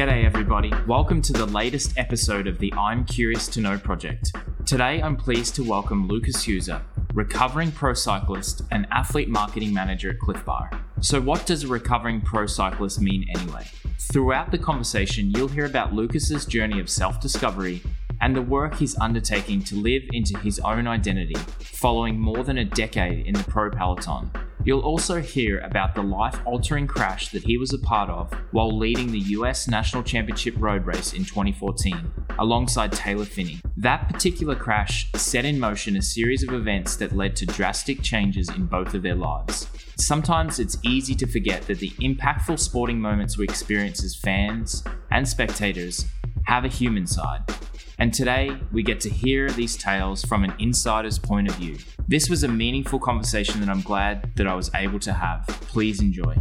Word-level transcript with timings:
G'day, 0.00 0.24
everybody. 0.24 0.72
Welcome 0.86 1.20
to 1.20 1.34
the 1.34 1.44
latest 1.44 1.98
episode 1.98 2.46
of 2.46 2.58
the 2.58 2.72
I'm 2.72 3.04
Curious 3.04 3.46
to 3.48 3.60
Know 3.60 3.76
project. 3.76 4.32
Today, 4.64 5.02
I'm 5.02 5.14
pleased 5.14 5.54
to 5.56 5.62
welcome 5.62 6.08
Lucas 6.08 6.46
Euser, 6.46 6.80
recovering 7.12 7.70
pro 7.70 7.92
cyclist 7.92 8.62
and 8.70 8.86
athlete 8.92 9.28
marketing 9.28 9.74
manager 9.74 10.08
at 10.08 10.18
Clif 10.18 10.42
Bar. 10.42 10.70
So, 11.02 11.20
what 11.20 11.44
does 11.44 11.64
a 11.64 11.68
recovering 11.68 12.22
pro 12.22 12.46
cyclist 12.46 13.02
mean 13.02 13.26
anyway? 13.36 13.66
Throughout 14.10 14.50
the 14.50 14.56
conversation, 14.56 15.32
you'll 15.32 15.48
hear 15.48 15.66
about 15.66 15.92
Lucas's 15.92 16.46
journey 16.46 16.80
of 16.80 16.88
self 16.88 17.20
discovery 17.20 17.82
and 18.22 18.34
the 18.34 18.40
work 18.40 18.76
he's 18.76 18.98
undertaking 19.00 19.62
to 19.64 19.74
live 19.76 20.04
into 20.14 20.38
his 20.38 20.58
own 20.60 20.86
identity 20.86 21.36
following 21.58 22.18
more 22.18 22.42
than 22.42 22.56
a 22.56 22.64
decade 22.64 23.26
in 23.26 23.34
the 23.34 23.44
pro 23.44 23.68
peloton. 23.68 24.30
You'll 24.62 24.80
also 24.80 25.22
hear 25.22 25.58
about 25.60 25.94
the 25.94 26.02
life 26.02 26.38
altering 26.44 26.86
crash 26.86 27.30
that 27.30 27.44
he 27.44 27.56
was 27.56 27.72
a 27.72 27.78
part 27.78 28.10
of 28.10 28.30
while 28.50 28.76
leading 28.76 29.10
the 29.10 29.18
US 29.18 29.66
National 29.66 30.02
Championship 30.02 30.54
road 30.58 30.84
race 30.84 31.14
in 31.14 31.24
2014 31.24 32.12
alongside 32.38 32.92
Taylor 32.92 33.24
Phinney. 33.24 33.60
That 33.78 34.10
particular 34.10 34.54
crash 34.54 35.10
set 35.14 35.46
in 35.46 35.58
motion 35.58 35.96
a 35.96 36.02
series 36.02 36.42
of 36.42 36.52
events 36.52 36.96
that 36.96 37.16
led 37.16 37.36
to 37.36 37.46
drastic 37.46 38.02
changes 38.02 38.50
in 38.50 38.66
both 38.66 38.92
of 38.92 39.00
their 39.00 39.14
lives. 39.14 39.66
Sometimes 39.96 40.58
it's 40.58 40.76
easy 40.84 41.14
to 41.14 41.26
forget 41.26 41.62
that 41.62 41.78
the 41.78 41.90
impactful 42.00 42.58
sporting 42.58 43.00
moments 43.00 43.38
we 43.38 43.44
experience 43.44 44.04
as 44.04 44.14
fans 44.14 44.84
and 45.10 45.26
spectators 45.26 46.04
have 46.44 46.66
a 46.66 46.68
human 46.68 47.06
side 47.06 47.42
and 48.00 48.14
today 48.14 48.56
we 48.72 48.82
get 48.82 48.98
to 48.98 49.10
hear 49.10 49.50
these 49.50 49.76
tales 49.76 50.24
from 50.24 50.42
an 50.42 50.54
insider's 50.58 51.18
point 51.18 51.46
of 51.50 51.54
view. 51.56 51.76
This 52.08 52.30
was 52.30 52.44
a 52.44 52.48
meaningful 52.48 52.98
conversation 52.98 53.60
that 53.60 53.68
I'm 53.68 53.82
glad 53.82 54.34
that 54.36 54.46
I 54.46 54.54
was 54.54 54.70
able 54.74 54.98
to 55.00 55.12
have. 55.12 55.46
Please 55.68 56.00
enjoy. 56.00 56.34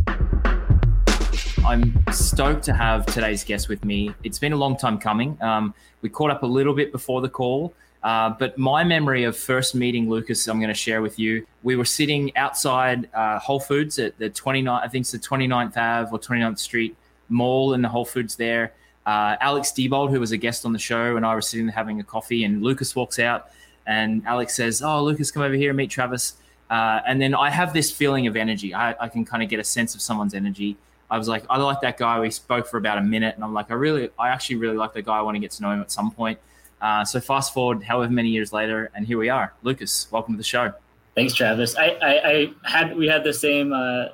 I'm 1.66 2.02
stoked 2.14 2.64
to 2.64 2.74
have 2.74 3.06
today's 3.08 3.44
guest 3.44 3.68
with 3.68 3.84
me. 3.84 4.16
It's 4.24 4.40
been 4.40 4.54
a 4.54 4.56
long 4.56 4.78
time 4.78 4.98
coming. 5.00 5.38
Um, 5.42 5.74
we 6.02 6.08
caught 6.08 6.32
up 6.32 6.44
a 6.44 6.48
little 6.48 6.74
bit 6.74 6.94
before 6.94 7.20
the 7.20 7.28
call, 7.28 7.74
uh, 8.04 8.30
but 8.40 8.58
my 8.58 8.86
memory 8.86 9.26
of 9.26 9.36
first 9.36 9.76
meeting 9.76 10.10
Lucas, 10.10 10.48
I'm 10.48 10.60
going 10.60 10.70
to 10.70 10.74
share 10.74 11.02
with 11.02 11.20
you. 11.20 11.46
We 11.64 11.76
were 11.76 11.84
sitting 11.84 12.36
outside 12.38 13.10
uh, 13.14 13.38
Whole 13.38 13.60
Foods 13.60 14.00
at 14.00 14.18
the 14.18 14.30
29th, 14.30 14.82
I 14.82 14.88
think 14.88 15.04
it's 15.04 15.12
the 15.12 15.20
29th 15.20 15.76
Ave 15.76 16.10
or 16.10 16.20
29th 16.20 16.58
Street 16.58 16.96
Mall 17.28 17.74
in 17.74 17.82
the 17.82 17.90
Whole 17.90 18.06
Foods 18.06 18.38
there 18.38 18.72
uh, 19.10 19.36
Alex 19.42 19.72
Diebold, 19.72 20.12
who 20.12 20.20
was 20.20 20.32
a 20.32 20.38
guest 20.38 20.68
on 20.68 20.72
the 20.72 20.78
show, 20.78 21.18
and 21.18 21.26
I 21.26 21.34
were 21.34 21.42
sitting 21.42 21.66
there 21.66 21.74
having 21.74 22.00
a 22.00 22.04
coffee, 22.04 22.44
and 22.44 22.62
Lucas 22.62 22.96
walks 22.96 23.18
out, 23.18 23.50
and 23.88 24.22
Alex 24.28 24.56
says, 24.56 24.84
"Oh, 24.84 25.04
Lucas, 25.04 25.32
come 25.32 25.42
over 25.42 25.56
here 25.56 25.72
and 25.72 25.78
meet 25.78 25.90
Travis." 25.90 26.34
Uh, 26.70 27.00
and 27.08 27.20
then 27.20 27.34
I 27.34 27.50
have 27.50 27.74
this 27.74 27.90
feeling 27.90 28.28
of 28.28 28.36
energy. 28.36 28.72
I, 28.72 28.96
I 29.04 29.08
can 29.10 29.26
kind 29.26 29.42
of 29.42 29.50
get 29.50 29.60
a 29.60 29.64
sense 29.64 29.96
of 29.96 30.02
someone's 30.02 30.36
energy. 30.36 30.78
I 31.10 31.18
was 31.18 31.28
like, 31.28 31.44
I 31.50 31.58
like 31.58 31.82
that 31.82 31.98
guy. 31.98 32.20
We 32.20 32.30
spoke 32.30 32.68
for 32.68 32.78
about 32.78 33.00
a 33.00 33.02
minute, 33.02 33.34
and 33.34 33.44
I'm 33.44 33.52
like, 33.52 33.72
I 33.72 33.74
really, 33.74 34.12
I 34.20 34.30
actually 34.30 34.58
really 34.58 34.78
like 34.78 34.94
that 34.94 35.06
guy. 35.06 35.18
I 35.18 35.24
want 35.24 35.34
to 35.34 35.40
get 35.40 35.50
to 35.52 35.64
know 35.64 35.72
him 35.72 35.82
at 35.82 35.90
some 35.90 36.12
point. 36.12 36.38
Uh, 36.80 37.04
so 37.04 37.20
fast 37.20 37.52
forward, 37.52 37.82
however 37.82 38.14
many 38.14 38.30
years 38.30 38.54
later, 38.54 38.92
and 38.94 39.08
here 39.08 39.18
we 39.18 39.30
are. 39.30 39.56
Lucas, 39.64 40.08
welcome 40.12 40.36
to 40.36 40.38
the 40.38 40.44
show. 40.44 40.72
Thanks, 41.16 41.34
Travis. 41.34 41.76
I, 41.76 41.98
I, 42.00 42.30
I 42.30 42.54
had 42.64 42.96
we 42.96 43.08
had 43.08 43.24
the 43.24 43.34
same 43.34 43.74
uh, 43.74 44.10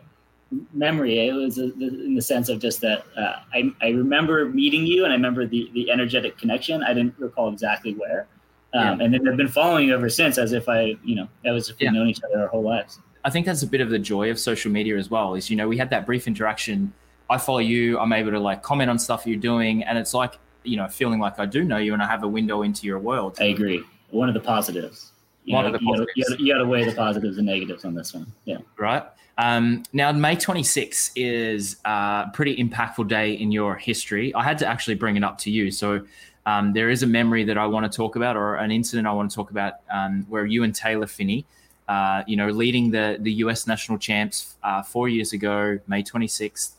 memory. 0.73 1.27
It 1.27 1.33
was 1.33 1.57
a, 1.57 1.73
in 1.73 2.15
the 2.15 2.21
sense 2.21 2.49
of 2.49 2.59
just 2.59 2.81
that 2.81 3.05
uh, 3.17 3.37
I, 3.53 3.71
I 3.81 3.89
remember 3.89 4.45
meeting 4.45 4.85
you 4.85 5.03
and 5.03 5.11
I 5.11 5.15
remember 5.15 5.45
the, 5.45 5.69
the 5.73 5.91
energetic 5.91 6.37
connection. 6.37 6.83
I 6.83 6.93
didn't 6.93 7.15
recall 7.17 7.51
exactly 7.51 7.93
where. 7.93 8.27
Um, 8.73 8.99
yeah. 8.99 9.05
And 9.05 9.13
then 9.13 9.27
I've 9.27 9.37
been 9.37 9.47
following 9.47 9.87
you 9.87 9.93
ever 9.93 10.09
since 10.09 10.37
as 10.37 10.51
if 10.51 10.67
I, 10.67 10.95
you 11.03 11.15
know, 11.15 11.27
as 11.45 11.69
if 11.69 11.79
we've 11.79 11.85
yeah. 11.85 11.91
known 11.91 12.07
each 12.07 12.21
other 12.23 12.41
our 12.41 12.47
whole 12.47 12.63
lives. 12.63 12.99
I 13.23 13.29
think 13.29 13.45
that's 13.45 13.63
a 13.63 13.67
bit 13.67 13.81
of 13.81 13.89
the 13.89 13.99
joy 13.99 14.29
of 14.29 14.39
social 14.39 14.71
media 14.71 14.97
as 14.97 15.09
well 15.09 15.33
is, 15.33 15.49
you 15.49 15.55
know, 15.55 15.67
we 15.67 15.77
had 15.77 15.89
that 15.89 16.05
brief 16.05 16.27
interaction. 16.27 16.93
I 17.29 17.37
follow 17.37 17.59
you. 17.59 17.97
I'm 17.97 18.13
able 18.13 18.31
to 18.31 18.39
like 18.39 18.61
comment 18.61 18.89
on 18.89 18.99
stuff 18.99 19.25
you're 19.25 19.39
doing. 19.39 19.83
And 19.83 19.97
it's 19.97 20.13
like, 20.13 20.37
you 20.63 20.77
know, 20.77 20.87
feeling 20.87 21.19
like 21.19 21.39
I 21.39 21.45
do 21.45 21.63
know 21.63 21.77
you 21.77 21.93
and 21.93 22.03
I 22.03 22.07
have 22.07 22.23
a 22.23 22.27
window 22.27 22.61
into 22.61 22.85
your 22.85 22.99
world. 22.99 23.37
I 23.39 23.45
agree. 23.45 23.83
One 24.11 24.27
of 24.27 24.35
the 24.35 24.41
positives. 24.41 25.11
You, 25.45 25.53
know, 25.53 25.71
the 25.71 25.79
positives. 25.79 26.39
You, 26.39 26.53
gotta, 26.53 26.65
weigh 26.65 26.85
the 26.85 26.95
positives 26.95 27.37
and 27.37 27.45
negatives 27.45 27.85
on 27.85 27.93
this 27.93 28.13
one. 28.13 28.25
Yeah. 28.45 28.57
Right. 28.77 29.03
Um, 29.37 29.83
now, 29.91 30.11
May 30.11 30.35
26 30.35 31.11
is 31.15 31.77
a 31.83 32.27
pretty 32.33 32.55
impactful 32.55 33.07
day 33.07 33.33
in 33.33 33.51
your 33.51 33.75
history. 33.75 34.33
I 34.33 34.43
had 34.43 34.57
to 34.59 34.67
actually 34.67 34.95
bring 34.95 35.17
it 35.17 35.23
up 35.23 35.37
to 35.39 35.51
you. 35.51 35.71
So, 35.71 36.05
um, 36.45 36.73
there 36.73 36.89
is 36.89 37.03
a 37.03 37.07
memory 37.07 37.43
that 37.45 37.57
I 37.57 37.65
want 37.65 37.91
to 37.91 37.95
talk 37.95 38.15
about, 38.15 38.37
or 38.37 38.55
an 38.55 38.71
incident 38.71 39.07
I 39.07 39.11
want 39.11 39.31
to 39.31 39.35
talk 39.35 39.51
about, 39.51 39.73
um, 39.89 40.25
where 40.29 40.45
you 40.45 40.63
and 40.63 40.73
Taylor 40.73 41.07
Phinney, 41.07 41.45
uh, 41.87 42.23
you 42.27 42.35
know, 42.35 42.49
leading 42.49 42.91
the 42.91 43.17
the 43.19 43.33
U.S. 43.33 43.67
national 43.67 43.97
champs 43.97 44.55
uh, 44.63 44.83
four 44.83 45.09
years 45.09 45.33
ago, 45.33 45.79
May 45.87 46.03
26th, 46.03 46.71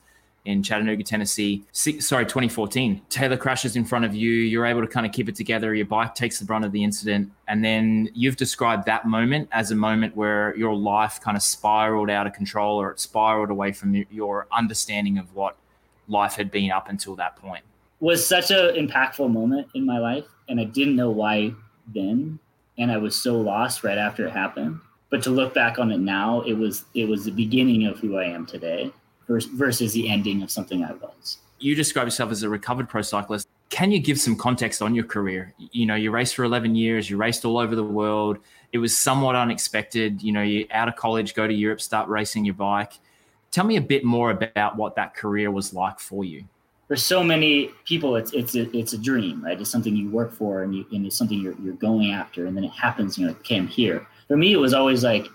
in 0.47 0.63
Chattanooga, 0.63 1.03
Tennessee. 1.03 1.65
Six, 1.73 2.07
Sorry, 2.07 2.25
2014. 2.25 3.03
Taylor 3.11 3.37
crashes 3.37 3.77
in 3.77 3.85
front 3.85 4.05
of 4.05 4.15
you. 4.15 4.31
You're 4.31 4.65
able 4.65 4.81
to 4.81 4.87
kind 4.87 5.05
of 5.05 5.13
keep 5.13 5.29
it 5.29 5.35
together. 5.35 5.75
Your 5.75 5.87
bike 5.87 6.15
takes 6.15 6.39
the 6.39 6.45
brunt 6.45 6.65
of 6.65 6.73
the 6.73 6.83
incident. 6.83 7.33
And 7.49 7.65
then 7.65 8.09
you've 8.15 8.37
described 8.37 8.87
that 8.87 9.07
moment 9.07 9.49
as 9.53 9.71
a 9.71 9.75
moment 9.75 10.17
where 10.17 10.57
your 10.57 10.75
life 10.75 11.21
kind 11.21 11.37
of 11.37 11.43
spiraled 11.43 12.09
out 12.09 12.27
of 12.27 12.33
control 12.33 12.81
or 12.81 12.93
it 12.93 13.01
spiraled 13.01 13.51
away 13.51 13.73
from 13.73 14.07
your 14.11 14.47
understanding 14.53 15.19
of 15.19 15.35
what 15.35 15.57
life 16.09 16.35
had 16.35 16.51
been 16.51 16.71
up 16.71 16.89
until 16.89 17.17
that 17.17 17.37
point. 17.37 17.65
Was 17.99 18.27
such 18.27 18.51
an 18.51 18.77
impactful 18.77 19.31
moment 19.31 19.69
in 19.75 19.85
my 19.85 19.99
life. 19.99 20.25
And 20.49 20.61
I 20.61 20.65
didn't 20.65 20.97
know 20.97 21.11
why 21.11 21.55
then. 21.93 22.39
And 22.79 22.93
I 22.93 22.99
was 22.99 23.21
so 23.21 23.41
lost 23.41 23.83
right 23.83 23.99
after 23.99 24.27
it 24.27 24.31
happened. 24.31 24.81
But 25.11 25.23
to 25.25 25.31
look 25.31 25.55
back 25.55 25.79
on 25.79 25.91
it 25.91 25.99
now, 25.99 26.43
it 26.43 26.53
was 26.53 26.85
it 26.95 27.09
was 27.09 27.25
the 27.25 27.31
beginning 27.31 27.87
of 27.87 27.99
who 27.99 28.19
I 28.19 28.25
am 28.25 28.45
today 28.45 28.93
versus 29.29 29.93
the 29.93 30.09
ending 30.09 30.43
of 30.43 30.51
something 30.51 30.85
I 30.85 30.93
was. 30.93 31.39
You 31.59 31.75
describe 31.75 32.07
yourself 32.07 32.31
as 32.31 32.43
a 32.43 32.49
recovered 32.49 32.89
pro 32.89 33.03
cyclist. 33.03 33.49
Can 33.71 33.91
you 33.91 33.99
give 33.99 34.21
some 34.21 34.37
context 34.37 34.83
on 34.83 34.95
your 34.95 35.05
career? 35.05 35.55
You 35.59 35.87
know, 35.87 35.95
you 35.95 36.11
raced 36.11 36.37
for 36.37 36.45
11 36.45 36.77
years, 36.77 37.11
you 37.11 37.17
raced 37.17 37.45
all 37.45 37.59
over 37.59 37.75
the 37.75 37.85
world. 37.85 38.39
It 38.73 38.79
was 38.79 38.97
somewhat 38.97 39.35
unexpected. 39.35 40.23
You 40.23 40.33
know, 40.33 40.43
you 40.43 40.67
out 40.71 40.89
of 40.89 40.97
college, 40.97 41.35
go 41.35 41.47
to 41.47 41.55
Europe, 41.55 41.81
start 41.81 42.09
racing 42.09 42.45
your 42.45 42.55
bike. 42.55 42.93
Tell 43.51 43.65
me 43.65 43.77
a 43.77 43.81
bit 43.81 44.05
more 44.05 44.31
about 44.31 44.77
what 44.77 44.97
that 44.97 45.15
career 45.15 45.51
was 45.51 45.73
like 45.73 45.99
for 45.99 46.25
you. 46.25 46.45
For 46.89 46.95
so 46.95 47.25
many 47.25 47.71
people, 47.85 48.15
it's 48.15 48.33
it's 48.33 48.55
a, 48.55 48.71
it's 48.77 48.93
a 48.93 48.99
dream, 48.99 49.45
right? 49.45 49.61
It's 49.61 49.71
something 49.71 49.97
you 49.97 50.09
work 50.09 50.33
for, 50.33 50.63
and, 50.63 50.73
you, 50.75 50.85
and 50.93 51.05
it's 51.05 51.17
something 51.17 51.41
you're, 51.41 51.57
you're 51.61 51.75
going 51.75 52.13
after, 52.13 52.47
and 52.47 52.57
then 52.57 52.63
it 52.63 52.71
happens. 52.71 53.19
You 53.19 53.27
know, 53.27 53.33
like, 53.33 53.41
okay, 53.41 53.57
I'm 53.57 53.67
here. 53.67 54.07
For 54.29 54.37
me, 54.37 54.53
it 54.53 54.59
was 54.59 54.75
always 54.75 55.03
like 55.03 55.27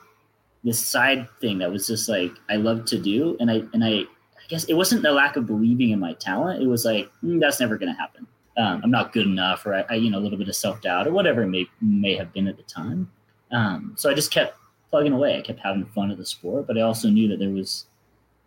this 0.64 0.86
side 0.86 1.28
thing 1.40 1.58
that 1.60 1.72
was 1.72 1.88
just 1.88 2.08
like 2.08 2.32
I 2.50 2.56
loved 2.56 2.88
to 2.90 3.00
do, 3.00 3.38
and 3.40 3.50
I 3.50 3.64
and 3.74 3.84
I, 3.84 3.90
I 3.90 4.48
guess 4.48 4.66
it 4.66 4.74
wasn't 4.74 5.02
the 5.02 5.12
lack 5.12 5.36
of 5.36 5.48
believing 5.48 5.90
in 5.90 6.00
my 6.00 6.14
talent. 6.14 6.62
It 6.62 6.68
was 6.68 6.86
like 6.86 7.12
mm, 7.24 7.40
that's 7.40 7.60
never 7.60 7.78
going 7.78 7.94
to 7.94 8.00
happen. 8.00 8.28
Um, 8.58 8.82
I'm 8.84 8.92
not 8.92 9.14
good 9.14 9.26
enough, 9.26 9.66
or 9.66 9.74
I, 9.74 9.86
I, 9.90 9.94
you 9.96 10.10
know 10.10 10.20
a 10.20 10.22
little 10.22 10.38
bit 10.38 10.50
of 10.50 10.56
self 10.56 10.82
doubt, 10.82 11.08
or 11.08 11.12
whatever 11.12 11.42
it 11.44 11.48
may 11.48 11.66
may 11.82 12.16
have 12.16 12.32
been 12.34 12.48
at 12.48 12.58
the 12.58 12.64
time. 12.64 13.12
Um, 13.52 13.96
so 13.98 14.10
I 14.10 14.14
just 14.14 14.32
kept 14.32 14.56
plugging 14.90 15.14
away. 15.14 15.38
I 15.38 15.42
kept 15.42 15.60
having 15.60 15.86
fun 15.86 16.12
at 16.12 16.18
the 16.18 16.26
sport, 16.26 16.68
but 16.68 16.78
I 16.78 16.82
also 16.82 17.10
knew 17.10 17.28
that 17.30 17.40
there 17.40 17.50
was 17.50 17.86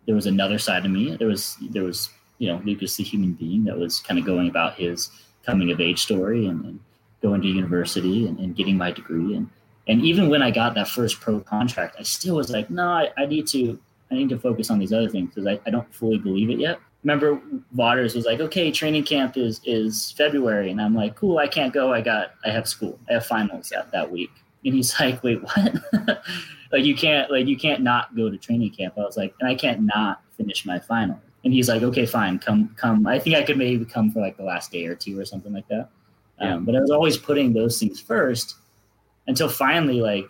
there 0.05 0.15
was 0.15 0.27
another 0.27 0.57
side 0.57 0.85
of 0.85 0.91
me. 0.91 1.15
There 1.15 1.27
was 1.27 1.57
there 1.69 1.83
was 1.83 2.09
you 2.37 2.47
know 2.47 2.61
Lucas 2.63 2.95
the 2.95 3.03
human 3.03 3.33
being 3.33 3.65
that 3.65 3.77
was 3.77 3.99
kind 3.99 4.19
of 4.19 4.25
going 4.25 4.47
about 4.47 4.75
his 4.75 5.09
coming 5.45 5.71
of 5.71 5.81
age 5.81 6.01
story 6.01 6.47
and, 6.47 6.63
and 6.65 6.79
going 7.21 7.41
to 7.41 7.47
university 7.47 8.27
and, 8.27 8.39
and 8.39 8.55
getting 8.55 8.77
my 8.77 8.91
degree 8.91 9.35
and 9.35 9.49
and 9.87 10.01
even 10.01 10.29
when 10.29 10.41
I 10.41 10.51
got 10.51 10.73
that 10.75 10.87
first 10.87 11.19
pro 11.19 11.39
contract, 11.39 11.95
I 11.99 12.03
still 12.03 12.35
was 12.35 12.49
like, 12.49 12.69
no, 12.69 12.87
I, 12.87 13.09
I 13.17 13.25
need 13.25 13.47
to 13.47 13.79
I 14.11 14.15
need 14.15 14.29
to 14.29 14.39
focus 14.39 14.69
on 14.69 14.79
these 14.79 14.93
other 14.93 15.09
things 15.09 15.29
because 15.29 15.47
I, 15.47 15.59
I 15.65 15.69
don't 15.69 15.91
fully 15.93 16.17
believe 16.17 16.49
it 16.49 16.59
yet. 16.59 16.79
Remember 17.03 17.39
Vaughters 17.73 18.15
was 18.15 18.25
like, 18.25 18.39
okay, 18.39 18.71
training 18.71 19.03
camp 19.03 19.37
is 19.37 19.61
is 19.63 20.11
February. 20.17 20.71
And 20.71 20.81
I'm 20.81 20.95
like, 20.95 21.15
cool, 21.15 21.37
I 21.37 21.47
can't 21.47 21.73
go. 21.73 21.93
I 21.93 22.01
got 22.01 22.33
I 22.43 22.49
have 22.49 22.67
school. 22.67 22.99
I 23.09 23.13
have 23.13 23.25
finals 23.25 23.69
that, 23.69 23.91
that 23.91 24.11
week. 24.11 24.31
And 24.63 24.73
he's 24.73 24.93
like, 24.99 25.23
wait, 25.23 25.41
what? 25.43 25.83
like 26.71 26.83
you 26.83 26.95
can't 26.95 27.29
like 27.29 27.45
you 27.45 27.57
can't 27.57 27.81
not 27.81 28.15
go 28.15 28.29
to 28.29 28.37
training 28.37 28.71
camp. 28.71 28.95
I 28.97 29.01
was 29.01 29.17
like, 29.17 29.35
and 29.39 29.49
I 29.49 29.55
can't 29.55 29.81
not 29.81 30.21
finish 30.35 30.65
my 30.65 30.79
final. 30.79 31.19
And 31.43 31.53
he's 31.53 31.69
like, 31.69 31.83
okay, 31.83 32.07
fine, 32.07 32.39
come 32.39 32.73
come. 32.75 33.05
I 33.05 33.19
think 33.19 33.35
I 33.35 33.43
could 33.43 33.57
maybe 33.57 33.85
come 33.85 34.11
for 34.11 34.19
like 34.19 34.35
the 34.35 34.43
last 34.43 34.71
day 34.71 34.87
or 34.87 34.95
two 34.95 35.19
or 35.19 35.25
something 35.25 35.53
like 35.53 35.67
that. 35.67 35.89
Yeah. 36.41 36.55
Um, 36.55 36.65
but 36.65 36.75
I 36.75 36.79
was 36.79 36.89
always 36.89 37.17
putting 37.17 37.53
those 37.53 37.79
things 37.79 38.01
first 38.01 38.55
until 39.27 39.49
finally 39.49 40.01
like 40.01 40.29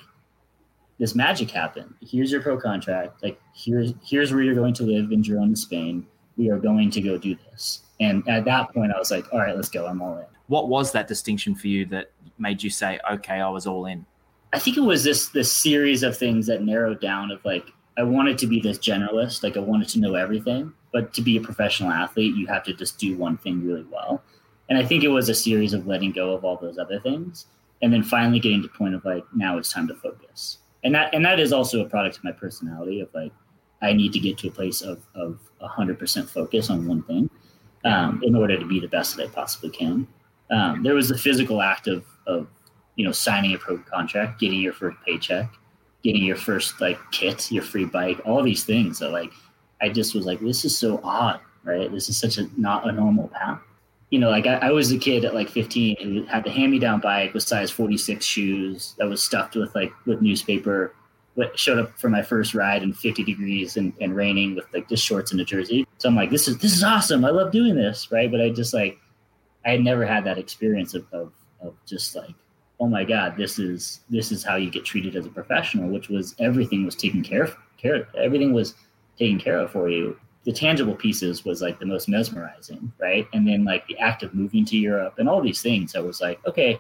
this 1.00 1.16
magic 1.16 1.52
happened. 1.52 1.94
Here's 2.02 2.32
your 2.32 2.42
pro 2.42 2.58
contract. 2.58 3.22
Like 3.22 3.40
here's 3.54 3.94
here's 4.04 4.34
where 4.34 4.42
you're 4.42 4.56
going 4.56 4.74
to 4.76 4.84
live 4.84 5.12
in 5.12 5.22
Girona, 5.22 5.58
Spain. 5.58 6.06
We 6.38 6.50
are 6.50 6.60
going 6.60 6.90
to 6.92 7.02
go 7.02 7.18
do 7.18 7.36
this. 7.52 7.82
And 8.00 8.28
at 8.28 8.46
that 8.46 8.74
point, 8.74 8.92
I 8.94 9.00
was 9.00 9.12
like, 9.12 9.32
all 9.32 9.40
right, 9.40 9.56
let's 9.56 9.70
go. 9.70 9.88
I'm 9.88 10.02
all 10.02 10.18
in. 10.18 10.26
What 10.48 10.68
was 10.68 10.92
that 10.92 11.08
distinction 11.08 11.56
for 11.56 11.68
you 11.68 11.86
that 11.88 12.12
made 12.38 12.62
you 12.62 12.70
say, 12.70 13.00
okay, 13.10 13.40
I 13.40 13.50
was 13.50 13.66
all 13.66 13.86
in? 13.86 14.06
I 14.54 14.60
think 14.60 14.78
it 14.78 14.82
was 14.82 15.04
this 15.04 15.30
this 15.30 15.52
series 15.52 16.04
of 16.04 16.18
things 16.18 16.48
that 16.48 16.62
narrowed 16.62 17.02
down 17.02 17.32
of 17.32 17.44
like 17.44 17.68
I 17.98 18.04
wanted 18.04 18.38
to 18.40 18.48
be 18.48 18.60
this 18.60 18.78
generalist, 18.78 19.44
like 19.44 19.58
I 19.58 19.62
wanted 19.62 19.90
to 19.90 20.00
know 20.00 20.16
everything. 20.16 20.74
But 20.94 21.14
to 21.16 21.22
be 21.22 21.36
a 21.36 21.42
professional 21.42 21.92
athlete, 21.92 22.36
you 22.36 22.48
have 22.48 22.64
to 22.64 22.74
just 22.74 22.98
do 22.98 23.18
one 23.18 23.38
thing 23.38 23.66
really 23.66 23.86
well. 23.92 24.24
And 24.70 24.78
I 24.78 24.86
think 24.86 25.04
it 25.04 25.10
was 25.10 25.28
a 25.30 25.36
series 25.36 25.74
of 25.74 25.88
letting 25.88 26.12
go 26.12 26.32
of 26.34 26.46
all 26.46 26.58
those 26.58 26.78
other 26.78 27.00
things 27.00 27.48
and 27.82 27.92
then 27.94 28.04
finally 28.04 28.40
getting 28.40 28.62
to 28.62 28.68
the 28.68 28.74
point 28.74 28.96
of 28.96 29.04
like 29.06 29.24
now 29.36 29.58
it's 29.58 29.72
time 29.72 29.88
to 29.88 29.96
focus 29.96 30.60
and 30.84 30.94
that 30.96 31.14
and 31.14 31.26
that 31.26 31.40
is 31.40 31.52
also 31.54 31.84
a 31.84 31.90
product 31.90 32.18
of 32.18 32.24
my 32.24 32.32
personality 32.32 33.00
of 33.00 33.10
like 33.14 33.32
i 33.82 33.92
need 33.92 34.14
to 34.14 34.20
get 34.20 34.38
to 34.38 34.48
a 34.48 34.52
place 34.52 34.82
of 34.82 35.06
of 35.16 35.40
100% 35.62 36.30
focus 36.30 36.70
on 36.70 36.88
one 36.88 37.04
thing 37.04 37.30
um, 37.86 38.22
in 38.24 38.36
order 38.36 38.58
to 38.58 38.66
be 38.66 38.80
the 38.80 38.88
best 38.88 39.16
that 39.16 39.24
I 39.24 39.30
possibly 39.30 39.70
can. 39.70 40.08
Um, 40.52 40.84
there 40.84 40.96
was 40.96 41.10
the 41.10 41.18
physical 41.18 41.62
act 41.62 41.88
of, 41.88 42.06
of, 42.28 42.48
you 42.96 43.06
know, 43.06 43.12
signing 43.12 43.54
a 43.54 43.58
pro 43.58 43.78
contract, 43.78 44.40
getting 44.40 44.60
your 44.60 44.74
first 44.74 44.98
paycheck, 45.06 45.52
getting 46.04 46.24
your 46.24 46.36
first 46.36 46.80
like 46.82 47.00
kit, 47.12 47.52
your 47.52 47.64
free 47.64 47.86
bike, 47.86 48.20
all 48.26 48.44
these 48.44 48.64
things 48.64 49.00
that 49.00 49.12
like, 49.12 49.32
I 49.82 49.90
just 49.90 50.16
was 50.16 50.26
like, 50.26 50.40
this 50.40 50.66
is 50.66 50.78
so 50.78 51.00
odd, 51.04 51.40
right? 51.64 51.92
This 51.92 52.10
is 52.10 52.18
such 52.18 52.38
a 52.38 52.48
not 52.58 52.88
a 52.88 52.92
normal 52.92 53.28
path. 53.30 53.60
You 54.10 54.20
know, 54.20 54.30
like 54.30 54.46
I, 54.46 54.56
I 54.56 54.72
was 54.72 54.92
a 54.92 54.98
kid 54.98 55.26
at 55.26 55.34
like 55.34 55.50
15 55.50 55.98
who 56.02 56.24
had 56.26 56.44
the 56.44 56.52
hand-me-down 56.52 57.02
bike 57.02 57.34
with 57.34 57.44
size 57.44 57.72
46 57.72 58.24
shoes 58.24 58.96
that 58.98 59.08
was 59.08 59.24
stuffed 59.24 59.56
with 59.56 59.74
like 59.76 59.92
with 60.06 60.22
newspaper 60.22 60.94
What 61.34 61.58
showed 61.58 61.80
up 61.80 61.98
for 61.98 62.10
my 62.10 62.22
first 62.22 62.54
ride 62.54 62.84
in 62.84 62.94
50 62.94 63.24
degrees 63.24 63.78
and, 63.78 63.94
and 64.00 64.16
raining 64.16 64.56
with 64.56 64.66
like 64.74 64.88
just 64.88 65.04
shorts 65.04 65.32
and 65.32 65.42
a 65.42 65.46
jersey. 65.46 65.86
So 65.98 66.08
I'm 66.08 66.16
like, 66.16 66.30
this 66.30 66.48
is 66.48 66.58
this 66.60 66.74
is 66.74 66.84
awesome. 66.84 67.26
I 67.26 67.32
love 67.32 67.52
doing 67.52 67.76
this, 67.76 68.12
right? 68.12 68.32
But 68.32 68.42
I 68.42 68.50
just 68.50 68.74
like 68.74 68.98
I 69.66 69.72
had 69.72 69.84
never 69.84 70.06
had 70.06 70.24
that 70.26 70.38
experience 70.38 70.94
of, 70.94 71.06
of, 71.12 71.34
of 71.60 71.74
just 71.88 72.16
like, 72.16 72.36
oh 72.80 72.88
my 72.88 73.04
God, 73.04 73.36
this 73.36 73.58
is 73.58 74.02
this 74.10 74.32
is 74.32 74.44
how 74.44 74.56
you 74.56 74.70
get 74.70 74.86
treated 74.86 75.16
as 75.16 75.26
a 75.26 75.30
professional, 75.30 75.90
which 75.90 76.10
was 76.10 76.36
everything 76.40 76.86
was 76.86 76.96
taken 76.96 77.24
care 77.24 77.44
of 77.44 77.58
care 77.78 78.08
everything 78.18 78.54
was 78.54 78.76
taken 79.18 79.40
care 79.40 79.60
of 79.60 79.72
for 79.72 79.90
you. 79.90 80.18
The 80.46 80.54
tangible 80.54 80.96
pieces 80.96 81.44
was 81.44 81.62
like 81.62 81.80
the 81.80 81.86
most 81.86 82.08
mesmerizing, 82.08 82.92
right? 83.00 83.28
And 83.34 83.48
then 83.48 83.66
like 83.66 83.88
the 83.88 83.98
act 83.98 84.24
of 84.24 84.34
moving 84.34 84.64
to 84.66 84.78
Europe 84.78 85.16
and 85.18 85.28
all 85.28 85.42
these 85.42 85.62
things, 85.62 85.96
I 85.96 86.00
was 86.00 86.22
like, 86.22 86.40
okay, 86.46 86.80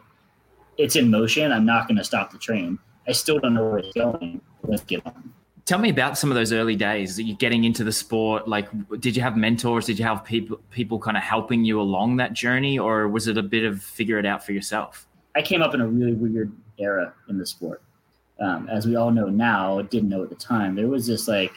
it's 0.77 0.95
in 0.95 1.09
motion. 1.09 1.51
I'm 1.51 1.65
not 1.65 1.87
going 1.87 1.97
to 1.97 2.03
stop 2.03 2.31
the 2.31 2.37
train 2.37 2.77
I 3.07 3.11
still 3.11 3.39
don't 3.39 3.53
know 3.53 3.63
where 3.63 3.77
it's 3.79 3.93
going. 3.93 4.41
Let's 4.63 4.83
get 4.83 5.05
on. 5.05 5.33
Tell 5.65 5.79
me 5.79 5.89
about 5.89 6.17
some 6.17 6.29
of 6.29 6.35
those 6.35 6.53
early 6.53 6.75
days 6.75 7.19
you're 7.19 7.37
getting 7.37 7.63
into 7.63 7.83
the 7.83 7.91
sport. 7.91 8.47
Like, 8.47 8.67
did 8.99 9.15
you 9.15 9.21
have 9.23 9.35
mentors? 9.35 9.87
Did 9.87 9.97
you 9.97 10.05
have 10.05 10.23
people 10.23 10.59
people 10.69 10.99
kind 10.99 11.17
of 11.17 11.23
helping 11.23 11.65
you 11.65 11.81
along 11.81 12.17
that 12.17 12.33
journey, 12.33 12.77
or 12.77 13.07
was 13.07 13.27
it 13.27 13.37
a 13.37 13.43
bit 13.43 13.63
of 13.63 13.81
figure 13.81 14.19
it 14.19 14.25
out 14.25 14.45
for 14.45 14.51
yourself? 14.51 15.07
I 15.35 15.41
came 15.41 15.61
up 15.61 15.73
in 15.73 15.81
a 15.81 15.87
really 15.87 16.13
weird 16.13 16.51
era 16.77 17.13
in 17.29 17.37
the 17.37 17.45
sport. 17.45 17.81
Um, 18.39 18.69
as 18.69 18.85
we 18.85 18.95
all 18.95 19.11
know 19.11 19.27
now, 19.27 19.81
didn't 19.81 20.09
know 20.09 20.21
at 20.21 20.29
the 20.29 20.35
time. 20.35 20.75
There 20.75 20.87
was 20.87 21.07
this 21.07 21.27
like 21.27 21.53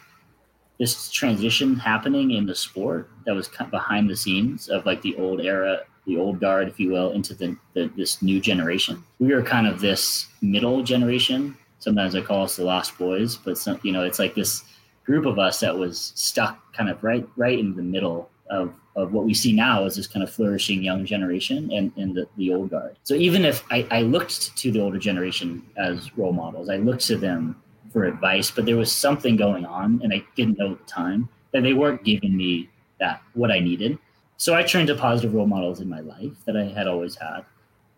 this 0.79 1.11
transition 1.11 1.77
happening 1.77 2.33
in 2.33 2.47
the 2.47 2.55
sport 2.55 3.11
that 3.27 3.35
was 3.35 3.49
behind 3.71 4.09
the 4.09 4.17
scenes 4.17 4.69
of 4.69 4.87
like 4.87 5.03
the 5.03 5.17
old 5.17 5.41
era 5.41 5.81
the 6.09 6.17
old 6.17 6.41
guard, 6.41 6.67
if 6.67 6.81
you 6.81 6.91
will, 6.91 7.13
into 7.13 7.35
the, 7.35 7.55
the, 7.75 7.91
this 7.95 8.21
new 8.23 8.41
generation. 8.41 9.05
We 9.21 9.33
are 9.33 9.43
kind 9.43 9.67
of 9.67 9.81
this 9.81 10.27
middle 10.41 10.83
generation. 10.83 11.57
Sometimes 11.79 12.17
I 12.17 12.23
call 12.23 12.45
us 12.45 12.57
the 12.57 12.65
lost 12.65 12.99
boys, 12.99 13.37
but 13.37 13.59
some, 13.59 13.79
you 13.83 13.93
know, 13.93 14.03
it's 14.03 14.19
like 14.19 14.35
this 14.35 14.65
group 15.05 15.27
of 15.27 15.39
us 15.39 15.61
that 15.61 15.77
was 15.77 16.13
stuck 16.17 16.73
kind 16.75 16.91
of 16.91 17.03
right 17.05 17.27
right 17.37 17.59
in 17.59 17.77
the 17.77 17.83
middle 17.83 18.31
of, 18.51 18.75
of 18.97 19.13
what 19.13 19.25
we 19.25 19.35
see 19.35 19.53
now 19.53 19.85
is 19.85 19.97
this 19.97 20.07
kind 20.07 20.23
of 20.23 20.31
flourishing 20.31 20.83
young 20.83 21.05
generation 21.05 21.71
and, 21.73 21.93
and 21.97 22.15
the, 22.15 22.27
the 22.37 22.53
old 22.53 22.71
guard. 22.71 22.97
So 23.05 23.15
even 23.15 23.45
if 23.45 23.63
I, 23.71 23.87
I 23.91 24.03
looked 24.03 24.57
to 24.57 24.73
the 24.73 24.81
older 24.81 24.99
generation 24.99 25.63
as 25.77 26.17
role 26.17 26.33
models, 26.33 26.71
I 26.71 26.77
looked 26.77 27.07
to 27.07 27.17
them 27.17 27.63
for 27.99 28.06
advice, 28.06 28.50
but 28.50 28.65
there 28.65 28.77
was 28.77 28.93
something 28.93 29.37
going 29.37 29.67
on 29.67 30.00
and 30.03 30.12
I 30.12 30.25
didn't 30.37 30.59
know 30.59 30.73
at 30.73 30.79
the 30.79 30.85
time 30.85 31.29
that 31.53 31.62
they 31.62 31.73
weren't 31.73 32.05
giving 32.05 32.37
me 32.37 32.69
that 33.00 33.23
what 33.35 33.50
I 33.50 33.59
needed 33.59 33.99
so 34.39 34.55
I 34.55 34.62
turned 34.62 34.87
to 34.87 34.95
positive 34.95 35.35
role 35.35 35.47
models 35.47 35.81
in 35.81 35.89
my 35.89 35.99
life 35.99 36.33
that 36.47 36.56
I 36.56 36.65
had 36.65 36.87
always 36.87 37.17
had. 37.17 37.41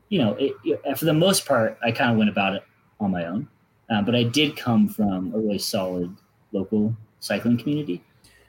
You 0.08 0.20
know, 0.20 0.32
it, 0.34 0.56
it, 0.64 0.98
for 0.98 1.04
the 1.04 1.12
most 1.12 1.46
part, 1.46 1.78
I 1.84 1.92
kind 1.92 2.10
of 2.10 2.16
went 2.16 2.30
about 2.30 2.54
it 2.54 2.64
on 2.98 3.10
my 3.10 3.26
own. 3.26 3.46
Uh, 3.90 4.00
but 4.00 4.16
I 4.16 4.22
did 4.22 4.56
come 4.56 4.88
from 4.88 5.34
a 5.34 5.38
really 5.38 5.58
solid 5.58 6.16
local 6.52 6.96
cycling 7.20 7.58
community. 7.58 8.02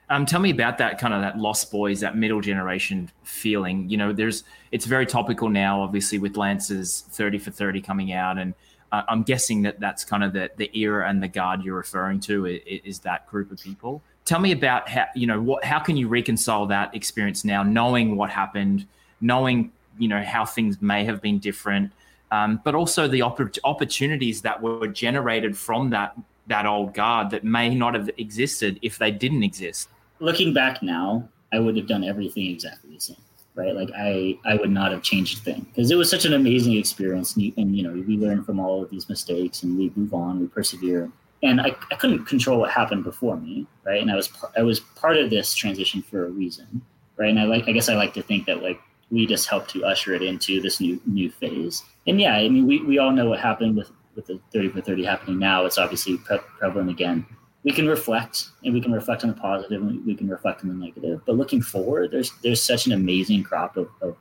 Um, 0.08 0.24
tell 0.24 0.40
me 0.40 0.50
about 0.50 0.78
that 0.78 0.98
kind 0.98 1.12
of 1.12 1.20
that 1.20 1.38
lost 1.38 1.70
boys, 1.70 2.00
that 2.00 2.16
middle 2.16 2.40
generation 2.40 3.10
feeling. 3.24 3.88
You 3.90 3.98
know, 3.98 4.12
there's 4.12 4.44
it's 4.72 4.86
very 4.86 5.06
topical 5.06 5.50
now, 5.50 5.82
obviously 5.82 6.18
with 6.18 6.36
Lance's 6.36 7.04
thirty 7.10 7.38
for 7.38 7.50
thirty 7.50 7.80
coming 7.80 8.12
out, 8.12 8.38
and 8.38 8.54
uh, 8.92 9.02
I'm 9.08 9.22
guessing 9.22 9.62
that 9.62 9.80
that's 9.80 10.04
kind 10.04 10.22
of 10.22 10.32
the 10.32 10.50
the 10.56 10.70
era 10.78 11.08
and 11.08 11.22
the 11.22 11.28
guard 11.28 11.62
you're 11.62 11.76
referring 11.76 12.20
to 12.20 12.46
is, 12.46 12.60
is 12.84 12.98
that 13.00 13.26
group 13.28 13.50
of 13.50 13.58
people. 13.58 14.02
Tell 14.24 14.38
me 14.38 14.52
about 14.52 14.88
how 14.88 15.06
you 15.14 15.26
know 15.26 15.40
what 15.40 15.64
how 15.64 15.80
can 15.80 15.96
you 15.96 16.06
reconcile 16.08 16.66
that 16.66 16.94
experience 16.94 17.44
now 17.44 17.62
knowing 17.62 18.16
what 18.16 18.30
happened 18.30 18.86
knowing 19.20 19.72
you 19.98 20.08
know 20.08 20.22
how 20.22 20.44
things 20.44 20.80
may 20.80 21.04
have 21.04 21.20
been 21.20 21.38
different 21.38 21.92
um, 22.30 22.60
but 22.64 22.74
also 22.74 23.08
the 23.08 23.22
opp- 23.22 23.58
opportunities 23.64 24.42
that 24.42 24.62
were 24.62 24.86
generated 24.86 25.56
from 25.56 25.90
that 25.90 26.16
that 26.46 26.66
old 26.66 26.94
guard 26.94 27.30
that 27.30 27.44
may 27.44 27.74
not 27.74 27.94
have 27.94 28.10
existed 28.18 28.78
if 28.82 28.98
they 28.98 29.10
didn't 29.10 29.42
exist? 29.42 29.88
Looking 30.20 30.52
back 30.52 30.82
now 30.82 31.28
i 31.52 31.58
would 31.58 31.76
have 31.76 31.86
done 31.86 32.02
everything 32.02 32.46
exactly 32.46 32.94
the 32.94 33.00
same 33.00 33.16
right 33.54 33.74
like 33.74 33.90
i 33.96 34.38
i 34.44 34.54
would 34.54 34.70
not 34.70 34.92
have 34.92 35.02
changed 35.02 35.38
a 35.38 35.40
thing 35.42 35.66
because 35.68 35.90
it 35.90 35.96
was 35.96 36.08
such 36.08 36.24
an 36.24 36.32
amazing 36.32 36.74
experience 36.74 37.34
and 37.34 37.44
you, 37.44 37.52
and 37.56 37.76
you 37.76 37.82
know 37.82 37.92
we 37.92 38.16
learn 38.16 38.42
from 38.42 38.58
all 38.58 38.82
of 38.82 38.90
these 38.90 39.08
mistakes 39.08 39.62
and 39.62 39.76
we 39.78 39.92
move 39.94 40.14
on 40.14 40.40
we 40.40 40.46
persevere 40.46 41.10
and 41.42 41.60
I, 41.60 41.74
I 41.90 41.96
couldn't 41.96 42.26
control 42.26 42.60
what 42.60 42.70
happened 42.70 43.04
before 43.04 43.36
me, 43.36 43.66
right? 43.84 44.00
And 44.00 44.10
I 44.10 44.16
was 44.16 44.30
I 44.56 44.62
was 44.62 44.80
part 44.80 45.16
of 45.16 45.30
this 45.30 45.54
transition 45.54 46.02
for 46.02 46.26
a 46.26 46.30
reason, 46.30 46.82
right? 47.16 47.30
And 47.30 47.40
I 47.40 47.44
like 47.44 47.68
I 47.68 47.72
guess 47.72 47.88
I 47.88 47.94
like 47.94 48.14
to 48.14 48.22
think 48.22 48.46
that 48.46 48.62
like 48.62 48.80
we 49.10 49.26
just 49.26 49.48
helped 49.48 49.70
to 49.70 49.84
usher 49.84 50.14
it 50.14 50.22
into 50.22 50.60
this 50.60 50.80
new 50.80 51.00
new 51.06 51.30
phase. 51.30 51.82
And 52.06 52.20
yeah, 52.20 52.34
I 52.34 52.48
mean 52.48 52.66
we, 52.66 52.82
we 52.82 52.98
all 52.98 53.10
know 53.10 53.28
what 53.28 53.40
happened 53.40 53.76
with 53.76 53.90
with 54.14 54.26
the 54.26 54.38
30 54.52 54.68
for 54.70 54.80
30 54.82 55.04
happening 55.04 55.38
now. 55.38 55.64
It's 55.64 55.78
obviously 55.78 56.18
pre- 56.18 56.38
prevalent 56.58 56.90
again. 56.90 57.26
We 57.64 57.72
can 57.72 57.86
reflect 57.86 58.48
and 58.64 58.74
we 58.74 58.80
can 58.80 58.92
reflect 58.92 59.22
on 59.22 59.30
the 59.30 59.36
positive 59.36 59.82
and 59.82 60.04
we 60.04 60.14
can 60.16 60.28
reflect 60.28 60.62
on 60.62 60.68
the 60.68 60.74
negative. 60.74 61.22
But 61.24 61.36
looking 61.36 61.62
forward, 61.62 62.10
there's 62.10 62.32
there's 62.42 62.62
such 62.62 62.86
an 62.86 62.92
amazing 62.92 63.44
crop 63.44 63.76
of, 63.76 63.88
of 64.00 64.16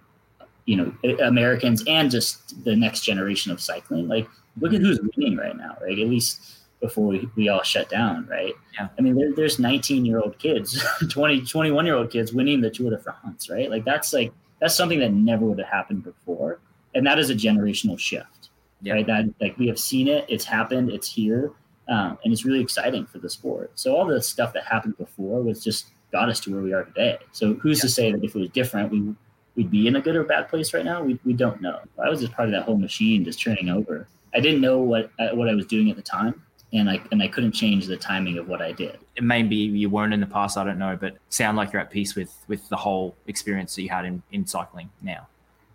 you 0.66 0.76
know 0.76 1.16
Americans 1.20 1.84
and 1.88 2.12
just 2.12 2.64
the 2.64 2.76
next 2.76 3.02
generation 3.02 3.52
of 3.52 3.60
cycling. 3.60 4.08
Like 4.08 4.28
look 4.60 4.74
at 4.74 4.80
mm-hmm. 4.80 4.88
who's 4.88 5.00
winning 5.16 5.38
right 5.38 5.56
now, 5.56 5.78
right? 5.82 5.98
At 5.98 6.08
least 6.08 6.62
before 6.82 7.08
we, 7.08 7.30
we 7.36 7.48
all 7.48 7.62
shut 7.62 7.90
down, 7.90 8.28
right? 8.28 8.54
Yeah. 8.74 8.90
I 8.98 9.02
mean, 9.02 9.16
there, 9.16 9.34
there's 9.34 9.60
19 9.60 10.06
year 10.06 10.20
old 10.20 10.38
kids, 10.40 10.84
20, 11.10 11.46
21 11.46 11.86
year 11.86 11.96
old 11.96 12.12
kids 12.12 12.34
winning 12.34 12.60
the 12.60 12.70
Tour 12.70 12.90
de 12.90 12.98
France, 12.98 13.50
right? 13.50 13.70
Like 13.70 13.86
that's 13.86 14.12
like, 14.12 14.34
that's 14.60 14.76
something 14.76 15.00
that 15.00 15.14
never 15.14 15.46
would 15.46 15.60
have 15.60 15.68
happened 15.68 16.04
before. 16.04 16.60
And 16.94 17.06
that 17.06 17.20
is 17.20 17.30
a 17.30 17.36
generational 17.36 17.98
shift, 17.98 18.50
yeah. 18.82 18.94
right? 18.94 19.08
That 19.08 19.26
like 19.40 19.58
we 19.58 19.68
have 19.68 19.80
seen 19.80 20.08
it, 20.08 20.26
it's 20.28 20.44
happened, 20.44 20.92
it's 20.92 21.10
here. 21.10 21.52
Um, 21.92 22.18
and 22.24 22.32
it's 22.34 22.46
really 22.46 22.62
exciting 22.62 23.06
for 23.06 23.20
the 23.20 23.30
sport. 23.30 23.72
So 23.76 23.96
all 23.96 24.06
the 24.06 24.22
stuff 24.22 24.54
that 24.54 24.64
happened 24.64 24.98
before 24.98 25.44
was 25.44 25.64
just 25.64 25.90
got 26.12 26.30
us 26.30 26.40
to 26.42 26.52
where 26.52 26.62
we 26.62 26.74
are 26.74 26.86
today. 26.86 27.20
So 27.32 27.54
who's 27.56 27.80
yeah. 27.80 27.82
to 27.82 27.90
say 27.90 28.12
that 28.12 28.24
if 28.24 28.36
it 28.36 28.40
was 28.40 28.50
different, 28.50 28.92
we 28.92 29.14
we'd 29.56 29.70
be 29.70 29.88
in 29.88 29.98
a 29.98 30.02
good 30.02 30.16
or 30.16 30.24
bad 30.24 30.48
place 30.48 30.74
right 30.74 30.86
now? 30.86 31.04
We, 31.04 31.20
we 31.26 31.34
don't 31.34 31.62
know. 31.62 31.80
I 32.04 32.10
was 32.10 32.22
just 32.22 32.32
part 32.32 32.48
of 32.48 32.54
that 32.54 32.64
whole 32.64 32.78
machine 32.78 33.26
just 33.26 33.42
turning 33.42 33.70
over. 33.70 34.08
I 34.34 34.40
didn't 34.40 34.62
know 34.62 34.80
what 34.80 35.12
uh, 35.20 35.36
what 35.36 35.50
I 35.50 35.54
was 35.54 35.66
doing 35.66 35.90
at 35.92 35.98
the 35.98 36.02
time 36.02 36.42
and 36.74 36.90
I 36.90 37.02
and 37.12 37.22
I 37.22 37.28
couldn't 37.28 37.52
change 37.52 37.88
the 37.88 37.98
timing 37.98 38.38
of 38.38 38.48
what 38.48 38.62
I 38.62 38.72
did. 38.72 38.98
Maybe 39.22 39.56
you 39.56 39.90
weren't 39.90 40.14
in 40.14 40.20
the 40.20 40.28
past, 40.28 40.58
I 40.58 40.64
don't 40.64 40.80
know, 40.80 40.98
but 41.00 41.18
sound 41.30 41.58
like 41.58 41.74
you're 41.74 41.82
at 41.82 41.92
peace 41.92 42.16
with 42.16 42.34
with 42.48 42.68
the 42.70 42.78
whole 42.78 43.16
experience 43.28 43.76
that 43.76 43.82
you 43.82 43.90
had 43.90 44.06
in, 44.06 44.24
in 44.32 44.46
cycling 44.46 44.90
now. 45.02 45.28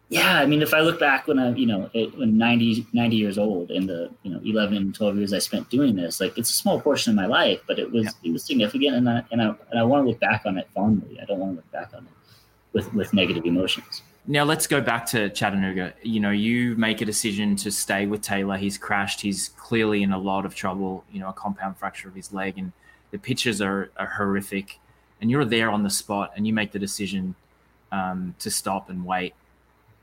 Yeah, 0.08 0.40
I 0.40 0.46
mean, 0.46 0.62
if 0.62 0.72
I 0.72 0.80
look 0.80 1.00
back 1.00 1.26
when 1.26 1.38
I, 1.38 1.50
you 1.50 1.66
know, 1.66 1.90
when 1.92 2.38
90, 2.38 2.86
90 2.92 3.16
years 3.16 3.38
old 3.38 3.72
and 3.72 3.88
the, 3.88 4.10
you 4.22 4.30
know, 4.30 4.40
11, 4.44 4.92
12 4.92 5.16
years 5.16 5.32
I 5.32 5.40
spent 5.40 5.68
doing 5.68 5.96
this, 5.96 6.20
like 6.20 6.38
it's 6.38 6.50
a 6.50 6.52
small 6.52 6.80
portion 6.80 7.10
of 7.10 7.16
my 7.16 7.26
life, 7.26 7.60
but 7.66 7.80
it 7.80 7.90
was, 7.90 8.04
yeah. 8.04 8.30
it 8.30 8.32
was 8.32 8.44
significant. 8.44 8.94
And 8.94 9.08
I, 9.08 9.24
and 9.32 9.42
I, 9.42 9.46
and 9.70 9.80
I 9.80 9.82
want 9.82 10.04
to 10.04 10.08
look 10.08 10.20
back 10.20 10.42
on 10.46 10.58
it 10.58 10.68
fondly. 10.72 11.18
I 11.20 11.24
don't 11.24 11.40
want 11.40 11.52
to 11.52 11.56
look 11.56 11.70
back 11.72 11.90
on 11.92 12.04
it 12.04 12.12
with, 12.72 12.92
with 12.94 13.12
negative 13.12 13.46
emotions. 13.46 14.02
Now 14.28 14.44
let's 14.44 14.68
go 14.68 14.80
back 14.80 15.06
to 15.06 15.28
Chattanooga. 15.30 15.92
You 16.02 16.20
know, 16.20 16.30
you 16.30 16.76
make 16.76 17.00
a 17.00 17.04
decision 17.04 17.56
to 17.56 17.72
stay 17.72 18.06
with 18.06 18.22
Taylor. 18.22 18.56
He's 18.56 18.78
crashed. 18.78 19.20
He's 19.20 19.50
clearly 19.56 20.04
in 20.04 20.12
a 20.12 20.18
lot 20.18 20.44
of 20.44 20.54
trouble. 20.54 21.04
You 21.12 21.20
know, 21.20 21.30
a 21.30 21.32
compound 21.32 21.78
fracture 21.78 22.08
of 22.08 22.14
his 22.14 22.32
leg, 22.32 22.58
and 22.58 22.72
the 23.12 23.18
pictures 23.18 23.60
are, 23.60 23.90
are 23.96 24.06
horrific. 24.06 24.78
And 25.20 25.30
you're 25.30 25.44
there 25.44 25.70
on 25.70 25.84
the 25.84 25.90
spot, 25.90 26.32
and 26.36 26.46
you 26.46 26.52
make 26.52 26.72
the 26.72 26.78
decision 26.78 27.36
um, 27.92 28.34
to 28.40 28.50
stop 28.50 28.90
and 28.90 29.04
wait 29.04 29.34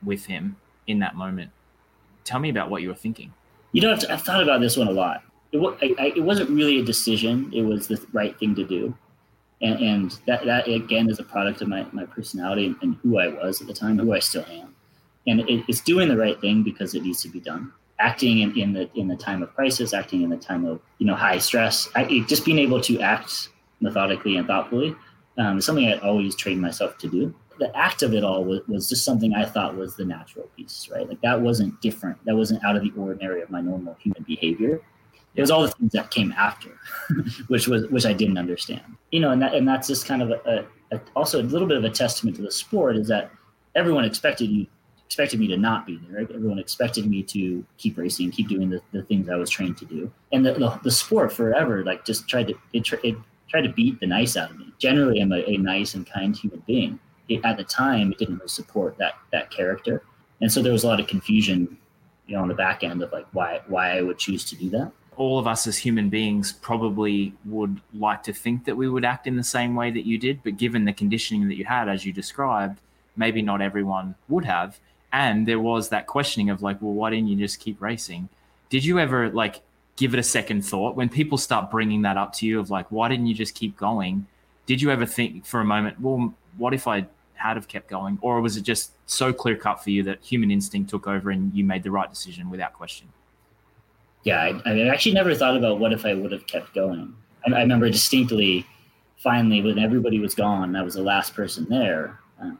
with 0.04 0.26
him 0.26 0.56
in 0.86 0.98
that 1.00 1.16
moment. 1.16 1.50
Tell 2.24 2.38
me 2.38 2.48
about 2.48 2.70
what 2.70 2.82
you 2.82 2.88
were 2.88 2.94
thinking. 2.94 3.32
You 3.72 3.82
know, 3.82 3.92
I've, 3.92 4.04
I've 4.08 4.22
thought 4.22 4.42
about 4.42 4.60
this 4.60 4.76
one 4.76 4.88
a 4.88 4.92
lot. 4.92 5.22
It, 5.52 5.58
I, 5.58 6.02
I, 6.02 6.06
it 6.16 6.22
wasn't 6.22 6.50
really 6.50 6.80
a 6.80 6.84
decision; 6.84 7.50
it 7.52 7.62
was 7.62 7.88
the 7.88 8.04
right 8.12 8.38
thing 8.38 8.54
to 8.54 8.64
do 8.64 8.94
and, 9.64 9.80
and 9.80 10.18
that 10.26 10.44
that 10.44 10.68
again 10.68 11.08
is 11.08 11.18
a 11.18 11.24
product 11.24 11.62
of 11.62 11.68
my, 11.68 11.86
my 11.92 12.04
personality 12.04 12.66
and, 12.66 12.76
and 12.82 12.96
who 13.02 13.18
I 13.18 13.28
was 13.28 13.60
at 13.60 13.66
the 13.66 13.74
time, 13.74 13.98
who 13.98 14.12
I 14.12 14.18
still 14.18 14.44
am. 14.50 14.74
And 15.26 15.40
it, 15.40 15.64
it's 15.68 15.80
doing 15.80 16.08
the 16.08 16.16
right 16.16 16.38
thing 16.40 16.62
because 16.62 16.94
it 16.94 17.02
needs 17.02 17.22
to 17.22 17.28
be 17.28 17.40
done. 17.40 17.72
Acting 17.98 18.40
in, 18.40 18.58
in 18.58 18.72
the 18.72 18.90
in 18.94 19.08
the 19.08 19.16
time 19.16 19.42
of 19.42 19.54
crisis, 19.54 19.94
acting 19.94 20.22
in 20.22 20.30
the 20.30 20.36
time 20.36 20.66
of 20.66 20.80
you 20.98 21.06
know 21.06 21.14
high 21.14 21.38
stress, 21.38 21.88
I, 21.94 22.24
just 22.28 22.44
being 22.44 22.58
able 22.58 22.80
to 22.82 23.00
act 23.00 23.48
methodically 23.80 24.36
and 24.36 24.46
thoughtfully 24.46 24.94
um, 25.38 25.58
is 25.58 25.64
something 25.64 25.86
I 25.86 25.98
always 25.98 26.34
trained 26.34 26.60
myself 26.60 26.98
to 26.98 27.08
do. 27.08 27.34
The 27.58 27.76
act 27.76 28.02
of 28.02 28.14
it 28.14 28.24
all 28.24 28.44
was, 28.44 28.60
was 28.66 28.88
just 28.88 29.04
something 29.04 29.34
I 29.34 29.44
thought 29.44 29.76
was 29.76 29.96
the 29.96 30.04
natural 30.04 30.48
piece, 30.56 30.88
right? 30.90 31.08
Like 31.08 31.20
that 31.22 31.40
wasn't 31.40 31.80
different. 31.80 32.24
That 32.24 32.36
wasn't 32.36 32.64
out 32.64 32.76
of 32.76 32.82
the 32.82 32.92
ordinary 32.96 33.42
of 33.42 33.50
my 33.50 33.60
normal 33.60 33.96
human 34.00 34.22
behavior. 34.24 34.80
It 35.34 35.40
was 35.40 35.50
all 35.50 35.62
the 35.62 35.68
things 35.68 35.92
that 35.92 36.10
came 36.10 36.32
after, 36.32 36.70
which 37.48 37.66
was 37.66 37.88
which 37.88 38.06
I 38.06 38.12
didn't 38.12 38.38
understand. 38.38 38.82
You 39.10 39.20
know, 39.20 39.30
and 39.30 39.42
that 39.42 39.54
and 39.54 39.66
that's 39.66 39.88
just 39.88 40.06
kind 40.06 40.22
of 40.22 40.30
a, 40.30 40.66
a 40.92 41.00
also 41.16 41.40
a 41.40 41.44
little 41.44 41.66
bit 41.66 41.76
of 41.76 41.84
a 41.84 41.90
testament 41.90 42.36
to 42.36 42.42
the 42.42 42.52
sport 42.52 42.96
is 42.96 43.08
that 43.08 43.30
everyone 43.74 44.04
expected 44.04 44.48
you 44.48 44.66
expected 45.06 45.38
me 45.38 45.46
to 45.46 45.56
not 45.56 45.86
be 45.86 46.00
there. 46.08 46.20
Everyone 46.20 46.58
expected 46.58 47.06
me 47.06 47.22
to 47.24 47.64
keep 47.78 47.96
racing, 47.96 48.30
keep 48.30 48.48
doing 48.48 48.70
the, 48.70 48.80
the 48.92 49.02
things 49.02 49.28
I 49.28 49.36
was 49.36 49.50
trained 49.50 49.76
to 49.78 49.84
do. 49.84 50.10
And 50.32 50.44
the, 50.44 50.54
the, 50.54 50.80
the 50.82 50.90
sport 50.90 51.32
forever, 51.32 51.84
like 51.84 52.04
just 52.04 52.28
tried 52.28 52.48
to, 52.48 52.54
it, 52.72 52.90
it, 53.04 53.16
tried 53.48 53.62
to 53.62 53.68
beat 53.68 54.00
the 54.00 54.06
nice 54.06 54.36
out 54.36 54.50
of 54.50 54.58
me. 54.58 54.72
Generally, 54.78 55.20
I'm 55.20 55.32
a, 55.32 55.44
a 55.48 55.56
nice 55.58 55.94
and 55.94 56.04
kind 56.04 56.34
human 56.34 56.62
being. 56.66 56.98
It, 57.28 57.44
at 57.44 57.56
the 57.56 57.64
time, 57.64 58.12
it 58.12 58.18
didn't 58.18 58.36
really 58.36 58.48
support 58.48 58.96
that, 58.98 59.14
that 59.32 59.50
character. 59.50 60.02
And 60.40 60.52
so 60.52 60.62
there 60.62 60.72
was 60.72 60.84
a 60.84 60.86
lot 60.86 61.00
of 61.00 61.06
confusion, 61.06 61.78
you 62.26 62.36
know, 62.36 62.42
on 62.42 62.48
the 62.48 62.54
back 62.54 62.84
end 62.84 63.02
of 63.02 63.12
like 63.12 63.26
why, 63.32 63.60
why 63.66 63.96
I 63.96 64.02
would 64.02 64.18
choose 64.18 64.44
to 64.46 64.56
do 64.56 64.68
that. 64.70 64.92
All 65.16 65.38
of 65.38 65.46
us 65.46 65.66
as 65.66 65.78
human 65.78 66.08
beings 66.08 66.52
probably 66.52 67.34
would 67.44 67.80
like 67.94 68.22
to 68.24 68.32
think 68.32 68.64
that 68.64 68.76
we 68.76 68.88
would 68.88 69.04
act 69.04 69.26
in 69.26 69.36
the 69.36 69.44
same 69.44 69.74
way 69.76 69.90
that 69.90 70.04
you 70.04 70.18
did, 70.18 70.42
but 70.42 70.56
given 70.56 70.84
the 70.84 70.92
conditioning 70.92 71.48
that 71.48 71.56
you 71.56 71.64
had, 71.64 71.88
as 71.88 72.04
you 72.04 72.12
described, 72.12 72.80
maybe 73.16 73.40
not 73.40 73.62
everyone 73.62 74.16
would 74.28 74.44
have 74.44 74.78
and 75.14 75.46
there 75.46 75.60
was 75.60 75.90
that 75.90 76.08
questioning 76.08 76.50
of 76.50 76.60
like 76.60 76.82
well 76.82 76.92
why 76.92 77.08
didn't 77.08 77.28
you 77.28 77.36
just 77.36 77.60
keep 77.60 77.80
racing 77.80 78.28
did 78.68 78.84
you 78.84 78.98
ever 78.98 79.30
like 79.30 79.62
give 79.96 80.12
it 80.12 80.18
a 80.18 80.24
second 80.24 80.62
thought 80.62 80.96
when 80.96 81.08
people 81.08 81.38
start 81.38 81.70
bringing 81.70 82.02
that 82.02 82.16
up 82.16 82.32
to 82.32 82.46
you 82.46 82.58
of 82.58 82.68
like 82.68 82.90
why 82.90 83.08
didn't 83.08 83.26
you 83.26 83.34
just 83.34 83.54
keep 83.54 83.76
going 83.76 84.26
did 84.66 84.82
you 84.82 84.90
ever 84.90 85.06
think 85.06 85.46
for 85.46 85.60
a 85.60 85.64
moment 85.64 85.98
well 86.00 86.34
what 86.58 86.74
if 86.74 86.88
i 86.88 87.06
had 87.44 87.56
have 87.56 87.68
kept 87.68 87.88
going 87.88 88.18
or 88.22 88.40
was 88.40 88.56
it 88.56 88.62
just 88.62 88.92
so 89.06 89.32
clear 89.32 89.56
cut 89.56 89.82
for 89.82 89.90
you 89.90 90.02
that 90.02 90.18
human 90.22 90.50
instinct 90.50 90.90
took 90.90 91.06
over 91.06 91.30
and 91.30 91.52
you 91.54 91.64
made 91.64 91.82
the 91.82 91.90
right 91.90 92.10
decision 92.10 92.50
without 92.50 92.72
question 92.72 93.08
yeah 94.22 94.40
i, 94.40 94.70
I 94.70 94.88
actually 94.88 95.14
never 95.14 95.34
thought 95.34 95.56
about 95.56 95.78
what 95.78 95.92
if 95.92 96.04
i 96.04 96.14
would 96.14 96.32
have 96.32 96.46
kept 96.46 96.74
going 96.74 97.14
I, 97.46 97.52
I 97.52 97.60
remember 97.60 97.88
distinctly 97.90 98.66
finally 99.16 99.62
when 99.62 99.78
everybody 99.78 100.18
was 100.18 100.34
gone 100.34 100.76
i 100.76 100.82
was 100.82 100.94
the 100.94 101.02
last 101.02 101.34
person 101.34 101.66
there 101.68 102.18
um, 102.40 102.58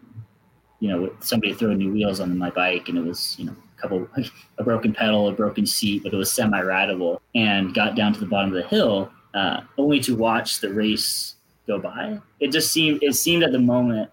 you 0.84 0.90
know, 0.90 1.10
somebody 1.20 1.54
threw 1.54 1.74
new 1.74 1.90
wheels 1.92 2.20
on 2.20 2.36
my 2.36 2.50
bike 2.50 2.90
and 2.90 2.98
it 2.98 3.04
was, 3.04 3.36
you 3.38 3.46
know, 3.46 3.56
a 3.78 3.80
couple, 3.80 4.06
a 4.58 4.62
broken 4.62 4.92
pedal, 4.92 5.28
a 5.28 5.32
broken 5.32 5.64
seat, 5.64 6.02
but 6.02 6.12
it 6.12 6.16
was 6.16 6.30
semi 6.30 6.60
rideable 6.60 7.22
and 7.34 7.72
got 7.72 7.96
down 7.96 8.12
to 8.12 8.20
the 8.20 8.26
bottom 8.26 8.54
of 8.54 8.62
the 8.62 8.68
hill, 8.68 9.10
uh, 9.32 9.62
only 9.78 9.98
to 10.00 10.14
watch 10.14 10.60
the 10.60 10.70
race 10.70 11.36
go 11.66 11.78
by. 11.78 12.20
It 12.38 12.52
just 12.52 12.70
seemed, 12.70 13.02
it 13.02 13.14
seemed 13.14 13.42
at 13.42 13.52
the 13.52 13.58
moment 13.58 14.10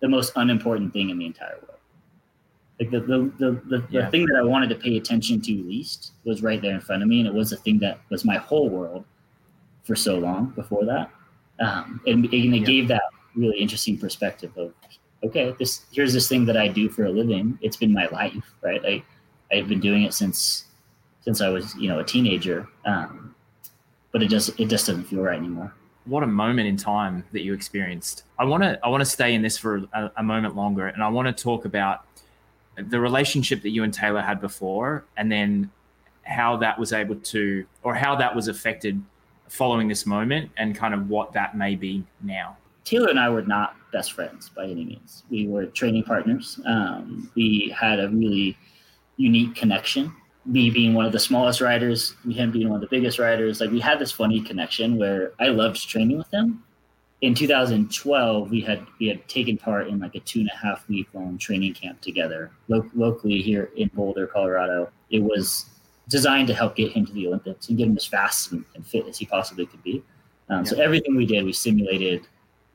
the 0.00 0.08
most 0.08 0.32
unimportant 0.36 0.92
thing 0.92 1.10
in 1.10 1.18
the 1.18 1.26
entire 1.26 1.54
world. 1.54 1.80
Like 2.78 2.90
the, 2.90 3.00
the, 3.00 3.32
the, 3.38 3.60
the, 3.66 3.84
yeah. 3.88 4.04
the 4.04 4.10
thing 4.10 4.26
that 4.26 4.36
I 4.38 4.44
wanted 4.44 4.68
to 4.68 4.74
pay 4.74 4.96
attention 4.98 5.40
to 5.42 5.52
least 5.52 6.12
was 6.24 6.42
right 6.42 6.60
there 6.60 6.74
in 6.74 6.80
front 6.80 7.02
of 7.02 7.08
me. 7.08 7.20
And 7.20 7.28
it 7.28 7.32
was 7.32 7.50
the 7.50 7.56
thing 7.56 7.78
that 7.78 8.00
was 8.10 8.24
my 8.24 8.36
whole 8.36 8.68
world 8.68 9.04
for 9.84 9.96
so 9.96 10.18
long 10.18 10.52
before 10.54 10.84
that. 10.84 11.10
Um, 11.58 12.00
and, 12.06 12.24
and 12.26 12.34
it 12.34 12.60
yeah. 12.60 12.66
gave 12.66 12.88
that 12.88 13.02
really 13.34 13.58
interesting 13.58 13.96
perspective 13.96 14.52
of 14.56 14.72
okay, 15.24 15.54
this 15.58 15.86
here's 15.92 16.12
this 16.12 16.28
thing 16.28 16.44
that 16.46 16.56
I 16.56 16.68
do 16.68 16.88
for 16.88 17.04
a 17.04 17.10
living. 17.10 17.58
It's 17.62 17.76
been 17.76 17.92
my 17.92 18.06
life, 18.06 18.54
right? 18.62 18.80
I 18.84 19.02
I've 19.54 19.68
been 19.68 19.80
doing 19.80 20.02
it 20.02 20.14
since 20.14 20.66
since 21.20 21.40
I 21.40 21.48
was 21.48 21.74
you 21.76 21.88
know 21.88 22.00
a 22.00 22.04
teenager, 22.04 22.66
um, 22.84 23.34
but 24.12 24.22
it 24.22 24.28
just 24.28 24.58
it 24.60 24.66
just 24.66 24.86
doesn't 24.86 25.04
feel 25.04 25.22
right 25.22 25.38
anymore. 25.38 25.74
What 26.06 26.22
a 26.22 26.26
moment 26.26 26.68
in 26.68 26.76
time 26.76 27.24
that 27.32 27.42
you 27.42 27.52
experienced. 27.52 28.22
I 28.38 28.44
want 28.44 28.62
to 28.62 28.78
I 28.84 28.88
want 28.88 29.00
to 29.00 29.10
stay 29.10 29.34
in 29.34 29.42
this 29.42 29.58
for 29.58 29.84
a, 29.92 30.10
a 30.16 30.22
moment 30.22 30.56
longer, 30.56 30.86
and 30.86 31.02
I 31.02 31.08
want 31.08 31.26
to 31.26 31.42
talk 31.42 31.64
about 31.64 32.04
the 32.76 33.00
relationship 33.00 33.62
that 33.62 33.70
you 33.70 33.82
and 33.82 33.92
Taylor 33.92 34.20
had 34.20 34.40
before, 34.40 35.04
and 35.16 35.30
then 35.30 35.70
how 36.22 36.56
that 36.58 36.78
was 36.78 36.92
able 36.92 37.16
to, 37.16 37.64
or 37.82 37.94
how 37.94 38.16
that 38.16 38.34
was 38.34 38.48
affected 38.48 39.02
following 39.48 39.88
this 39.88 40.06
moment, 40.06 40.50
and 40.56 40.74
kind 40.74 40.94
of 40.94 41.08
what 41.08 41.32
that 41.32 41.56
may 41.56 41.74
be 41.74 42.04
now. 42.22 42.56
Taylor 42.84 43.08
and 43.08 43.18
I 43.18 43.28
were 43.28 43.42
not 43.42 43.74
best 43.92 44.12
friends 44.12 44.48
by 44.50 44.64
any 44.64 44.84
means. 44.84 45.24
We 45.30 45.48
were 45.48 45.66
training 45.66 46.04
partners. 46.04 46.60
Um, 46.66 47.30
we 47.34 47.74
had 47.76 47.98
a 47.98 48.08
really 48.08 48.56
unique 49.16 49.56
connection. 49.56 50.12
Me 50.46 50.70
being 50.70 50.94
one 50.94 51.04
of 51.04 51.12
the 51.12 51.18
smallest 51.18 51.60
riders, 51.60 52.14
him 52.30 52.52
being 52.52 52.68
one 52.68 52.76
of 52.76 52.80
the 52.80 52.94
biggest 52.96 53.18
riders, 53.18 53.60
like 53.60 53.70
we 53.70 53.80
had 53.80 53.98
this 53.98 54.12
funny 54.12 54.40
connection 54.40 54.96
where 54.96 55.32
I 55.40 55.48
loved 55.48 55.88
training 55.88 56.18
with 56.18 56.32
him. 56.32 56.62
In 57.22 57.34
2012, 57.34 58.50
we 58.50 58.60
had 58.60 58.86
we 59.00 59.08
had 59.08 59.26
taken 59.26 59.56
part 59.56 59.88
in 59.88 59.98
like 59.98 60.14
a 60.14 60.20
two 60.20 60.40
and 60.40 60.50
a 60.52 60.56
half 60.56 60.86
week 60.88 61.08
long 61.14 61.38
training 61.38 61.74
camp 61.74 62.00
together 62.00 62.50
lo- 62.68 62.88
locally 62.94 63.42
here 63.42 63.70
in 63.76 63.88
Boulder, 63.94 64.26
Colorado. 64.26 64.90
It 65.10 65.22
was 65.22 65.66
designed 66.08 66.48
to 66.48 66.54
help 66.54 66.76
get 66.76 66.92
him 66.92 67.06
to 67.06 67.12
the 67.12 67.26
Olympics 67.26 67.68
and 67.68 67.78
get 67.78 67.88
him 67.88 67.96
as 67.96 68.06
fast 68.06 68.52
and, 68.52 68.64
and 68.74 68.86
fit 68.86 69.06
as 69.06 69.18
he 69.18 69.26
possibly 69.26 69.66
could 69.66 69.82
be. 69.82 70.02
Um, 70.48 70.58
yeah. 70.58 70.64
So 70.64 70.80
everything 70.80 71.16
we 71.16 71.26
did, 71.26 71.44
we 71.44 71.52
simulated 71.52 72.26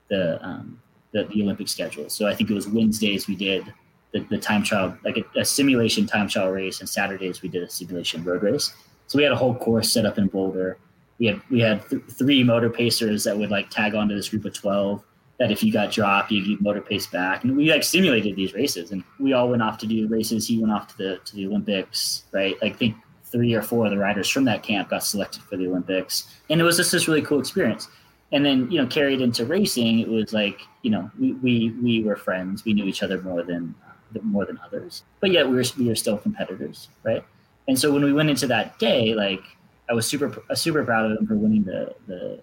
the, 0.09 0.43
um, 0.45 0.81
the, 1.11 1.23
the 1.25 1.41
Olympic 1.41 1.67
schedule. 1.67 2.09
So 2.09 2.27
I 2.27 2.35
think 2.35 2.49
it 2.49 2.53
was 2.53 2.67
Wednesdays 2.67 3.27
we 3.27 3.35
did 3.35 3.73
the, 4.11 4.19
the 4.29 4.37
time 4.37 4.63
trial, 4.63 4.97
like 5.03 5.17
a, 5.17 5.39
a, 5.39 5.45
simulation 5.45 6.05
time 6.05 6.27
trial 6.27 6.49
race, 6.49 6.79
and 6.79 6.89
Saturdays 6.89 7.41
we 7.41 7.49
did 7.49 7.63
a 7.63 7.69
simulation 7.69 8.23
road 8.23 8.43
race. 8.43 8.73
So 9.07 9.17
we 9.17 9.23
had 9.23 9.31
a 9.31 9.37
whole 9.37 9.55
course 9.55 9.91
set 9.91 10.05
up 10.05 10.17
in 10.17 10.27
Boulder. 10.27 10.77
We 11.19 11.27
had 11.27 11.41
we 11.49 11.59
had 11.59 11.87
th- 11.89 12.03
three 12.09 12.43
motor 12.43 12.69
pacers 12.69 13.23
that 13.23 13.37
would 13.37 13.51
like 13.51 13.69
tag 13.69 13.95
onto 13.95 14.15
this 14.15 14.29
group 14.29 14.45
of 14.45 14.53
twelve. 14.53 15.03
That 15.39 15.51
if 15.51 15.63
you 15.63 15.73
got 15.73 15.91
dropped, 15.91 16.31
you 16.31 16.51
would 16.51 16.61
motor 16.61 16.81
pace 16.81 17.07
back, 17.07 17.43
and 17.43 17.57
we 17.57 17.71
like 17.71 17.83
simulated 17.83 18.35
these 18.35 18.53
races. 18.53 18.91
And 18.91 19.03
we 19.19 19.33
all 19.33 19.49
went 19.49 19.63
off 19.63 19.77
to 19.79 19.87
do 19.87 20.07
races. 20.07 20.47
He 20.47 20.59
went 20.59 20.71
off 20.71 20.87
to 20.89 20.97
the 20.97 21.19
to 21.25 21.35
the 21.35 21.47
Olympics, 21.47 22.23
right? 22.31 22.61
Like 22.61 22.73
I 22.73 22.77
think 22.77 22.95
three 23.25 23.53
or 23.53 23.61
four 23.61 23.85
of 23.85 23.91
the 23.91 23.97
riders 23.97 24.29
from 24.29 24.43
that 24.45 24.61
camp 24.61 24.89
got 24.89 25.03
selected 25.03 25.41
for 25.43 25.57
the 25.57 25.67
Olympics, 25.67 26.27
and 26.49 26.59
it 26.61 26.63
was 26.63 26.77
just 26.77 26.91
this 26.91 27.07
really 27.07 27.21
cool 27.21 27.39
experience 27.39 27.87
and 28.31 28.45
then 28.45 28.69
you 28.71 28.79
know 28.81 28.87
carried 28.87 29.21
into 29.21 29.45
racing 29.45 29.99
it 29.99 30.07
was 30.07 30.31
like 30.33 30.61
you 30.83 30.91
know 30.91 31.09
we 31.19 31.33
we, 31.33 31.69
we 31.81 32.03
were 32.03 32.15
friends 32.15 32.63
we 32.65 32.73
knew 32.73 32.85
each 32.85 33.03
other 33.03 33.21
more 33.21 33.43
than 33.43 33.75
more 34.23 34.45
than 34.45 34.59
others 34.65 35.03
but 35.19 35.31
yet 35.31 35.47
we 35.47 35.55
were 35.55 35.63
we 35.77 35.87
were 35.87 35.95
still 35.95 36.17
competitors 36.17 36.89
right 37.03 37.23
and 37.67 37.77
so 37.77 37.91
when 37.91 38.03
we 38.03 38.13
went 38.13 38.29
into 38.29 38.47
that 38.47 38.77
day 38.79 39.13
like 39.13 39.41
i 39.89 39.93
was 39.93 40.05
super 40.07 40.41
super 40.53 40.83
proud 40.83 41.11
of 41.11 41.17
him 41.17 41.27
for 41.27 41.35
winning 41.35 41.63
the 41.63 41.93
the 42.07 42.39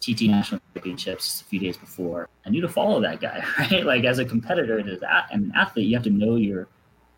tt 0.00 0.28
national 0.28 0.60
championships 0.74 1.40
a 1.40 1.44
few 1.44 1.58
days 1.58 1.76
before 1.76 2.28
i 2.46 2.50
knew 2.50 2.60
to 2.60 2.68
follow 2.68 3.00
that 3.00 3.20
guy 3.20 3.44
right 3.58 3.84
like 3.84 4.04
as 4.04 4.18
a 4.18 4.24
competitor 4.24 4.78
and 4.78 4.88
as 4.88 5.02
an 5.30 5.52
athlete 5.54 5.86
you 5.86 5.96
have 5.96 6.04
to 6.04 6.10
know 6.10 6.36
your 6.36 6.68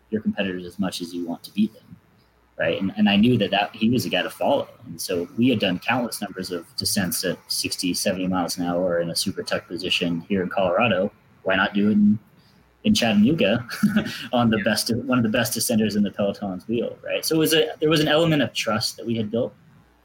your 0.09 0.21
competitors 0.21 0.65
as 0.65 0.79
much 0.79 1.01
as 1.01 1.13
you 1.13 1.25
want 1.25 1.43
to 1.43 1.51
beat 1.53 1.73
them 1.73 1.97
right? 2.61 2.79
And, 2.79 2.93
and 2.95 3.09
I 3.09 3.15
knew 3.15 3.37
that, 3.39 3.49
that 3.51 3.75
he 3.75 3.89
was 3.89 4.05
a 4.05 4.09
guy 4.09 4.21
to 4.21 4.29
follow. 4.29 4.67
And 4.85 5.01
so 5.01 5.27
we 5.35 5.49
had 5.49 5.59
done 5.59 5.79
countless 5.79 6.21
numbers 6.21 6.51
of 6.51 6.67
descents 6.75 7.25
at 7.25 7.39
60, 7.47 7.95
70 7.95 8.27
miles 8.27 8.57
an 8.59 8.65
hour 8.65 9.01
in 9.01 9.09
a 9.09 9.15
super 9.15 9.41
tuck 9.41 9.67
position 9.67 10.21
here 10.29 10.43
in 10.43 10.49
Colorado. 10.49 11.11
Why 11.41 11.55
not 11.55 11.73
do 11.73 11.89
it 11.89 11.93
in, 11.93 12.19
in 12.83 12.93
Chattanooga 12.93 13.65
on 14.33 14.49
the 14.49 14.57
yeah. 14.57 14.63
best, 14.63 14.95
one 14.95 15.17
of 15.17 15.23
the 15.23 15.29
best 15.29 15.57
descenders 15.57 15.95
in 15.95 16.03
the 16.03 16.11
Peloton's 16.11 16.67
wheel, 16.67 16.97
right? 17.03 17.25
So 17.25 17.35
it 17.35 17.39
was 17.39 17.53
a, 17.53 17.69
there 17.79 17.89
was 17.89 17.99
an 17.99 18.07
element 18.07 18.41
of 18.41 18.53
trust 18.53 18.97
that 18.97 19.05
we 19.05 19.15
had 19.15 19.29
built 19.29 19.53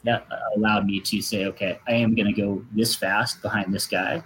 that 0.05 0.27
allowed 0.55 0.87
me 0.87 1.01
to 1.01 1.23
say, 1.23 1.47
okay, 1.47 1.79
I 1.89 1.93
am 1.93 2.15
going 2.15 2.27
to 2.27 2.33
go 2.33 2.65
this 2.73 2.95
fast 2.95 3.43
behind 3.43 3.73
this 3.75 3.87
guy. 3.87 4.23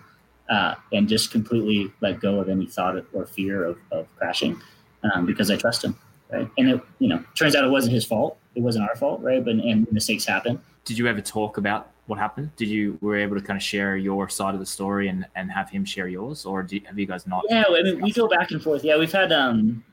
Uh, 0.49 0.75
and 0.93 1.09
just 1.09 1.31
completely 1.31 1.93
let 2.01 2.19
go 2.19 2.41
of 2.41 2.49
any 2.49 2.67
thought 2.67 2.97
or 3.13 3.25
fear 3.25 3.65
of, 3.65 3.79
of 3.93 4.09
crashing 4.17 4.61
um, 5.05 5.25
because 5.25 5.49
I 5.49 5.55
trust 5.55 5.85
him 5.85 5.97
right? 6.33 6.49
And 6.59 6.71
it, 6.71 6.81
you 6.99 7.09
know, 7.09 7.23
turns 7.35 7.55
out 7.55 7.65
it 7.65 7.71
wasn't 7.71 7.95
his 7.95 8.05
fault. 8.05 8.39
It 8.55 8.63
wasn't 8.63 8.89
our 8.89 8.97
fault, 8.97 9.21
right? 9.23 9.45
But 9.45 9.55
and 9.55 9.91
mistakes 9.93 10.25
happen. 10.25 10.61
Did 10.85 10.99
you 10.99 11.07
ever 11.07 11.21
talk 11.21 11.57
about 11.57 11.91
what 12.11 12.19
happened? 12.19 12.51
Did 12.57 12.69
you 12.69 12.99
were 13.01 13.17
able 13.17 13.37
to 13.37 13.43
kind 13.43 13.57
of 13.57 13.63
share 13.63 13.97
your 13.97 14.29
side 14.29 14.53
of 14.53 14.61
the 14.61 14.67
story 14.67 15.09
and 15.09 15.25
and 15.37 15.51
have 15.51 15.71
him 15.71 15.85
share 15.85 16.09
yours, 16.09 16.45
or 16.45 16.63
do, 16.65 16.79
have 16.85 16.99
you 16.99 17.07
guys 17.07 17.25
not? 17.25 17.45
Yeah, 17.49 17.65
I 17.69 17.83
mean, 17.83 18.03
we 18.03 18.13
go 18.13 18.27
back 18.27 18.51
and 18.51 18.61
forth. 18.61 18.83
Yeah, 18.83 18.99
we've 18.99 19.13
had 19.13 19.33
um, 19.33 19.85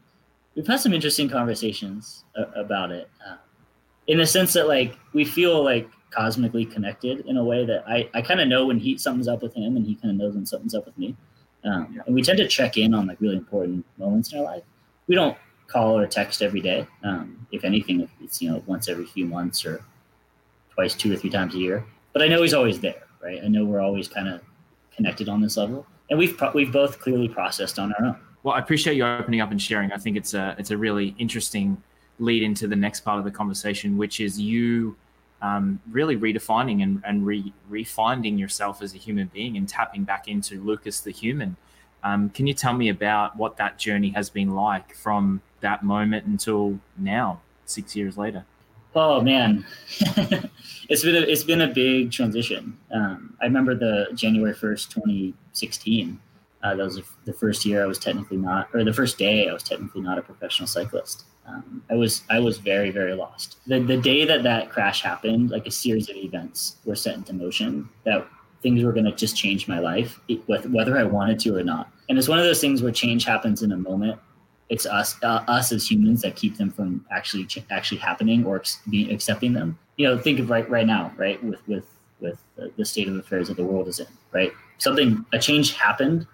we've 0.55 0.65
had 0.65 0.79
some 0.79 0.93
interesting 0.93 1.29
conversations 1.29 2.25
about 2.55 2.91
it, 2.91 3.07
uh, 3.25 3.37
in 4.07 4.17
the 4.17 4.25
sense 4.25 4.53
that 4.53 4.67
like 4.67 4.97
we 5.13 5.23
feel 5.23 5.63
like 5.63 5.87
cosmically 6.09 6.65
connected 6.65 7.19
in 7.27 7.37
a 7.37 7.43
way 7.43 7.65
that 7.65 7.87
I 7.87 8.09
I 8.15 8.23
kind 8.23 8.41
of 8.41 8.47
know 8.47 8.65
when 8.65 8.79
he 8.79 8.97
something's 8.97 9.27
up 9.27 9.43
with 9.43 9.53
him, 9.53 9.77
and 9.77 9.85
he 9.85 9.93
kind 9.93 10.09
of 10.09 10.17
knows 10.17 10.33
when 10.33 10.45
something's 10.45 10.73
up 10.73 10.87
with 10.87 10.97
me. 10.97 11.15
Um, 11.63 11.93
yeah. 11.95 12.01
And 12.07 12.15
we 12.15 12.23
tend 12.23 12.39
to 12.39 12.47
check 12.47 12.77
in 12.77 12.95
on 12.95 13.05
like 13.05 13.21
really 13.21 13.37
important 13.37 13.85
moments 13.99 14.33
in 14.33 14.39
our 14.39 14.45
life. 14.45 14.63
We 15.05 15.13
don't 15.13 15.37
call 15.67 15.99
or 15.99 16.07
text 16.07 16.41
every 16.41 16.61
day. 16.61 16.87
Um, 17.03 17.45
if 17.51 17.63
anything, 17.63 18.09
it's 18.21 18.41
you 18.41 18.49
know 18.49 18.63
once 18.65 18.89
every 18.89 19.05
few 19.05 19.27
months 19.27 19.65
or 19.67 19.83
twice, 20.73 20.95
two 20.95 21.13
or 21.13 21.15
three 21.15 21.29
times 21.29 21.53
a 21.53 21.59
year. 21.59 21.85
But 22.13 22.21
I 22.21 22.27
know 22.27 22.41
he's 22.41 22.53
always 22.53 22.79
there, 22.79 23.03
right? 23.21 23.39
I 23.43 23.47
know 23.47 23.65
we're 23.65 23.81
always 23.81 24.07
kind 24.07 24.27
of 24.27 24.41
connected 24.95 25.29
on 25.29 25.41
this 25.41 25.57
level, 25.57 25.85
and 26.09 26.17
we've 26.17 26.37
pro- 26.37 26.51
we've 26.51 26.71
both 26.71 26.99
clearly 26.99 27.29
processed 27.29 27.79
on 27.79 27.93
our 27.93 28.05
own. 28.05 28.19
Well, 28.43 28.55
I 28.55 28.59
appreciate 28.59 28.95
you 28.95 29.05
opening 29.05 29.41
up 29.41 29.51
and 29.51 29.61
sharing. 29.61 29.91
I 29.91 29.97
think 29.97 30.17
it's 30.17 30.33
a 30.33 30.55
it's 30.57 30.71
a 30.71 30.77
really 30.77 31.15
interesting 31.17 31.81
lead 32.19 32.43
into 32.43 32.67
the 32.67 32.75
next 32.75 33.01
part 33.01 33.19
of 33.19 33.25
the 33.25 33.31
conversation, 33.31 33.97
which 33.97 34.19
is 34.19 34.39
you 34.39 34.95
um, 35.41 35.79
really 35.91 36.17
redefining 36.17 36.81
and, 36.81 37.01
and 37.05 37.25
re, 37.25 37.53
refinding 37.69 38.39
yourself 38.39 38.81
as 38.81 38.95
a 38.95 38.97
human 38.97 39.29
being 39.33 39.57
and 39.57 39.69
tapping 39.69 40.03
back 40.03 40.27
into 40.27 40.61
Lucas 40.61 41.01
the 41.01 41.11
human. 41.11 41.55
Um, 42.03 42.29
can 42.29 42.47
you 42.47 42.53
tell 42.53 42.73
me 42.73 42.89
about 42.89 43.35
what 43.35 43.57
that 43.57 43.77
journey 43.77 44.09
has 44.09 44.29
been 44.29 44.55
like 44.55 44.95
from 44.95 45.41
that 45.61 45.83
moment 45.83 46.25
until 46.25 46.79
now, 46.97 47.41
six 47.65 47.95
years 47.95 48.17
later? 48.17 48.45
Oh 48.99 49.21
man, 49.21 49.63
it's 50.89 51.03
been 51.03 51.15
a, 51.15 51.19
it's 51.19 51.43
been 51.43 51.61
a 51.61 51.67
big 51.67 52.11
transition. 52.11 52.75
Um, 52.91 53.37
I 53.39 53.45
remember 53.45 53.75
the 53.75 54.07
January 54.15 54.55
first, 54.55 54.89
twenty 54.89 55.35
sixteen. 55.53 56.19
Uh, 56.63 56.73
that 56.73 56.83
was 56.83 56.99
the 57.25 57.33
first 57.33 57.63
year 57.63 57.83
I 57.83 57.85
was 57.85 57.99
technically 57.99 58.37
not, 58.37 58.69
or 58.73 58.83
the 58.83 58.91
first 58.91 59.19
day 59.19 59.47
I 59.47 59.53
was 59.53 59.61
technically 59.61 60.01
not 60.01 60.17
a 60.17 60.23
professional 60.23 60.65
cyclist. 60.65 61.25
Um, 61.45 61.83
I 61.91 61.93
was 61.93 62.23
I 62.31 62.39
was 62.39 62.57
very 62.57 62.89
very 62.89 63.13
lost. 63.13 63.57
The 63.67 63.79
the 63.79 63.97
day 63.97 64.25
that 64.25 64.41
that 64.41 64.71
crash 64.71 65.03
happened, 65.03 65.51
like 65.51 65.67
a 65.67 65.71
series 65.71 66.09
of 66.09 66.15
events 66.15 66.77
were 66.83 66.95
set 66.95 67.17
into 67.17 67.33
motion 67.33 67.87
that 68.03 68.27
things 68.63 68.83
were 68.83 68.93
going 68.93 69.05
to 69.05 69.11
just 69.11 69.37
change 69.37 69.67
my 69.67 69.77
life, 69.77 70.19
whether 70.47 70.97
I 70.97 71.03
wanted 71.03 71.37
to 71.41 71.55
or 71.55 71.63
not. 71.63 71.91
And 72.09 72.17
it's 72.17 72.27
one 72.27 72.39
of 72.39 72.45
those 72.45 72.59
things 72.59 72.81
where 72.81 72.91
change 72.91 73.25
happens 73.25 73.61
in 73.61 73.71
a 73.71 73.77
moment. 73.77 74.19
It's 74.69 74.85
us 74.85 75.15
uh, 75.23 75.43
us 75.47 75.71
as 75.71 75.89
humans 75.89 76.21
that 76.23 76.35
keep 76.35 76.57
them 76.57 76.71
from 76.71 77.05
actually 77.11 77.45
ch- 77.45 77.63
actually 77.69 77.99
happening 77.99 78.45
or 78.45 78.57
ex- 78.57 78.79
being 78.89 79.11
accepting 79.11 79.53
them. 79.53 79.79
You 79.95 80.07
know, 80.07 80.17
think 80.17 80.39
of 80.39 80.49
right 80.49 80.69
right 80.69 80.85
now, 80.85 81.13
right 81.17 81.41
with 81.43 81.65
with 81.67 81.85
with 82.19 82.37
the 82.75 82.85
state 82.85 83.07
of 83.07 83.15
affairs 83.15 83.47
that 83.47 83.57
the 83.57 83.63
world 83.63 83.87
is 83.87 83.99
in, 83.99 84.07
right? 84.31 84.51
Something 84.77 85.25
a 85.33 85.39
change 85.39 85.73
happened 85.73 86.25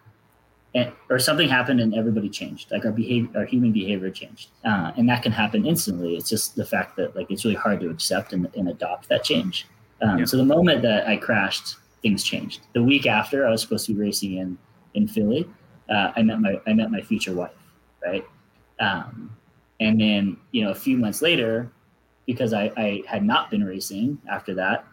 and, 0.75 0.91
or 1.09 1.19
something 1.19 1.47
happened 1.47 1.79
and 1.79 1.93
everybody 1.93 2.29
changed. 2.29 2.71
Like 2.71 2.85
our 2.85 2.91
behavior 2.91 3.29
our 3.35 3.45
human 3.45 3.71
behavior 3.71 4.09
changed. 4.09 4.49
Uh, 4.65 4.91
and 4.97 5.07
that 5.09 5.21
can 5.23 5.31
happen 5.31 5.65
instantly. 5.65 6.15
It's 6.15 6.29
just 6.29 6.55
the 6.55 6.65
fact 6.65 6.95
that 6.97 7.15
like 7.15 7.29
it's 7.29 7.45
really 7.45 7.55
hard 7.55 7.79
to 7.81 7.89
accept 7.89 8.33
and, 8.33 8.49
and 8.55 8.69
adopt 8.69 9.09
that 9.09 9.23
change. 9.23 9.67
Um, 10.01 10.19
yeah. 10.19 10.25
so 10.25 10.37
the 10.37 10.45
moment 10.45 10.81
that 10.81 11.07
i 11.07 11.15
crashed 11.15 11.75
things 12.01 12.23
changed. 12.23 12.61
The 12.73 12.83
week 12.83 13.05
after 13.05 13.45
i 13.45 13.51
was 13.51 13.61
supposed 13.61 13.85
to 13.85 13.93
be 13.93 14.01
racing 14.01 14.37
in 14.37 14.57
in 14.95 15.07
philly. 15.07 15.47
Uh, 15.89 16.11
i 16.15 16.23
met 16.23 16.39
my 16.39 16.59
i 16.65 16.73
met 16.73 16.89
my 16.91 17.01
future 17.01 17.33
wife 17.33 17.51
right 18.05 18.25
um, 18.79 19.35
and 19.79 19.99
then 19.99 20.37
you 20.51 20.63
know 20.63 20.71
a 20.71 20.75
few 20.75 20.97
months 20.97 21.21
later 21.21 21.71
because 22.25 22.53
I, 22.53 22.71
I 22.77 23.03
had 23.07 23.23
not 23.23 23.51
been 23.51 23.63
racing 23.63 24.17
after 24.29 24.53
that 24.55 24.85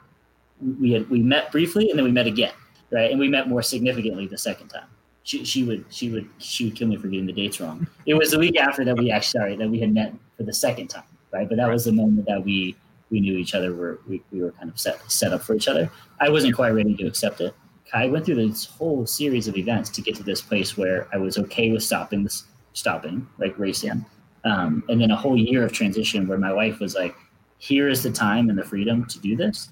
we 0.80 0.92
had 0.92 1.08
we 1.10 1.20
met 1.20 1.50
briefly 1.52 1.90
and 1.90 1.98
then 1.98 2.04
we 2.04 2.12
met 2.12 2.26
again 2.26 2.52
right 2.90 3.10
and 3.10 3.18
we 3.18 3.28
met 3.28 3.48
more 3.48 3.62
significantly 3.62 4.26
the 4.26 4.38
second 4.38 4.68
time 4.68 4.86
she, 5.22 5.44
she 5.44 5.64
would 5.64 5.84
she 5.90 6.10
would 6.10 6.28
she 6.38 6.64
would 6.64 6.76
kill 6.76 6.88
me 6.88 6.96
for 6.96 7.08
getting 7.08 7.26
the 7.26 7.32
dates 7.32 7.60
wrong. 7.60 7.86
It 8.06 8.14
was 8.14 8.30
the 8.30 8.38
week 8.38 8.58
after 8.58 8.84
that 8.84 8.96
we 8.96 9.10
actually 9.10 9.38
sorry 9.38 9.56
that 9.56 9.70
we 9.70 9.78
had 9.78 9.92
met 9.92 10.14
for 10.36 10.42
the 10.42 10.52
second 10.52 10.88
time, 10.88 11.04
right? 11.32 11.48
But 11.48 11.56
that 11.58 11.68
was 11.68 11.84
the 11.84 11.92
moment 11.92 12.26
that 12.26 12.44
we 12.44 12.74
we 13.10 13.20
knew 13.20 13.36
each 13.36 13.54
other 13.54 13.74
were 13.74 14.00
we, 14.08 14.22
we 14.32 14.42
were 14.42 14.52
kind 14.52 14.70
of 14.70 14.78
set 14.78 14.98
set 15.10 15.32
up 15.32 15.42
for 15.42 15.54
each 15.54 15.68
other. 15.68 15.90
I 16.20 16.30
wasn't 16.30 16.54
quite 16.54 16.70
ready 16.70 16.96
to 16.96 17.06
accept 17.06 17.40
it. 17.40 17.54
I 17.92 18.06
went 18.06 18.24
through 18.24 18.36
this 18.36 18.66
whole 18.66 19.04
series 19.04 19.48
of 19.48 19.56
events 19.56 19.90
to 19.90 20.02
get 20.02 20.14
to 20.16 20.22
this 20.22 20.40
place 20.40 20.76
where 20.76 21.08
I 21.12 21.18
was 21.18 21.38
okay 21.38 21.70
with 21.70 21.82
stopping 21.82 22.22
this 22.22 22.44
stopping 22.80 23.26
like 23.38 23.58
racing, 23.58 24.04
um, 24.44 24.82
and 24.88 25.00
then 25.00 25.10
a 25.10 25.16
whole 25.16 25.36
year 25.36 25.64
of 25.64 25.72
transition 25.72 26.26
where 26.26 26.38
my 26.38 26.52
wife 26.52 26.80
was 26.80 26.94
like, 26.94 27.14
"Here 27.58 27.88
is 27.88 28.02
the 28.02 28.10
time 28.10 28.48
and 28.50 28.58
the 28.58 28.64
freedom 28.64 29.06
to 29.06 29.18
do 29.20 29.36
this. 29.36 29.70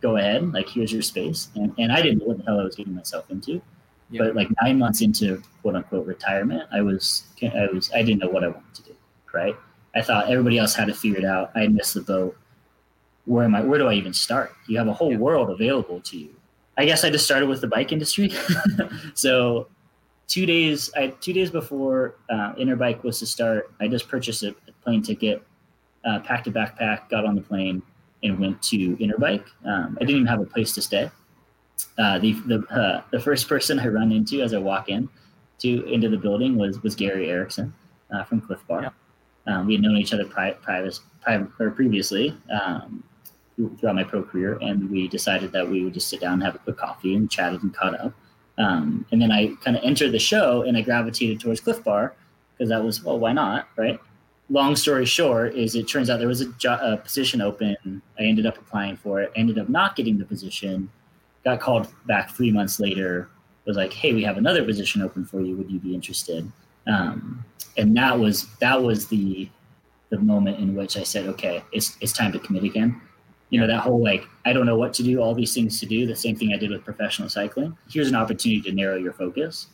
Go 0.00 0.16
ahead, 0.16 0.52
like 0.52 0.68
here's 0.68 0.92
your 0.92 1.02
space." 1.02 1.48
And 1.56 1.74
and 1.78 1.90
I 1.90 2.00
didn't 2.02 2.18
know 2.18 2.26
what 2.26 2.38
the 2.38 2.44
hell 2.44 2.60
I 2.60 2.64
was 2.64 2.76
getting 2.76 2.94
myself 2.94 3.30
into 3.30 3.60
yeah. 4.12 4.24
But 4.24 4.36
like 4.36 4.48
nine 4.62 4.78
months 4.78 5.00
into 5.00 5.42
quote 5.62 5.74
unquote 5.74 6.06
retirement, 6.06 6.64
I 6.70 6.82
was 6.82 7.24
I 7.42 7.66
was 7.72 7.90
I 7.92 8.02
didn't 8.02 8.20
know 8.20 8.28
what 8.28 8.44
I 8.44 8.48
wanted 8.48 8.74
to 8.74 8.82
do. 8.82 8.96
Right. 9.32 9.56
I 9.94 10.02
thought 10.02 10.30
everybody 10.30 10.58
else 10.58 10.74
had 10.74 10.88
to 10.88 10.94
figure 10.94 11.18
it 11.18 11.20
figured 11.20 11.32
out. 11.32 11.50
I 11.54 11.66
missed 11.66 11.94
the 11.94 12.02
boat. 12.02 12.36
Where 13.24 13.44
am 13.44 13.54
I? 13.54 13.62
Where 13.62 13.78
do 13.78 13.88
I 13.88 13.94
even 13.94 14.12
start? 14.12 14.52
You 14.68 14.78
have 14.78 14.88
a 14.88 14.92
whole 14.92 15.12
yeah. 15.12 15.18
world 15.18 15.50
available 15.50 16.00
to 16.00 16.18
you. 16.18 16.34
I 16.76 16.84
guess 16.84 17.04
I 17.04 17.10
just 17.10 17.24
started 17.24 17.48
with 17.48 17.60
the 17.60 17.66
bike 17.66 17.92
industry. 17.92 18.32
so 19.14 19.68
two 20.32 20.46
days 20.46 20.90
I 20.96 21.08
two 21.08 21.32
days 21.32 21.50
before 21.50 22.16
uh, 22.30 22.54
Interbike 22.54 23.02
was 23.02 23.18
to 23.18 23.26
start, 23.26 23.70
I 23.80 23.88
just 23.88 24.08
purchased 24.08 24.42
a 24.42 24.54
plane 24.82 25.02
ticket, 25.02 25.42
uh, 26.06 26.20
packed 26.20 26.46
a 26.46 26.50
backpack, 26.50 27.10
got 27.10 27.24
on 27.24 27.34
the 27.34 27.42
plane, 27.42 27.82
and 28.22 28.38
went 28.38 28.62
to 28.70 28.96
Interbike. 28.96 29.44
Um, 29.66 29.98
I 30.00 30.04
didn't 30.04 30.16
even 30.16 30.26
have 30.26 30.40
a 30.40 30.46
place 30.46 30.72
to 30.74 30.82
stay 30.82 31.10
uh, 31.98 32.18
the 32.18 32.32
the 32.46 32.58
uh, 32.70 33.02
the 33.10 33.20
first 33.20 33.48
person 33.48 33.78
I 33.78 33.88
run 33.88 34.12
into 34.12 34.40
as 34.42 34.54
I 34.54 34.58
walk 34.58 34.88
in 34.88 35.08
to 35.58 35.84
into 35.84 36.08
the 36.08 36.16
building 36.16 36.56
was 36.56 36.82
was 36.82 36.94
Gary 36.94 37.28
Erickson 37.30 37.72
uh, 38.14 38.24
from 38.24 38.40
Clif 38.40 38.60
Bar. 38.66 38.82
Yeah. 38.82 38.90
Um, 39.46 39.66
we 39.66 39.74
had 39.74 39.82
known 39.82 39.96
each 39.96 40.14
other 40.14 40.24
pri- 40.24 40.56
private, 40.62 41.00
private 41.20 41.48
or 41.58 41.72
previously 41.72 42.36
um, 42.52 43.02
throughout 43.80 43.96
my 43.96 44.04
pro 44.04 44.22
career, 44.22 44.56
and 44.62 44.88
we 44.88 45.08
decided 45.08 45.50
that 45.52 45.68
we 45.68 45.82
would 45.82 45.94
just 45.94 46.08
sit 46.08 46.20
down 46.20 46.34
and 46.34 46.42
have 46.44 46.54
a 46.54 46.58
quick 46.58 46.76
coffee 46.76 47.16
and 47.16 47.28
chatted 47.28 47.62
and 47.62 47.74
caught 47.74 47.98
up. 47.98 48.12
Um, 48.58 49.06
and 49.10 49.20
then 49.20 49.32
I 49.32 49.54
kind 49.64 49.76
of 49.76 49.82
entered 49.82 50.12
the 50.12 50.18
show 50.18 50.62
and 50.62 50.76
I 50.76 50.82
gravitated 50.82 51.40
towards 51.40 51.60
Clif 51.60 51.82
Bar 51.82 52.14
because 52.52 52.68
that 52.68 52.84
was 52.84 53.02
well, 53.02 53.18
why 53.18 53.32
not, 53.32 53.68
right? 53.76 53.98
Long 54.50 54.76
story 54.76 55.06
short, 55.06 55.54
is 55.54 55.74
it 55.74 55.88
turns 55.88 56.10
out 56.10 56.18
there 56.18 56.28
was 56.28 56.42
a, 56.42 56.52
jo- 56.54 56.78
a 56.82 56.96
position 56.98 57.40
open. 57.40 58.02
I 58.18 58.24
ended 58.24 58.44
up 58.44 58.58
applying 58.58 58.96
for 58.96 59.22
it. 59.22 59.32
Ended 59.34 59.58
up 59.58 59.68
not 59.68 59.96
getting 59.96 60.18
the 60.18 60.24
position 60.24 60.90
got 61.44 61.60
called 61.60 61.88
back 62.06 62.30
three 62.30 62.50
months 62.50 62.78
later 62.78 63.28
was 63.64 63.76
like 63.76 63.92
hey 63.92 64.12
we 64.12 64.22
have 64.22 64.38
another 64.38 64.64
position 64.64 65.02
open 65.02 65.24
for 65.24 65.40
you 65.40 65.56
would 65.56 65.70
you 65.70 65.78
be 65.78 65.94
interested 65.94 66.50
um, 66.86 67.44
and 67.76 67.96
that 67.96 68.18
was 68.18 68.46
that 68.60 68.80
was 68.80 69.06
the 69.08 69.48
the 70.10 70.18
moment 70.18 70.58
in 70.58 70.74
which 70.74 70.96
i 70.96 71.02
said 71.02 71.26
okay 71.26 71.62
it's 71.72 71.96
it's 72.00 72.12
time 72.12 72.32
to 72.32 72.38
commit 72.38 72.64
again 72.64 73.00
you 73.52 73.60
know 73.60 73.66
that 73.66 73.80
whole 73.80 74.02
like 74.02 74.26
i 74.46 74.52
don't 74.52 74.64
know 74.64 74.76
what 74.76 74.94
to 74.94 75.02
do 75.02 75.20
all 75.20 75.34
these 75.34 75.52
things 75.52 75.78
to 75.78 75.86
do 75.86 76.06
the 76.06 76.16
same 76.16 76.34
thing 76.34 76.52
i 76.54 76.56
did 76.56 76.70
with 76.70 76.82
professional 76.84 77.28
cycling. 77.28 77.76
Here's 77.88 78.08
an 78.08 78.14
opportunity 78.16 78.62
to 78.62 78.72
narrow 78.72 78.96
your 78.96 79.12
focus 79.12 79.68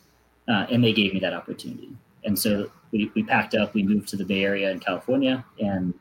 uh, 0.49 0.65
and 0.69 0.83
they 0.83 0.93
gave 0.93 1.13
me 1.13 1.19
that 1.21 1.33
opportunity. 1.33 1.89
And 2.25 2.37
so 2.37 2.69
we, 2.91 3.09
we 3.15 3.23
packed 3.23 3.55
up 3.55 3.73
we 3.73 3.83
moved 3.83 4.09
to 4.09 4.17
the 4.17 4.25
bay 4.25 4.43
area 4.43 4.69
in 4.69 4.79
california 4.79 5.45
and 5.59 5.93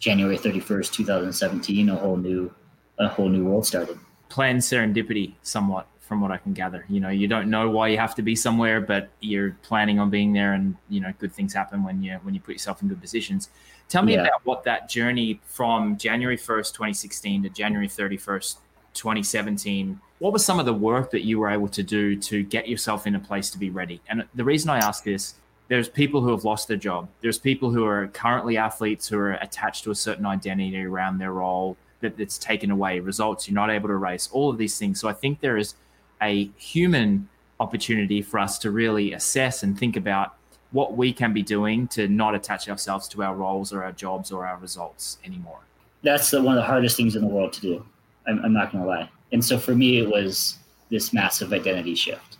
january 0.00 0.36
31st 0.36 0.92
2017 0.92 1.88
a 1.88 1.94
whole 1.94 2.16
new 2.16 2.52
a 2.98 3.08
whole 3.08 3.28
new 3.28 3.44
world 3.44 3.66
started. 3.66 3.98
Planned 4.28 4.60
serendipity 4.60 5.34
somewhat 5.42 5.86
from 6.02 6.20
what 6.20 6.30
I 6.30 6.36
can 6.36 6.52
gather. 6.52 6.84
You 6.88 7.00
know, 7.00 7.08
you 7.08 7.26
don't 7.28 7.48
know 7.48 7.70
why 7.70 7.88
you 7.88 7.96
have 7.96 8.14
to 8.16 8.22
be 8.22 8.36
somewhere, 8.36 8.80
but 8.80 9.08
you're 9.20 9.56
planning 9.62 9.98
on 9.98 10.10
being 10.10 10.32
there, 10.32 10.52
and 10.52 10.76
you 10.90 11.00
know, 11.00 11.12
good 11.18 11.32
things 11.32 11.54
happen 11.54 11.82
when 11.82 12.02
you 12.02 12.18
when 12.22 12.34
you 12.34 12.40
put 12.40 12.52
yourself 12.52 12.82
in 12.82 12.88
good 12.88 13.00
positions. 13.00 13.48
Tell 13.88 14.02
me 14.02 14.14
yeah. 14.14 14.22
about 14.22 14.44
what 14.44 14.64
that 14.64 14.88
journey 14.88 15.40
from 15.44 15.96
January 15.96 16.36
first, 16.36 16.74
2016, 16.74 17.44
to 17.44 17.48
January 17.48 17.88
31st, 17.88 18.56
2017. 18.94 20.00
What 20.18 20.32
was 20.32 20.44
some 20.44 20.58
of 20.58 20.66
the 20.66 20.74
work 20.74 21.10
that 21.10 21.22
you 21.22 21.38
were 21.38 21.50
able 21.50 21.68
to 21.68 21.82
do 21.82 22.16
to 22.16 22.42
get 22.42 22.68
yourself 22.68 23.06
in 23.06 23.14
a 23.14 23.20
place 23.20 23.50
to 23.50 23.58
be 23.58 23.70
ready? 23.70 24.00
And 24.08 24.24
the 24.34 24.44
reason 24.44 24.70
I 24.70 24.78
ask 24.78 25.04
this, 25.04 25.34
there's 25.68 25.88
people 25.88 26.20
who 26.20 26.30
have 26.30 26.44
lost 26.44 26.68
their 26.68 26.76
job. 26.76 27.08
There's 27.20 27.38
people 27.38 27.70
who 27.70 27.84
are 27.84 28.08
currently 28.08 28.56
athletes 28.56 29.08
who 29.08 29.18
are 29.18 29.32
attached 29.32 29.84
to 29.84 29.90
a 29.90 29.94
certain 29.94 30.26
identity 30.26 30.84
around 30.84 31.18
their 31.18 31.32
role 31.32 31.76
that 32.00 32.16
that's 32.16 32.38
taken 32.38 32.70
away, 32.70 33.00
results 33.00 33.48
you're 33.48 33.54
not 33.54 33.70
able 33.70 33.88
to 33.88 33.96
race, 33.96 34.28
all 34.32 34.50
of 34.50 34.58
these 34.58 34.78
things. 34.78 35.00
So 35.00 35.08
I 35.08 35.12
think 35.12 35.40
there 35.40 35.56
is 35.56 35.74
a 36.22 36.50
human 36.56 37.28
opportunity 37.60 38.22
for 38.22 38.38
us 38.38 38.58
to 38.60 38.70
really 38.70 39.12
assess 39.12 39.62
and 39.62 39.78
think 39.78 39.96
about 39.96 40.34
what 40.70 40.96
we 40.96 41.12
can 41.12 41.32
be 41.32 41.42
doing 41.42 41.86
to 41.88 42.08
not 42.08 42.34
attach 42.34 42.68
ourselves 42.68 43.06
to 43.08 43.22
our 43.22 43.34
roles 43.34 43.72
or 43.72 43.84
our 43.84 43.92
jobs 43.92 44.32
or 44.32 44.46
our 44.46 44.56
results 44.56 45.18
anymore. 45.24 45.60
That's 46.02 46.30
the, 46.30 46.42
one 46.42 46.56
of 46.56 46.62
the 46.62 46.66
hardest 46.66 46.96
things 46.96 47.14
in 47.14 47.22
the 47.22 47.28
world 47.28 47.52
to 47.54 47.60
do. 47.60 47.86
I'm, 48.26 48.42
I'm 48.44 48.52
not 48.52 48.72
going 48.72 48.82
to 48.82 48.88
lie. 48.88 49.10
And 49.32 49.44
so 49.44 49.58
for 49.58 49.74
me, 49.74 49.98
it 49.98 50.08
was 50.08 50.58
this 50.90 51.12
massive 51.12 51.52
identity 51.52 51.94
shift. 51.94 52.38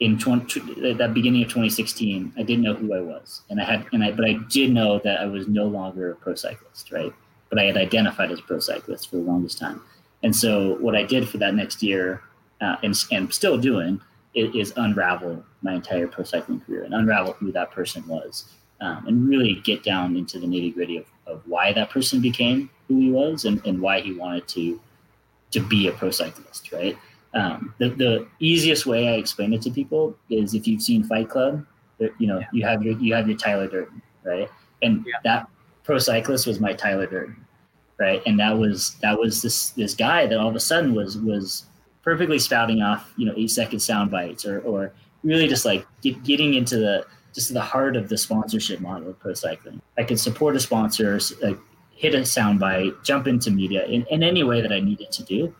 In 0.00 0.18
20, 0.18 0.94
that 0.94 1.14
beginning 1.14 1.42
of 1.42 1.48
2016, 1.48 2.32
I 2.36 2.42
didn't 2.42 2.64
know 2.64 2.74
who 2.74 2.92
I 2.92 3.00
was, 3.00 3.42
and 3.50 3.60
I 3.60 3.64
had, 3.64 3.86
and 3.92 4.02
I, 4.02 4.10
but 4.10 4.24
I 4.24 4.32
did 4.50 4.72
know 4.72 4.98
that 5.04 5.20
I 5.20 5.26
was 5.26 5.46
no 5.46 5.66
longer 5.66 6.10
a 6.10 6.16
pro 6.16 6.34
cyclist, 6.34 6.90
right? 6.90 7.12
but 7.52 7.60
I 7.60 7.64
had 7.66 7.76
identified 7.76 8.30
as 8.30 8.38
a 8.38 8.42
pro 8.42 8.60
cyclist 8.60 9.10
for 9.10 9.16
the 9.16 9.22
longest 9.22 9.58
time. 9.58 9.82
And 10.22 10.34
so 10.34 10.76
what 10.76 10.96
I 10.96 11.02
did 11.02 11.28
for 11.28 11.36
that 11.36 11.54
next 11.54 11.82
year, 11.82 12.22
uh, 12.62 12.76
and, 12.82 12.96
and 13.10 13.32
still 13.32 13.58
doing, 13.58 14.00
is, 14.34 14.54
is, 14.54 14.72
unravel 14.76 15.44
my 15.62 15.74
entire 15.74 16.06
pro 16.06 16.24
cycling 16.24 16.60
career 16.60 16.84
and 16.84 16.94
unravel 16.94 17.34
who 17.34 17.52
that 17.52 17.70
person 17.70 18.06
was, 18.06 18.46
um, 18.80 19.06
and 19.06 19.28
really 19.28 19.54
get 19.64 19.82
down 19.82 20.16
into 20.16 20.38
the 20.38 20.46
nitty 20.46 20.72
gritty 20.72 20.96
of, 20.96 21.04
of 21.26 21.42
why 21.46 21.72
that 21.72 21.90
person 21.90 22.20
became 22.20 22.70
who 22.88 22.98
he 22.98 23.10
was 23.10 23.44
and, 23.44 23.64
and 23.66 23.80
why 23.80 24.00
he 24.00 24.12
wanted 24.12 24.46
to 24.48 24.80
to 25.50 25.60
be 25.60 25.86
a 25.88 25.92
pro 25.92 26.10
cyclist. 26.10 26.72
Right. 26.72 26.96
Um, 27.34 27.74
the, 27.78 27.90
the 27.90 28.28
easiest 28.40 28.86
way 28.86 29.08
I 29.08 29.12
explain 29.12 29.52
it 29.52 29.62
to 29.62 29.70
people 29.70 30.16
is 30.30 30.54
if 30.54 30.66
you've 30.66 30.82
seen 30.82 31.04
Fight 31.04 31.28
Club, 31.28 31.66
you 32.18 32.26
know, 32.26 32.40
yeah. 32.40 32.46
you 32.52 32.66
have 32.66 32.82
your 32.82 32.98
you 32.98 33.14
have 33.14 33.28
your 33.28 33.36
Tyler 33.36 33.68
Durden, 33.68 34.02
right? 34.24 34.48
And 34.82 35.04
yeah. 35.06 35.14
that 35.24 35.48
pro 35.84 35.98
cyclist 35.98 36.46
was 36.46 36.60
my 36.60 36.72
Tyler 36.72 37.06
Durden, 37.06 37.36
right? 37.98 38.22
And 38.26 38.38
that 38.40 38.56
was 38.56 38.96
that 39.02 39.18
was 39.18 39.42
this 39.42 39.70
this 39.70 39.94
guy 39.94 40.26
that 40.26 40.38
all 40.38 40.48
of 40.48 40.56
a 40.56 40.60
sudden 40.60 40.94
was 40.94 41.18
was 41.18 41.66
perfectly 42.02 42.38
spouting 42.38 42.82
off 42.82 43.12
you 43.16 43.26
know 43.26 43.34
eight 43.36 43.50
second 43.50 43.80
sound 43.80 44.10
bites 44.10 44.44
or 44.44 44.60
or 44.60 44.92
really 45.22 45.46
just 45.46 45.64
like 45.64 45.86
get, 46.02 46.22
getting 46.24 46.54
into 46.54 46.76
the 46.76 47.06
just 47.34 47.52
the 47.54 47.60
heart 47.60 47.96
of 47.96 48.08
the 48.08 48.18
sponsorship 48.18 48.80
model 48.80 49.10
of 49.10 49.18
pro 49.18 49.32
cycling. 49.34 49.80
I 49.96 50.04
could 50.04 50.20
support 50.20 50.54
a 50.54 50.60
sponsor, 50.60 51.18
like 51.40 51.58
hit 51.92 52.14
a 52.14 52.26
sound 52.26 52.60
bite, 52.60 52.92
jump 53.04 53.26
into 53.26 53.50
media 53.50 53.86
in, 53.86 54.04
in 54.10 54.22
any 54.22 54.42
way 54.42 54.60
that 54.60 54.72
I 54.72 54.80
needed 54.80 55.10
to 55.12 55.22
do, 55.22 55.54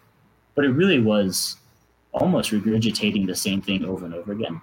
but 0.55 0.65
it 0.65 0.71
really 0.71 0.99
was 0.99 1.57
almost 2.13 2.51
regurgitating 2.51 3.27
the 3.27 3.35
same 3.35 3.63
thing 3.63 3.85
over 3.87 4.05
and 4.05 4.15
over 4.15 4.33
again 4.33 4.61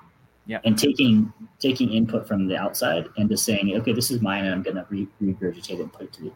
yeah. 0.49 0.59
and 0.65 0.77
taking 0.77 1.31
taking 1.59 1.93
input 1.93 2.27
from 2.27 2.47
the 2.47 2.57
outside 2.57 3.07
and 3.17 3.29
just 3.29 3.45
saying, 3.45 3.71
okay, 3.77 3.93
this 3.93 4.09
is 4.09 4.19
mine, 4.19 4.45
and 4.45 4.53
I'm 4.53 4.63
going 4.63 4.77
to 4.77 4.85
re- 4.89 5.07
regurgitate 5.21 5.73
it 5.73 5.81
and 5.81 5.93
put 5.93 6.03
it 6.03 6.13
to 6.13 6.23
the 6.23 6.31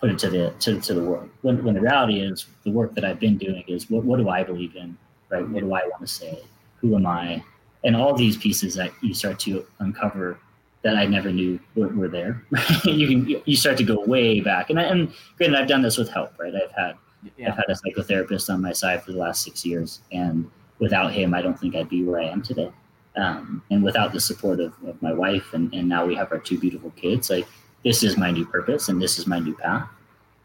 put 0.00 0.10
it 0.10 0.18
to 0.20 0.30
the 0.30 0.54
to, 0.60 0.80
to 0.80 0.94
the 0.94 1.02
world. 1.02 1.30
When, 1.42 1.62
when 1.64 1.74
the 1.74 1.80
reality 1.80 2.20
is, 2.20 2.46
the 2.64 2.70
work 2.70 2.94
that 2.94 3.04
I've 3.04 3.20
been 3.20 3.38
doing 3.38 3.64
is 3.68 3.90
what 3.90 4.04
what 4.04 4.18
do 4.18 4.28
I 4.28 4.42
believe 4.42 4.76
in, 4.76 4.96
right? 5.30 5.46
What 5.48 5.60
do 5.60 5.72
I 5.72 5.82
want 5.86 6.00
to 6.00 6.06
say? 6.06 6.42
Who 6.80 6.94
am 6.96 7.06
I? 7.06 7.42
and 7.84 7.94
all 7.94 8.14
these 8.14 8.36
pieces 8.36 8.74
that 8.74 8.90
you 9.02 9.14
start 9.14 9.38
to 9.40 9.64
uncover 9.78 10.38
that 10.82 10.96
I 10.96 11.06
never 11.06 11.30
knew 11.30 11.60
were, 11.76 11.88
were 11.88 12.08
there. 12.08 12.42
you 12.84 13.06
can 13.06 13.42
you 13.44 13.56
start 13.56 13.76
to 13.78 13.84
go 13.84 14.00
way 14.00 14.40
back, 14.40 14.70
and 14.70 14.80
I, 14.80 14.84
and 14.84 15.12
granted, 15.36 15.60
I've 15.60 15.68
done 15.68 15.82
this 15.82 15.96
with 15.96 16.10
help, 16.10 16.38
right? 16.38 16.52
I've 16.54 16.72
had 16.72 16.96
yeah. 17.36 17.50
I've 17.50 17.56
had 17.56 17.66
a 17.68 17.74
psychotherapist 17.74 18.52
on 18.52 18.60
my 18.60 18.72
side 18.72 19.02
for 19.02 19.12
the 19.12 19.18
last 19.18 19.42
six 19.42 19.64
years, 19.64 20.00
and 20.12 20.50
without 20.78 21.12
him, 21.12 21.32
I 21.34 21.42
don't 21.42 21.58
think 21.58 21.76
I'd 21.76 21.88
be 21.88 22.02
where 22.04 22.20
I 22.20 22.24
am 22.24 22.42
today. 22.42 22.70
Um, 23.16 23.62
and 23.70 23.84
without 23.84 24.12
the 24.12 24.20
support 24.20 24.58
of, 24.58 24.74
of 24.84 25.00
my 25.00 25.12
wife, 25.12 25.54
and, 25.54 25.72
and 25.72 25.88
now 25.88 26.04
we 26.04 26.16
have 26.16 26.32
our 26.32 26.38
two 26.38 26.58
beautiful 26.58 26.90
kids, 26.90 27.30
like 27.30 27.46
this 27.84 28.02
is 28.02 28.16
my 28.16 28.30
new 28.30 28.46
purpose 28.46 28.88
and 28.88 29.00
this 29.00 29.18
is 29.18 29.26
my 29.26 29.38
new 29.38 29.54
path. 29.54 29.88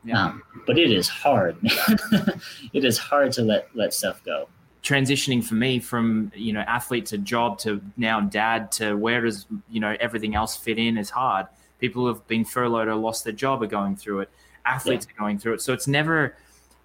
Yeah. 0.04 0.25
Um, 0.25 0.43
but 0.65 0.78
it 0.78 0.91
is 0.91 1.08
hard, 1.08 1.58
it 2.73 2.86
is 2.86 2.97
hard 2.97 3.32
to 3.34 3.41
let 3.41 3.69
let 3.75 3.93
stuff 3.93 4.23
go. 4.23 4.47
Transitioning 4.84 5.43
for 5.43 5.56
me 5.56 5.80
from 5.80 6.32
you 6.36 6.54
know 6.54 6.62
athlete 6.62 7.06
to 7.08 7.17
job 7.17 7.60
to 7.60 7.82
now 7.97 8.21
dad 8.21 8.71
to 8.73 8.95
where 8.95 9.21
does 9.21 9.45
you 9.69 9.80
know 9.80 9.97
everything 9.99 10.36
else 10.36 10.56
fit 10.56 10.78
in 10.78 10.97
is 10.97 11.10
hard. 11.10 11.47
People 11.80 12.04
who 12.04 12.08
have 12.08 12.25
been 12.28 12.45
furloughed 12.45 12.88
or 12.88 12.95
lost 12.95 13.23
their 13.23 13.34
job 13.34 13.62
are 13.62 13.67
going 13.67 13.95
through 13.95 14.21
it. 14.21 14.30
Athletes 14.65 15.06
yeah. 15.10 15.15
are 15.15 15.25
going 15.25 15.38
through 15.38 15.54
it. 15.54 15.62
So 15.62 15.73
it's 15.73 15.88
never 15.88 16.36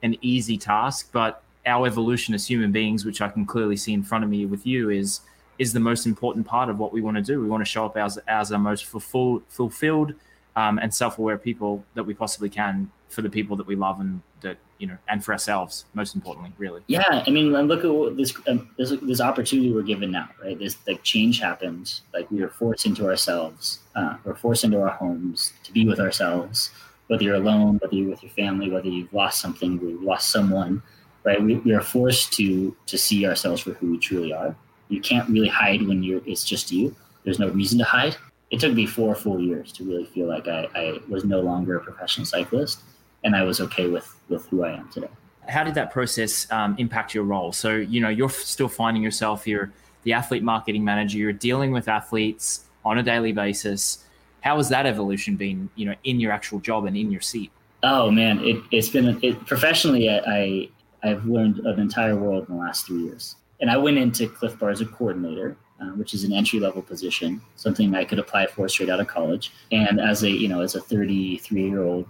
an 0.03 0.17
easy 0.21 0.57
task, 0.57 1.11
but 1.13 1.43
our 1.67 1.87
evolution 1.87 2.35
as 2.35 2.47
human 2.47 2.73
beings, 2.73 3.05
which 3.05 3.21
I 3.21 3.29
can 3.29 3.47
clearly 3.47 3.77
see 3.77 3.93
in 3.93 4.03
front 4.03 4.25
of 4.25 4.31
me 4.31 4.45
with 4.47 4.67
you, 4.67 4.91
is 4.91 5.21
is 5.59 5.73
the 5.73 5.81
most 5.81 6.05
important 6.05 6.45
part 6.47 6.69
of 6.69 6.81
what 6.81 6.93
we 6.93 7.01
want 7.01 7.17
to 7.17 7.23
do. 7.23 7.41
We 7.41 7.49
want 7.49 7.61
to 7.61 7.71
show 7.71 7.87
up 7.87 7.97
as 7.97 8.19
as 8.27 8.51
our 8.51 8.59
most 8.59 8.87
fulfilled, 8.87 9.43
fulfilled 9.49 10.15
um, 10.57 10.79
and 10.79 10.93
self-aware 10.93 11.39
people 11.39 11.85
that 11.95 12.05
we 12.05 12.15
possibly 12.15 12.49
can 12.49 12.91
for 13.09 13.23
the 13.23 13.31
people 13.31 13.57
that 13.57 13.67
we 13.67 13.77
love 13.77 14.01
and 14.01 14.21
that 14.41 14.57
you 14.79 14.87
know 14.87 14.97
and 15.09 15.25
for 15.25 15.33
ourselves 15.33 15.85
most 15.95 16.15
importantly 16.15 16.53
really. 16.59 16.83
Yeah 16.87 17.23
i 17.27 17.31
mean 17.31 17.53
look 17.53 17.85
at 17.85 18.17
this 18.17 18.35
um, 18.49 18.69
this, 18.77 18.93
this 19.03 19.21
opportunity 19.21 19.73
we're 19.73 19.83
given 19.83 20.11
now 20.11 20.29
right? 20.43 20.59
This 20.59 20.77
like 20.87 21.03
change 21.03 21.41
happens 21.41 22.03
like 22.13 22.31
we 22.31 22.43
are 22.43 22.49
forced 22.49 22.87
into 22.87 23.07
ourselves 23.07 23.81
uh, 23.95 24.17
we're 24.25 24.35
forced 24.35 24.65
into 24.65 24.81
our 24.81 24.89
homes 24.89 25.53
to 25.63 25.73
be 25.73 25.87
with 25.87 26.01
ourselves 26.01 26.71
whether 27.07 27.23
you're 27.23 27.37
alone 27.37 27.79
whether 27.79 27.95
you're 27.95 28.11
with 28.11 28.23
your 28.23 28.33
family 28.33 28.71
whether 28.71 28.89
you've 28.89 29.13
lost 29.13 29.41
something 29.41 29.79
we've 29.79 30.03
lost 30.03 30.31
someone 30.31 30.83
right? 31.25 31.43
We, 31.43 31.57
we 31.57 31.73
are 31.73 31.81
forced 31.81 32.33
to 32.35 32.77
to 32.87 32.99
see 32.99 33.27
ourselves 33.27 33.63
for 33.63 33.73
who 33.73 33.93
we 33.93 33.99
truly 33.99 34.33
are. 34.33 34.55
You 34.89 35.01
can't 35.01 35.29
really 35.29 35.49
hide 35.49 35.83
when 35.83 36.03
you're 36.03 36.21
it's 36.27 36.45
just 36.45 36.71
you. 36.71 36.95
There's 37.25 37.39
no 37.39 37.49
reason 37.49 37.79
to 37.79 37.85
hide 37.85 38.17
it 38.55 38.61
took 38.61 38.73
me 38.73 38.87
four 38.87 39.17
full 39.17 39.41
years 39.41 39.73
to 39.73 39.83
really 39.83 40.05
feel 40.05 40.29
like 40.29 40.47
I, 40.47 40.69
I 40.77 41.01
was 41.09 41.25
no 41.25 41.41
longer 41.41 41.77
a 41.77 41.81
professional 41.81 42.25
cyclist 42.25 42.83
and 43.25 43.35
I 43.35 43.43
was 43.43 43.61
okay 43.61 43.89
with 43.89 44.15
with 44.29 44.47
who 44.47 44.63
I 44.63 44.77
am 44.77 44.89
today. 44.91 45.09
How 45.49 45.65
did 45.65 45.75
that 45.75 45.91
process 45.91 46.51
um, 46.53 46.77
impact 46.79 47.15
your 47.15 47.25
role? 47.25 47.53
So 47.53 47.75
you 47.75 48.01
know 48.01 48.09
you're 48.09 48.31
still 48.31 48.69
finding 48.69 49.03
yourself 49.03 49.45
you're 49.49 49.73
the 50.05 50.13
athlete 50.13 50.45
marketing 50.45 50.85
manager. 50.85 51.19
You're 51.19 51.33
dealing 51.33 51.73
with 51.73 51.89
athletes 51.89 52.67
on 52.85 52.97
a 52.97 53.03
daily 53.03 53.33
basis. 53.33 54.05
How 54.43 54.57
has 54.59 54.69
that 54.69 54.87
evolution 54.87 55.35
been? 55.35 55.69
You 55.75 55.87
know, 55.87 55.95
in 56.05 56.21
your 56.21 56.31
actual 56.31 56.61
job 56.61 56.85
and 56.85 56.97
in 56.97 57.11
your 57.11 57.23
seat. 57.23 57.51
Oh 57.83 58.09
man, 58.09 58.39
it, 58.45 58.63
has 58.73 58.89
been 58.89 59.19
it, 59.21 59.45
professionally. 59.47 60.09
I 60.09 60.69
I've 61.03 61.27
learned 61.27 61.59
an 61.59 61.81
entire 61.81 62.15
world 62.15 62.47
in 62.49 62.55
the 62.55 62.61
last 62.61 62.87
three 62.87 63.03
years, 63.03 63.35
and 63.61 63.69
I 63.69 63.79
went 63.79 63.99
into 63.99 64.29
Clif 64.29 64.57
Bar 64.61 64.71
as 64.71 64.81
a 64.81 64.87
coordinator 64.87 65.57
uh, 65.81 65.91
which 65.91 66.15
is 66.15 66.25
an 66.25 66.33
entry 66.33 66.61
level 66.61 66.83
position, 66.83 67.41
something 67.57 67.95
I 67.95 68.05
could 68.05 68.19
apply 68.19 68.47
for 68.47 68.69
straight 68.69 68.91
out 68.91 69.01
of 69.01 69.07
college. 69.07 69.53
And 69.73 70.01
as 70.01 70.23
a 70.23 70.31
you 70.31 70.49
know 70.49 70.61
as 70.61 70.75
a 70.75 70.81
33 70.81 71.69
year 71.69 71.83
old 71.83 72.07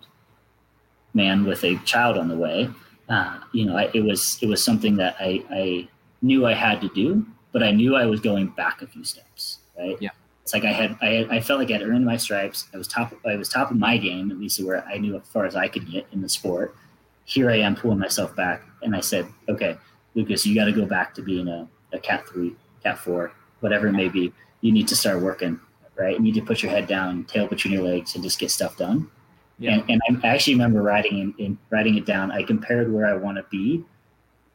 man 1.15 1.45
with 1.45 1.65
a 1.65 1.77
child 1.85 2.19
on 2.19 2.29
the 2.29 2.37
way, 2.37 2.71
uh, 3.09 3.39
you 3.53 3.65
know 3.65 3.77
I, 3.77 3.91
it 3.95 4.05
was 4.05 4.39
it 4.43 4.49
was 4.49 4.63
something 4.63 4.97
that 4.97 5.17
I, 5.21 5.45
I 5.51 5.89
knew 6.23 6.47
I 6.47 6.55
had 6.55 6.81
to 6.83 6.89
do, 6.91 7.27
but 7.53 7.63
I 7.63 7.71
knew 7.71 7.97
I 7.97 8.07
was 8.07 8.21
going 8.21 8.49
back 8.49 8.83
a 8.83 8.87
few 8.87 9.05
steps. 9.05 9.59
Right. 9.79 9.97
Yeah. 10.01 10.11
It's 10.43 10.53
like 10.53 10.65
I 10.65 10.73
had, 10.73 10.99
I 11.01 11.07
had, 11.07 11.31
I 11.31 11.41
felt 11.41 11.59
like 11.59 11.71
I 11.71 11.75
had 11.75 11.83
earned 11.83 12.05
my 12.05 12.19
stripes. 12.19 12.69
I 12.75 12.77
was 12.77 12.87
top, 12.87 13.15
I 13.25 13.35
was 13.37 13.49
top 13.49 13.71
of 13.71 13.79
my 13.79 13.97
game, 13.97 14.31
at 14.31 14.39
least 14.39 14.63
where 14.63 14.85
I 14.85 14.99
knew 14.99 15.17
as 15.17 15.23
far 15.25 15.47
as 15.47 15.57
I 15.57 15.69
could 15.69 15.91
get 15.91 16.07
in 16.13 16.21
the 16.21 16.29
sport. 16.29 16.77
Here 17.25 17.51
I 17.51 17.57
am 17.57 17.75
pulling 17.75 17.99
myself 17.99 18.37
back, 18.37 18.63
and 18.83 18.95
I 18.95 19.01
said, 19.01 19.27
"Okay, 19.49 19.79
Lucas, 20.15 20.45
you 20.45 20.55
got 20.55 20.67
to 20.67 20.73
go 20.73 20.85
back 20.85 21.15
to 21.15 21.23
being 21.23 21.49
a, 21.49 21.67
a 21.95 21.99
cat 21.99 22.29
three, 22.29 22.55
cat 22.83 22.99
four, 22.99 23.33
whatever 23.65 23.87
it 23.87 23.93
may 23.93 24.11
be, 24.11 24.31
you 24.61 24.71
need 24.73 24.87
to 24.87 24.95
start 24.95 25.23
working, 25.23 25.59
right? 25.97 26.17
You 26.17 26.23
need 26.23 26.35
to 26.35 26.43
put 26.43 26.63
your 26.63 26.71
head 26.71 26.87
down, 26.87 27.25
tail 27.25 27.49
between 27.49 27.73
your 27.73 27.83
legs, 27.83 28.15
and 28.15 28.23
just 28.23 28.39
get 28.39 28.51
stuff 28.51 28.77
done. 28.77 29.11
Yeah. 29.59 29.81
And, 29.89 30.03
and 30.07 30.21
I 30.23 30.29
actually 30.29 30.53
remember 30.53 30.83
writing 30.83 31.19
in, 31.19 31.35
in 31.39 31.59
writing 31.71 31.97
it 31.97 32.05
down. 32.05 32.31
I 32.31 32.43
compared 32.43 32.93
where 32.93 33.07
I 33.07 33.15
want 33.15 33.39
to 33.39 33.45
be 33.51 33.83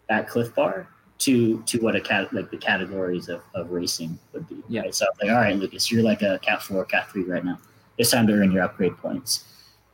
at 0.10 0.30
Clif 0.30 0.54
Bar 0.54 0.88
to 1.19 1.62
to 1.63 1.80
what 1.80 1.95
a 1.95 2.02
cat 2.02 2.32
like 2.34 2.52
the 2.52 2.58
categories 2.58 3.30
of, 3.30 3.41
of 3.56 3.72
racing 3.72 4.19
would 4.32 4.48
be. 4.48 4.62
Yeah. 4.67 4.82
Right? 4.82 4.93
So 4.93 5.06
I 5.06 5.10
was 5.10 5.17
like, 5.24 5.32
all 5.32 5.41
right, 5.41 5.56
Lucas, 5.56 5.91
you're 5.91 6.04
like 6.04 6.22
a 6.22 6.38
cat 6.43 6.62
four, 6.62 6.86
cat 6.86 7.10
three 7.10 7.24
right 7.24 7.43
now. 7.43 7.58
It's 7.98 8.12
time 8.12 8.28
to 8.28 8.34
earn 8.34 8.52
your 8.52 8.62
upgrade 8.62 8.95
points. 8.98 9.45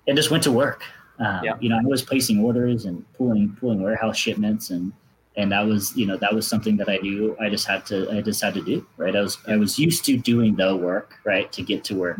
And 0.08 0.18
just 0.18 0.30
went 0.30 0.44
to 0.44 0.52
work. 0.52 0.84
Um, 1.20 1.42
yeah. 1.42 1.54
You 1.62 1.70
know, 1.70 1.78
I 1.78 1.86
was 1.86 2.02
placing 2.02 2.44
orders 2.44 2.84
and 2.84 3.06
pulling 3.14 3.56
pulling 3.60 3.82
warehouse 3.82 4.18
shipments 4.18 4.72
and 4.72 4.92
and 5.38 5.52
that 5.52 5.66
was 5.66 5.96
you 5.96 6.06
know 6.06 6.18
that 6.18 6.34
was 6.34 6.48
something 6.48 6.78
that 6.78 6.90
i 6.90 6.98
knew 6.98 7.36
i 7.40 7.50
just 7.50 7.68
had 7.68 7.86
to 7.86 8.10
i 8.12 8.22
just 8.22 8.42
had 8.42 8.54
to 8.54 8.62
do 8.62 8.86
right? 8.98 9.16
I 9.16 9.22
was 9.22 9.38
i 9.48 9.56
was 9.56 9.78
used 9.78 10.06
to 10.06 10.18
doing 10.18 10.56
the 10.56 10.76
work 10.76 11.16
right 11.24 11.52
to 11.52 11.62
get 11.62 11.84
to 11.86 11.96
where 11.96 12.18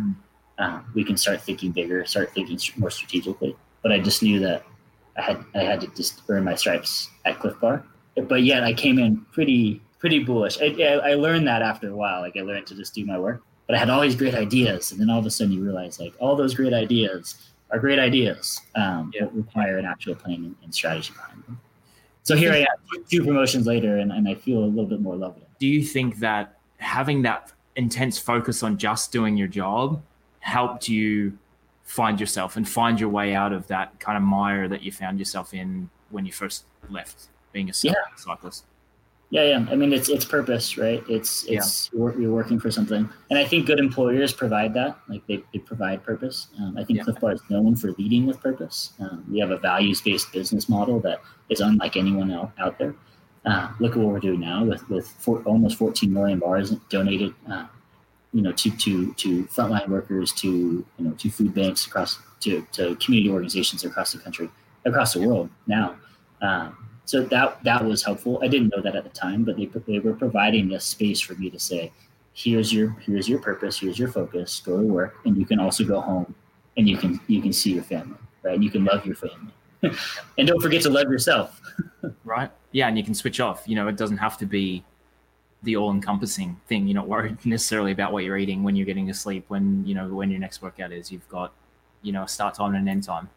uh, 0.58 0.80
we 0.94 1.04
can 1.04 1.18
start 1.18 1.42
thinking 1.42 1.72
bigger 1.72 2.06
start 2.06 2.34
thinking 2.34 2.60
more 2.78 2.90
strategically. 2.90 3.56
But 3.82 3.92
i 3.92 4.00
just 4.00 4.24
knew 4.24 4.40
that 4.40 4.64
i 5.18 5.22
had 5.22 5.44
i 5.54 5.60
had 5.60 5.82
to 5.82 5.88
just 5.88 6.22
earn 6.30 6.44
my 6.44 6.56
stripes 6.56 7.10
at 7.26 7.40
clif 7.40 7.60
bar. 7.60 7.86
But 8.16 8.44
yet 8.44 8.64
i 8.64 8.74
came 8.74 9.00
in 9.00 9.18
pretty 9.32 9.82
pretty 10.00 10.24
bullish. 10.24 10.60
I, 10.62 11.00
I 11.04 11.14
learned 11.16 11.48
that 11.48 11.62
after 11.62 11.90
a 11.90 11.96
while. 11.96 12.22
Like 12.22 12.38
i 12.38 12.42
learned 12.42 12.68
to 12.68 12.76
just 12.76 12.94
do 12.94 13.06
my 13.06 13.18
work. 13.18 13.44
But 13.68 13.76
i 13.76 13.80
had 13.80 13.90
all 13.90 14.02
these 14.02 14.16
great 14.16 14.36
ideas. 14.36 14.92
And 14.92 15.00
then 15.00 15.10
all 15.10 15.20
of 15.20 15.26
a 15.26 15.32
sudden 15.32 15.54
you 15.54 15.64
realize 15.64 16.00
like 16.00 16.14
all 16.20 16.36
those 16.36 16.54
great 16.54 16.74
ideas 16.74 17.52
are 17.72 17.80
great 17.80 17.98
ideas 17.98 18.62
um, 18.76 19.12
yeah. 19.14 19.26
require 19.32 19.80
an 19.80 19.86
actual 19.86 20.14
plan 20.14 20.56
and 20.64 20.74
strategy 20.74 21.12
behind 21.14 21.44
them 21.46 21.60
so 22.26 22.36
here 22.36 22.52
I 22.52 22.58
am, 22.58 23.04
two 23.10 23.24
promotions 23.24 23.68
later, 23.68 23.98
and, 23.98 24.12
and 24.12 24.28
I 24.28 24.34
feel 24.34 24.64
a 24.64 24.66
little 24.66 24.88
bit 24.88 25.00
more 25.00 25.16
lovely. 25.16 25.44
Do 25.60 25.68
you 25.68 25.84
think 25.84 26.18
that 26.20 26.58
having 26.78 27.22
that 27.22 27.54
intense 27.76 28.18
focus 28.18 28.64
on 28.64 28.78
just 28.78 29.12
doing 29.12 29.38
your 29.38 29.48
job 29.48 30.02
helped 30.40 30.90
you 30.90 31.38
find 31.84 32.20
yourself 32.20 32.58
and 32.58 32.68
find 32.68 33.00
your 33.00 33.10
way 33.10 33.36
out 33.36 33.54
of 33.54 33.68
that 33.68 34.00
kind 34.00 34.18
of 34.18 34.24
mire 34.24 34.68
that 34.68 34.82
you 34.82 34.92
found 34.92 35.20
yourself 35.20 35.54
in 35.54 35.88
when 36.10 36.26
you 36.26 36.32
first 36.32 36.66
left 36.90 37.28
being 37.54 37.70
a 37.70 37.74
cyclist? 37.74 38.26
Yeah, 38.26 38.75
yeah. 39.30 39.44
Yeah. 39.44 39.66
I 39.70 39.76
mean, 39.76 39.94
it's 39.94 40.10
it's 40.10 40.26
purpose, 40.26 40.78
right? 40.78 41.04
It's 41.10 41.44
it's 41.46 41.90
yeah. 41.92 42.00
you're, 42.00 42.22
you're, 42.22 42.34
working 42.34 42.60
for 42.60 42.72
something, 42.72 43.10
and 43.30 43.40
I 43.40 43.46
think 43.46 43.66
good 43.66 43.80
employers 43.80 44.34
provide 44.34 44.74
that. 44.76 44.98
Like 45.08 45.26
they, 45.28 45.44
they 45.54 45.60
provide 45.60 46.04
purpose. 46.04 46.48
Um, 46.60 46.78
I 46.78 46.84
think 46.84 46.98
yeah. 46.98 47.04
Clif 47.04 47.20
Bar 47.20 47.34
is 47.34 47.42
known 47.50 47.76
for 47.76 47.92
leading 47.94 48.26
with 48.26 48.40
purpose. 48.40 48.94
Um, 49.00 49.26
we 49.30 49.40
have 49.40 49.52
a 49.52 49.58
values 49.58 50.02
based 50.02 50.32
business 50.32 50.70
model 50.70 51.00
that 51.02 51.22
is 51.50 51.60
unlike 51.60 51.98
anyone 51.98 52.32
else 52.32 52.52
out 52.60 52.78
there. 52.78 52.96
Uh, 53.46 53.72
look 53.80 53.92
at 53.92 53.98
what 53.98 54.08
we're 54.12 54.20
doing 54.20 54.40
now 54.40 54.64
with 54.64 54.88
with 54.90 55.08
four, 55.08 55.42
almost 55.44 55.78
14 55.78 56.12
million 56.12 56.40
bars 56.40 56.72
donated, 56.90 57.34
uh, 57.50 57.68
you 58.34 58.42
know, 58.42 58.52
to 58.54 58.72
to 58.72 59.14
to 59.14 59.46
frontline 59.46 59.88
workers, 59.88 60.32
to 60.34 60.48
you 60.48 61.06
know, 61.06 61.12
to 61.12 61.30
food 61.30 61.54
banks 61.54 61.86
across 61.86 62.20
to 62.42 62.66
to 62.72 62.96
community 62.98 63.30
organizations 63.30 63.84
across 63.84 64.14
the 64.14 64.20
country, 64.20 64.50
across 64.86 65.14
the 65.14 65.28
world 65.28 65.50
now. 65.68 65.96
Um, 66.42 66.78
so 67.06 67.22
that 67.22 67.64
that 67.64 67.86
was 67.86 68.04
helpful. 68.04 68.40
I 68.44 68.48
didn't 68.48 68.70
know 68.76 68.82
that 68.82 68.96
at 68.96 69.04
the 69.04 69.10
time, 69.10 69.44
but 69.44 69.58
they 69.58 69.70
they 69.88 70.00
were 70.00 70.14
providing 70.14 70.68
this 70.68 70.84
space 70.84 71.22
for 71.22 71.36
me 71.36 71.50
to 71.52 71.60
say, 71.60 71.92
here's 72.34 72.74
your 72.74 72.90
here's 73.06 73.30
your 73.30 73.40
purpose, 73.40 73.80
here's 73.80 73.98
your 73.98 74.08
focus, 74.10 74.62
go 74.66 74.78
to 74.78 74.84
work, 74.84 75.16
and 75.26 75.38
you 75.38 75.46
can 75.46 75.60
also 75.60 75.84
go 75.86 76.02
home 76.02 76.34
and 76.78 76.90
you 76.90 76.98
can 76.98 77.20
you 77.28 77.42
can 77.42 77.54
see 77.54 77.74
your 77.74 77.84
family, 77.84 78.18
right? 78.44 78.56
And 78.56 78.64
you 78.64 78.72
can 78.72 78.84
love 78.84 79.06
your 79.06 79.16
family. 79.16 79.54
and 80.38 80.48
don't 80.48 80.62
forget 80.62 80.82
to 80.82 80.90
love 80.90 81.10
yourself. 81.12 81.62
right. 82.26 82.52
Yeah, 82.72 82.88
and 82.88 82.98
you 82.98 83.04
can 83.04 83.14
switch 83.14 83.40
off. 83.40 83.64
You 83.68 83.76
know, 83.76 83.88
it 83.88 83.98
doesn't 83.98 84.18
have 84.18 84.38
to 84.40 84.46
be 84.48 84.84
the 85.62 85.76
all-encompassing 85.76 86.60
thing. 86.68 86.88
You're 86.88 86.96
not 86.96 87.08
worried 87.08 87.38
necessarily 87.46 87.92
about 87.92 88.14
what 88.14 88.24
you're 88.24 88.38
eating 88.38 88.64
when 88.64 88.76
you're 88.76 88.86
getting 88.86 89.08
to 89.08 89.14
sleep. 89.14 89.46
When 89.48 89.86
you 89.86 89.94
know 89.94 90.08
when 90.08 90.32
your 90.32 90.40
next 90.40 90.64
workout 90.64 90.92
is, 90.92 91.12
you've 91.12 91.28
got 91.30 91.54
you 92.02 92.12
know 92.12 92.24
a 92.24 92.28
start 92.28 92.56
time 92.56 92.74
and 92.74 92.82
an 92.82 92.88
end 92.88 93.04
time. 93.04 93.30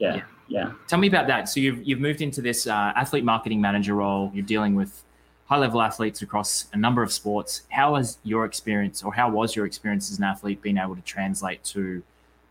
Yeah. 0.00 0.16
yeah 0.16 0.22
yeah. 0.48 0.72
Tell 0.86 0.98
me 0.98 1.08
about 1.08 1.26
that. 1.26 1.48
So 1.48 1.60
you've 1.60 1.82
you've 1.86 2.00
moved 2.00 2.20
into 2.20 2.40
this 2.40 2.66
uh, 2.66 2.92
athlete 2.94 3.24
marketing 3.24 3.60
manager 3.60 3.94
role. 3.94 4.30
You're 4.34 4.44
dealing 4.44 4.74
with 4.74 5.02
high 5.46 5.58
level 5.58 5.80
athletes 5.80 6.22
across 6.22 6.66
a 6.72 6.76
number 6.76 7.02
of 7.02 7.12
sports. 7.12 7.62
How 7.70 7.94
has 7.94 8.18
your 8.22 8.44
experience, 8.44 9.02
or 9.02 9.14
how 9.14 9.30
was 9.30 9.56
your 9.56 9.66
experience 9.66 10.10
as 10.10 10.18
an 10.18 10.24
athlete, 10.24 10.62
being 10.62 10.78
able 10.78 10.96
to 10.96 11.02
translate 11.02 11.62
to 11.64 12.02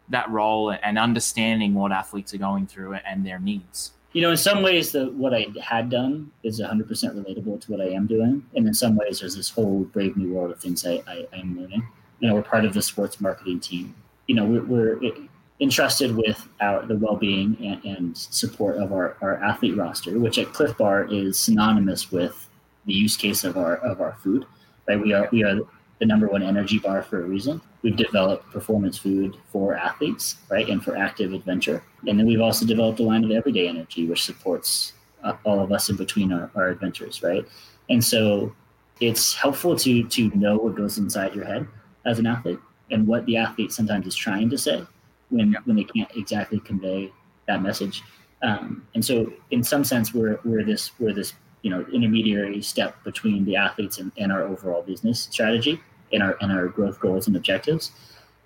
that 0.10 0.30
role 0.30 0.72
and 0.72 1.00
understanding 1.00 1.74
what 1.74 1.92
athletes 1.92 2.34
are 2.34 2.38
going 2.38 2.68
through 2.68 2.94
and 2.94 3.26
their 3.26 3.40
needs? 3.40 3.92
You 4.14 4.22
know, 4.22 4.32
in 4.32 4.38
some 4.38 4.62
ways, 4.64 4.94
the 4.94 5.08
what 5.08 5.34
I 5.34 5.48
had 5.62 5.90
done 5.90 6.32
is 6.44 6.62
100% 6.62 6.88
relatable 6.88 7.60
to 7.62 7.72
what 7.72 7.82
I 7.82 7.90
am 7.90 8.08
doing, 8.08 8.46
and 8.56 8.68
in 8.68 8.74
some 8.74 8.96
ways, 8.96 9.20
there's 9.20 9.36
this 9.36 9.50
whole 9.50 9.84
brave 9.84 10.16
new 10.16 10.34
world 10.34 10.52
of 10.52 10.60
things 10.60 10.86
I, 10.86 11.04
I, 11.06 11.28
am 11.34 11.60
learning. 11.60 11.86
You 12.20 12.30
know, 12.30 12.36
we're 12.36 12.44
part 12.44 12.64
of 12.64 12.74
the 12.74 12.82
sports 12.82 13.20
marketing 13.20 13.60
team. 13.60 13.94
You 14.28 14.36
know, 14.36 14.46
we're, 14.46 14.64
we're 14.64 15.04
it, 15.04 15.16
entrusted 15.62 16.16
with 16.16 16.48
our 16.60 16.86
the 16.86 16.98
well-being 16.98 17.58
and, 17.64 17.84
and, 17.86 18.18
support 18.18 18.78
of 18.78 18.92
our, 18.92 19.16
our 19.22 19.42
athlete 19.44 19.78
roster, 19.78 20.20
which 20.20 20.38
at 20.38 20.52
Clif 20.52 20.78
Bar 20.78 21.08
is 21.10 21.40
synonymous 21.40 22.12
with 22.12 22.50
the 22.86 22.94
use 22.94 23.16
case 23.16 23.44
of 23.44 23.58
our 23.58 23.78
of 23.78 24.02
our 24.02 24.14
food. 24.22 24.46
right? 24.88 25.00
We 25.00 25.14
are 25.14 25.30
we 25.32 25.44
are 25.44 25.60
the 26.00 26.06
number 26.06 26.28
one 26.28 26.44
energy 26.44 26.80
bar 26.80 27.02
for 27.02 27.22
a 27.22 27.26
reason. 27.26 27.62
We've 27.82 27.96
developed 27.96 28.52
performance 28.52 28.98
food 28.98 29.38
for 29.52 29.76
athletes, 29.76 30.36
right, 30.50 30.68
and 30.68 30.84
for 30.84 30.98
active 30.98 31.32
adventure. 31.32 31.84
And 32.06 32.20
then 32.20 32.26
we've 32.26 32.42
also 32.42 32.66
developed 32.66 33.00
a 33.00 33.04
line 33.04 33.24
of 33.24 33.32
everyday 33.32 33.68
energy, 33.70 34.06
which 34.08 34.24
supports 34.24 34.94
uh, 35.24 35.38
all 35.46 35.62
of 35.62 35.72
us 35.72 35.90
in 35.90 35.96
between 35.96 36.34
our, 36.34 36.52
our 36.56 36.68
adventures, 36.68 37.24
right? 37.24 37.46
And 37.90 38.04
so 38.04 38.54
it's 39.00 39.34
helpful 39.34 39.76
to 39.78 40.04
to 40.04 40.30
know 40.36 40.58
what 40.58 40.76
goes 40.76 40.98
inside 40.98 41.34
your 41.34 41.46
head 41.46 41.66
as 42.06 42.20
an 42.20 42.26
athlete 42.26 42.60
and 42.92 43.08
what 43.08 43.26
the 43.26 43.38
athlete 43.38 43.72
sometimes 43.72 44.06
is 44.06 44.16
trying 44.16 44.50
to 44.50 44.58
say 44.58 44.86
when 45.30 45.52
yeah. 45.52 45.60
when 45.66 45.76
they 45.76 45.84
can't 45.84 46.10
exactly 46.16 46.60
convey 46.60 47.12
that 47.48 47.62
message. 47.62 48.04
Um, 48.44 48.86
and 48.94 49.04
so, 49.04 49.32
in 49.52 49.64
some 49.64 49.84
sense, 49.84 50.14
we're 50.14 50.40
we're 50.44 50.64
this 50.64 50.92
we're 51.00 51.14
this 51.14 51.34
you 51.66 51.72
know 51.72 51.84
intermediary 51.92 52.62
step 52.62 53.04
between 53.04 53.44
the 53.44 53.56
athletes 53.56 53.98
and, 53.98 54.12
and 54.18 54.32
our 54.32 54.44
overall 54.44 54.84
business 54.84 55.22
strategy 55.22 55.82
and 56.14 56.22
our 56.22 56.38
and 56.40 56.52
our 56.52 56.68
growth 56.68 57.00
goals 57.00 57.26
and 57.26 57.36
objectives 57.36 57.92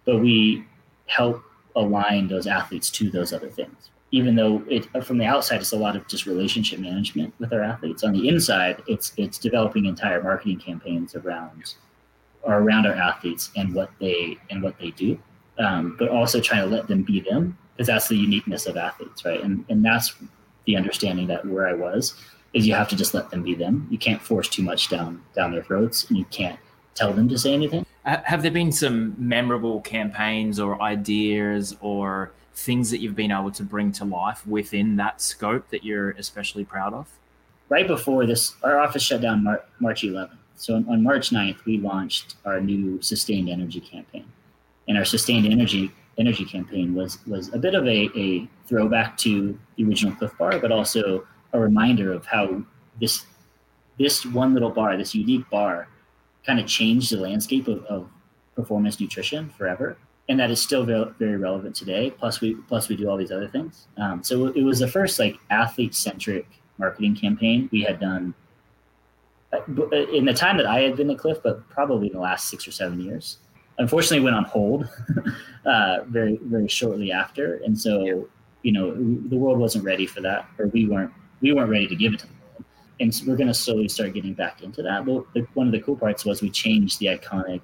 but 0.05 0.19
we 0.19 0.65
help 1.07 1.43
align 1.75 2.29
those 2.29 2.47
athletes 2.47 2.89
to 2.89 3.09
those 3.11 3.33
other 3.33 3.49
things 3.49 3.89
even 4.11 4.35
though 4.35 4.63
it 4.69 4.87
from 5.03 5.17
the 5.17 5.25
outside 5.25 5.59
it's 5.59 5.73
a 5.73 5.77
lot 5.77 5.97
of 5.97 6.07
just 6.07 6.25
relationship 6.25 6.79
management 6.79 7.33
with 7.39 7.51
our 7.51 7.61
athletes 7.61 8.05
on 8.05 8.13
the 8.13 8.29
inside 8.29 8.81
it's 8.87 9.11
it's 9.17 9.37
developing 9.37 9.85
entire 9.85 10.23
marketing 10.23 10.57
campaigns 10.57 11.13
around 11.13 11.75
or 12.43 12.59
around 12.59 12.87
our 12.87 12.95
athletes 12.95 13.51
and 13.57 13.75
what 13.75 13.91
they 13.99 14.37
and 14.49 14.63
what 14.63 14.79
they 14.79 14.91
do 14.91 15.19
um, 15.59 15.95
but 15.99 16.09
also 16.09 16.39
trying 16.39 16.61
to 16.61 16.75
let 16.75 16.87
them 16.87 17.03
be 17.03 17.19
them 17.19 17.57
because 17.75 17.87
that's 17.87 18.07
the 18.07 18.17
uniqueness 18.17 18.65
of 18.65 18.77
athletes 18.77 19.23
right 19.25 19.43
and 19.43 19.63
and 19.69 19.83
that's 19.83 20.15
the 20.65 20.75
understanding 20.75 21.27
that 21.27 21.45
where 21.45 21.67
i 21.67 21.73
was 21.73 22.15
is 22.53 22.67
you 22.67 22.73
have 22.73 22.87
to 22.89 22.95
just 22.95 23.13
let 23.13 23.29
them 23.29 23.43
be 23.43 23.53
them. 23.53 23.87
You 23.89 23.97
can't 23.97 24.21
force 24.21 24.49
too 24.49 24.63
much 24.63 24.89
down 24.89 25.21
down 25.35 25.51
their 25.51 25.63
throats, 25.63 26.05
and 26.09 26.17
you 26.17 26.25
can't 26.25 26.59
tell 26.95 27.13
them 27.13 27.29
to 27.29 27.37
say 27.37 27.53
anything. 27.53 27.85
Have 28.03 28.41
there 28.41 28.51
been 28.51 28.71
some 28.71 29.13
memorable 29.17 29.81
campaigns 29.81 30.59
or 30.59 30.81
ideas 30.81 31.75
or 31.79 32.31
things 32.55 32.89
that 32.89 32.99
you've 32.99 33.15
been 33.15 33.31
able 33.31 33.51
to 33.51 33.63
bring 33.63 33.91
to 33.93 34.05
life 34.05 34.45
within 34.47 34.95
that 34.95 35.21
scope 35.21 35.69
that 35.69 35.83
you're 35.83 36.11
especially 36.11 36.65
proud 36.65 36.93
of? 36.93 37.07
Right 37.67 37.87
before 37.87 38.25
this, 38.25 38.55
our 38.63 38.79
office 38.79 39.03
shut 39.03 39.21
down 39.21 39.43
Mar- 39.43 39.63
March 39.79 40.01
11th. 40.01 40.31
So 40.55 40.75
on, 40.75 40.89
on 40.89 41.03
March 41.03 41.29
9th, 41.29 41.63
we 41.65 41.77
launched 41.77 42.35
our 42.45 42.59
new 42.59 42.99
sustained 43.01 43.47
energy 43.47 43.79
campaign, 43.79 44.25
and 44.89 44.97
our 44.97 45.05
sustained 45.05 45.45
energy 45.45 45.91
energy 46.17 46.43
campaign 46.43 46.93
was 46.93 47.25
was 47.25 47.53
a 47.53 47.57
bit 47.57 47.75
of 47.75 47.85
a, 47.87 48.09
a 48.17 48.49
throwback 48.65 49.15
to 49.19 49.57
the 49.77 49.85
original 49.85 50.13
Clif 50.15 50.37
Bar, 50.37 50.59
but 50.59 50.71
also 50.71 51.25
a 51.53 51.59
reminder 51.59 52.11
of 52.11 52.25
how 52.25 52.61
this 52.99 53.25
this 53.97 54.25
one 54.25 54.53
little 54.53 54.71
bar, 54.71 54.97
this 54.97 55.15
unique 55.15 55.49
bar, 55.49 55.87
kind 56.45 56.59
of 56.59 56.65
changed 56.67 57.11
the 57.11 57.17
landscape 57.17 57.67
of, 57.67 57.83
of 57.85 58.09
performance 58.55 58.99
nutrition 58.99 59.49
forever, 59.49 59.97
and 60.27 60.39
that 60.39 60.49
is 60.51 60.61
still 60.61 60.83
very, 60.83 61.05
very 61.19 61.37
relevant 61.37 61.75
today. 61.75 62.11
Plus, 62.11 62.41
we 62.41 62.55
plus 62.67 62.89
we 62.89 62.97
do 62.97 63.09
all 63.09 63.17
these 63.17 63.31
other 63.31 63.47
things. 63.47 63.87
Um, 63.97 64.23
so 64.23 64.47
it 64.47 64.63
was 64.63 64.79
the 64.79 64.87
first 64.87 65.19
like 65.19 65.37
athlete 65.49 65.95
centric 65.95 66.47
marketing 66.77 67.15
campaign 67.15 67.69
we 67.71 67.81
had 67.83 67.99
done 67.99 68.33
uh, 69.53 69.61
in 70.13 70.25
the 70.25 70.33
time 70.33 70.57
that 70.57 70.65
I 70.65 70.81
had 70.81 70.95
been 70.95 71.09
at 71.11 71.19
Clif, 71.19 71.37
but 71.43 71.67
probably 71.69 72.07
in 72.07 72.13
the 72.13 72.19
last 72.19 72.49
six 72.49 72.67
or 72.67 72.71
seven 72.71 72.99
years. 72.99 73.37
Unfortunately, 73.79 74.19
went 74.19 74.35
on 74.35 74.43
hold 74.43 74.87
uh, 75.65 75.99
very 76.07 76.39
very 76.43 76.67
shortly 76.67 77.11
after, 77.11 77.55
and 77.65 77.79
so 77.79 78.27
you 78.61 78.71
know 78.71 78.93
the 79.29 79.37
world 79.37 79.57
wasn't 79.57 79.83
ready 79.83 80.05
for 80.05 80.21
that, 80.21 80.45
or 80.57 80.67
we 80.67 80.87
weren't 80.87 81.11
we 81.41 81.53
weren't 81.53 81.69
ready 81.69 81.87
to 81.87 81.95
give 81.95 82.13
it 82.13 82.19
to 82.19 82.27
the 82.27 82.33
world. 82.33 82.65
And 82.99 83.15
so 83.15 83.25
we're 83.25 83.37
going 83.37 83.47
to 83.47 83.53
slowly 83.53 83.87
start 83.87 84.13
getting 84.13 84.33
back 84.33 84.61
into 84.61 84.83
that. 84.83 85.05
But 85.05 85.23
the, 85.33 85.47
one 85.53 85.67
of 85.67 85.71
the 85.71 85.79
cool 85.79 85.95
parts 85.95 86.25
was 86.25 86.41
we 86.41 86.49
changed 86.49 86.99
the 86.99 87.07
iconic 87.07 87.61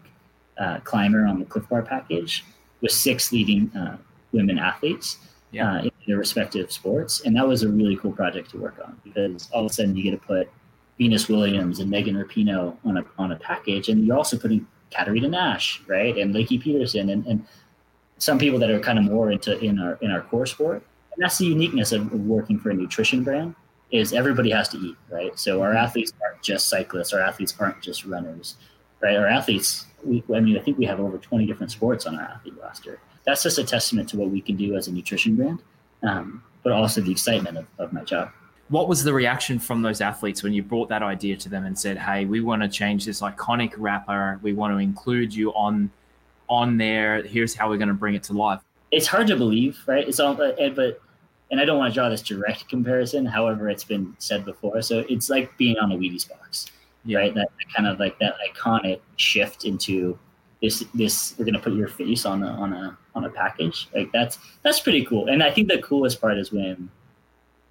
uh, 0.58 0.80
climber 0.84 1.25
on 1.25 1.39
the 1.39 1.45
Clif 1.45 1.67
Bar 1.67 1.82
package 1.82 2.45
with 2.82 2.91
six 2.91 3.32
leading 3.32 3.69
uh, 3.75 3.97
women 4.32 4.58
athletes 4.58 5.17
yeah. 5.51 5.73
uh, 5.73 5.82
in 5.84 5.91
their 6.08 6.17
respective 6.17 6.71
sports. 6.71 7.21
And 7.25 7.36
that 7.36 7.47
was 7.47 7.63
a 7.63 7.69
really 7.69 7.97
cool 7.97 8.12
project 8.12 8.51
to 8.51 8.58
work 8.58 8.80
on 8.86 8.99
because 9.04 9.49
all 9.51 9.65
of 9.65 9.71
a 9.71 9.73
sudden 9.73 9.95
you 9.95 10.04
get 10.04 10.12
to 10.12 10.25
put 10.25 10.49
Venus 10.97 11.28
Williams 11.28 11.80
and 11.80 11.89
Megan 11.89 12.15
Rapinoe 12.15 12.78
on 12.86 12.97
a, 12.97 13.06
on 13.17 13.32
a 13.32 13.36
package. 13.36 13.89
And 13.89 14.06
you're 14.06 14.17
also 14.17 14.38
putting 14.38 14.65
Katerina 14.95 15.27
Nash, 15.27 15.81
right? 15.88 16.17
And 16.17 16.34
Lakey 16.34 16.62
Peterson 16.62 17.10
and, 17.10 17.25
and 17.25 17.45
some 18.17 18.39
people 18.39 18.60
that 18.60 18.69
are 18.69 18.79
kind 18.79 18.97
of 18.97 19.05
more 19.05 19.31
into 19.31 19.58
in 19.60 19.79
our 19.79 19.97
in 20.01 20.12
our 20.12 20.21
core 20.21 20.45
sport. 20.45 20.84
And 21.13 21.23
that's 21.23 21.38
the 21.38 21.45
uniqueness 21.45 21.91
of 21.91 22.12
working 22.12 22.60
for 22.60 22.69
a 22.69 22.73
nutrition 22.73 23.23
brand 23.23 23.55
is 23.91 24.13
everybody 24.13 24.49
has 24.51 24.67
to 24.69 24.77
eat, 24.77 24.95
right? 25.10 25.38
So 25.39 25.62
our 25.62 25.73
athletes 25.73 26.12
aren't 26.21 26.41
just 26.41 26.67
cyclists, 26.67 27.13
our 27.13 27.21
athletes 27.21 27.55
aren't 27.60 27.81
just 27.81 28.05
runners, 28.05 28.55
right? 29.01 29.15
Our 29.15 29.27
athletes, 29.27 29.86
we, 30.03 30.23
I 30.34 30.39
mean, 30.39 30.58
I 30.58 30.62
think 30.62 30.77
we 30.77 30.86
have 30.86 30.99
over 30.99 31.17
20 31.17 31.45
different 31.45 31.71
sports 31.71 32.05
on 32.05 32.15
our 32.15 32.23
athlete 32.23 32.55
roster. 32.62 32.99
That's 33.25 33.43
just 33.43 33.58
a 33.58 33.63
testament 33.63 34.10
to 34.10 34.17
what 34.17 34.29
we 34.29 34.41
can 34.41 34.55
do 34.55 34.75
as 34.75 34.88
a 34.88 34.91
nutrition 34.91 35.36
brand, 35.36 35.62
um, 36.03 36.43
but 36.63 36.73
also 36.73 37.01
the 37.01 37.12
excitement 37.12 37.58
of, 37.58 37.67
of 37.79 37.93
my 37.93 38.03
job. 38.03 38.31
What 38.69 38.88
was 38.88 39.04
the 39.04 39.13
reaction 39.13 39.60
from 39.60 39.82
those 39.84 40.01
athletes 40.01 40.41
when 40.41 40.54
you 40.54 40.63
brought 40.63 40.89
that 40.89 41.04
idea 41.04 41.38
to 41.38 41.49
them 41.49 41.65
and 41.65 41.78
said, 41.78 41.97
"Hey, 41.97 42.25
we 42.25 42.41
want 42.41 42.63
to 42.63 42.67
change 42.67 43.06
this 43.06 43.21
iconic 43.21 43.73
wrapper. 43.78 44.39
We 44.41 44.54
want 44.54 44.73
to 44.73 44.80
include 44.80 45.34
you 45.34 45.51
on 45.54 45.91
on 46.49 46.78
there. 46.78 47.21
Here's 47.23 47.54
how 47.54 47.69
we're 47.69 47.78
going 47.78 47.89
to 47.89 47.93
bring 47.93 48.15
it 48.15 48.23
to 48.23 48.34
life." 48.34 48.62
It's 48.91 49.08
hard 49.08 49.28
to 49.28 49.36
believe, 49.36 49.78
right? 49.88 50.08
It's 50.08 50.19
all, 50.19 50.34
but 50.34 50.58
and 51.51 51.62
I 51.62 51.65
don't 51.65 51.78
want 51.78 51.93
to 51.93 51.95
draw 51.95 52.10
this 52.10 52.21
direct 52.21 52.67
comparison. 52.69 53.25
However, 53.25 53.69
it's 53.69 53.84
been 53.84 54.15
said 54.19 54.45
before. 54.45 54.82
So 54.82 55.06
it's 55.10 55.30
like 55.30 55.56
being 55.58 55.78
on 55.78 55.91
a 55.91 55.95
Wheaties 55.95 56.28
box, 56.28 56.67
yeah. 57.04 57.19
right? 57.19 57.34
That, 57.36 57.49
that, 57.58 57.73
kind 57.75 57.88
of 57.88 57.99
like 57.99 58.17
that 58.19 58.36
iconic 58.49 58.99
shift 59.17 59.65
into 59.65 60.17
this. 60.62 60.84
This 60.93 61.36
we're 61.38 61.45
gonna 61.45 61.60
put 61.60 61.73
your 61.73 61.88
face 61.88 62.25
on 62.25 62.41
a 62.41 62.47
on 62.47 62.73
a 62.73 62.97
on 63.13 63.25
a 63.25 63.30
package. 63.30 63.88
Like 63.93 64.12
that's 64.12 64.39
that's 64.63 64.80
pretty 64.80 65.06
cool. 65.06 65.28
And 65.28 65.43
I 65.43 65.51
think 65.51 65.67
the 65.67 65.82
coolest 65.82 66.19
part 66.19 66.38
is 66.38 66.51
when 66.51 66.89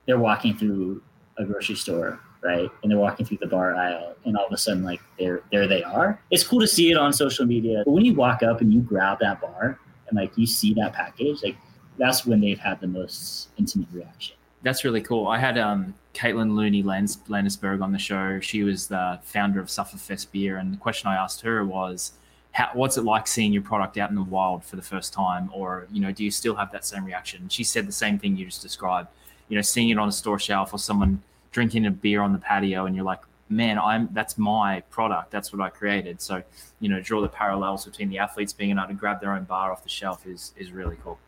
they're 0.06 0.18
walking 0.18 0.56
through 0.56 1.02
a 1.38 1.44
grocery 1.44 1.74
store, 1.74 2.20
right? 2.42 2.70
And 2.82 2.90
they're 2.90 2.98
walking 2.98 3.26
through 3.26 3.38
the 3.38 3.46
bar 3.46 3.74
aisle, 3.74 4.14
and 4.24 4.36
all 4.36 4.46
of 4.46 4.52
a 4.52 4.56
sudden, 4.56 4.84
like 4.84 5.00
there 5.18 5.42
there 5.50 5.66
they 5.66 5.82
are. 5.82 6.20
It's 6.30 6.46
cool 6.46 6.60
to 6.60 6.66
see 6.66 6.90
it 6.90 6.96
on 6.96 7.12
social 7.12 7.46
media, 7.46 7.82
but 7.84 7.92
when 7.92 8.04
you 8.04 8.14
walk 8.14 8.42
up 8.42 8.60
and 8.60 8.72
you 8.72 8.80
grab 8.80 9.18
that 9.20 9.40
bar 9.40 9.78
and 10.08 10.16
like 10.16 10.36
you 10.36 10.46
see 10.46 10.74
that 10.74 10.92
package, 10.92 11.42
like 11.42 11.56
that's 11.98 12.26
when 12.26 12.40
they've 12.40 12.58
had 12.58 12.80
the 12.80 12.86
most 12.86 13.48
intimate 13.56 13.88
reaction. 13.92 14.36
That's 14.62 14.82
really 14.82 15.02
cool. 15.02 15.28
I 15.28 15.38
had 15.38 15.58
um, 15.58 15.94
Caitlin 16.14 16.54
Looney 16.54 16.82
Lands- 16.82 17.18
Landesberg 17.28 17.82
on 17.82 17.92
the 17.92 17.98
show. 17.98 18.40
She 18.40 18.64
was 18.64 18.86
the 18.86 19.20
founder 19.22 19.60
of 19.60 19.66
Sufferfest 19.66 20.32
Beer, 20.32 20.56
and 20.56 20.72
the 20.72 20.78
question 20.78 21.08
I 21.08 21.16
asked 21.16 21.42
her 21.42 21.64
was, 21.64 22.12
how, 22.52 22.70
"What's 22.72 22.96
it 22.96 23.04
like 23.04 23.26
seeing 23.26 23.52
your 23.52 23.62
product 23.62 23.98
out 23.98 24.08
in 24.10 24.16
the 24.16 24.22
wild 24.22 24.64
for 24.64 24.76
the 24.76 24.82
first 24.82 25.12
time?" 25.12 25.50
Or, 25.52 25.86
you 25.92 26.00
know, 26.00 26.12
do 26.12 26.24
you 26.24 26.30
still 26.30 26.54
have 26.54 26.72
that 26.72 26.86
same 26.86 27.04
reaction? 27.04 27.48
She 27.48 27.62
said 27.62 27.86
the 27.86 27.92
same 27.92 28.18
thing 28.18 28.36
you 28.36 28.46
just 28.46 28.62
described. 28.62 29.08
You 29.48 29.56
know, 29.56 29.62
seeing 29.62 29.90
it 29.90 29.98
on 29.98 30.08
a 30.08 30.12
store 30.12 30.38
shelf 30.38 30.72
or 30.72 30.78
someone 30.78 31.22
drinking 31.52 31.86
a 31.86 31.90
beer 31.90 32.22
on 32.22 32.32
the 32.32 32.38
patio, 32.38 32.86
and 32.86 32.96
you're 32.96 33.04
like, 33.04 33.20
man, 33.48 33.78
I'm 33.78 34.08
that's 34.12 34.38
my 34.38 34.80
product. 34.90 35.30
That's 35.30 35.52
what 35.52 35.60
I 35.60 35.68
created. 35.68 36.20
So, 36.20 36.42
you 36.80 36.88
know, 36.88 37.00
draw 37.00 37.20
the 37.20 37.28
parallels 37.28 37.84
between 37.84 38.08
the 38.08 38.18
athletes 38.18 38.52
being 38.52 38.70
able 38.70 38.86
to 38.88 38.94
grab 38.94 39.20
their 39.20 39.32
own 39.32 39.44
bar 39.44 39.70
off 39.70 39.82
the 39.82 39.88
shelf 39.88 40.26
is 40.26 40.54
is 40.56 40.72
really 40.72 40.96
cool. 41.02 41.18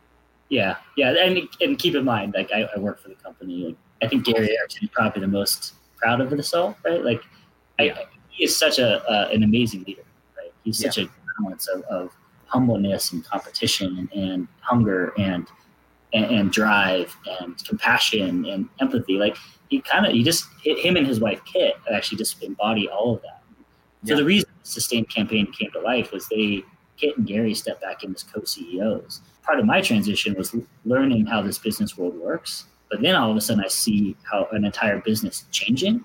Yeah, 0.49 0.77
yeah, 0.95 1.11
and 1.11 1.47
and 1.61 1.77
keep 1.77 1.95
in 1.95 2.05
mind, 2.05 2.33
like 2.37 2.51
I, 2.53 2.69
I 2.75 2.79
work 2.79 2.99
for 2.99 3.09
the 3.09 3.15
company. 3.15 3.65
Like, 3.65 3.75
I 4.01 4.07
think 4.07 4.25
Gary 4.25 4.47
is 4.47 4.89
probably 4.93 5.21
the 5.21 5.27
most 5.27 5.73
proud 5.97 6.21
of 6.21 6.29
this 6.29 6.53
all, 6.53 6.77
right? 6.85 7.03
Like, 7.03 7.21
I, 7.79 8.05
he 8.29 8.45
is 8.45 8.55
such 8.55 8.79
a 8.79 9.03
uh, 9.09 9.29
an 9.31 9.43
amazing 9.43 9.83
leader, 9.85 10.03
right? 10.37 10.53
He's 10.63 10.77
such 10.77 10.97
yeah. 10.97 11.05
a 11.05 11.41
balance 11.41 11.67
of, 11.67 11.81
of 11.83 12.11
humbleness 12.45 13.11
and 13.11 13.25
competition 13.25 13.97
and, 13.97 14.23
and 14.23 14.47
hunger 14.61 15.13
and, 15.17 15.47
and, 16.13 16.25
and 16.25 16.51
drive 16.51 17.15
and 17.41 17.63
compassion 17.65 18.45
and 18.45 18.69
empathy. 18.79 19.17
Like 19.17 19.37
he 19.69 19.81
kind 19.81 20.05
of 20.05 20.13
he 20.13 20.23
just 20.23 20.45
hit 20.63 20.79
him 20.79 20.95
and 20.97 21.05
his 21.05 21.19
wife 21.19 21.41
Kit 21.45 21.75
actually 21.91 22.17
just 22.17 22.41
embody 22.43 22.87
all 22.87 23.15
of 23.15 23.21
that. 23.21 23.41
So 24.05 24.13
yeah. 24.13 24.15
the 24.17 24.25
reason 24.25 24.49
the 24.63 24.69
sustained 24.69 25.09
campaign 25.09 25.51
came 25.51 25.71
to 25.71 25.79
life 25.79 26.11
was 26.11 26.27
they 26.29 26.63
Kit 26.97 27.17
and 27.17 27.27
Gary 27.27 27.53
stepped 27.53 27.81
back 27.81 28.03
in 28.03 28.13
as 28.15 28.23
co-CEOs 28.23 29.21
part 29.47 29.59
of 29.59 29.65
my 29.65 29.81
transition 29.81 30.35
was 30.35 30.53
learning 30.83 31.25
how 31.25 31.41
this 31.41 31.57
business 31.57 31.97
world 31.97 32.15
works. 32.15 32.65
But 32.91 33.01
then 33.01 33.15
all 33.15 33.31
of 33.31 33.37
a 33.37 33.41
sudden, 33.41 33.63
I 33.63 33.69
see 33.69 34.15
how 34.29 34.47
an 34.51 34.65
entire 34.65 34.99
business 34.99 35.45
changing, 35.51 36.03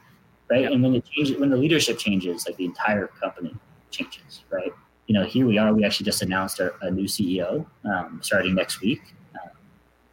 right? 0.49 0.71
And 0.71 0.83
when 0.83 0.95
it 0.95 1.05
changes, 1.05 1.37
when 1.37 1.51
the 1.51 1.57
leadership 1.57 1.99
changes, 1.99 2.47
like 2.47 2.57
the 2.57 2.65
entire 2.65 3.09
company 3.09 3.55
changes, 3.91 4.45
right? 4.51 4.73
You 5.09 5.15
know, 5.15 5.25
here 5.25 5.47
we 5.47 5.59
are. 5.59 5.75
We 5.75 5.85
actually 5.85 6.07
just 6.07 6.23
announced 6.23 6.61
our, 6.61 6.75
a 6.83 6.91
new 6.91 7.07
CEO 7.07 7.67
um, 7.85 8.21
starting 8.23 8.55
next 8.55 8.81
week. 8.81 9.03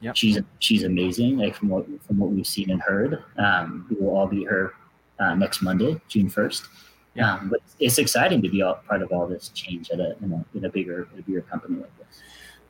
Yep. 0.02 0.16
She's 0.16 0.40
she's 0.60 0.84
amazing. 0.84 1.38
Like 1.38 1.56
from 1.56 1.70
what 1.70 1.86
from 2.04 2.20
what 2.20 2.32
we've 2.32 2.48
seen 2.48 2.72
and 2.72 2.82
heard, 2.82 3.22
um, 3.38 3.86
we 3.90 3.98
will 3.98 4.16
all 4.16 4.28
be 4.28 4.46
her 4.46 4.74
uh, 5.20 5.36
next 5.36 5.62
Monday, 5.62 6.00
June 6.08 6.30
first. 6.30 6.68
Yeah, 7.16 7.34
um, 7.34 7.50
but 7.50 7.60
it's 7.80 7.98
exciting 7.98 8.42
to 8.44 8.50
be 8.50 8.62
all, 8.62 8.76
part 8.88 9.02
of 9.02 9.12
all 9.12 9.28
this 9.28 9.50
change 9.50 9.90
at 9.90 10.00
a, 10.00 10.16
in 10.22 10.32
a 10.32 10.58
in 10.58 10.66
a 10.66 10.70
bigger 10.70 11.08
a 11.18 11.22
bigger 11.22 11.42
company 11.42 11.80
like 11.80 11.98
this. 11.98 12.22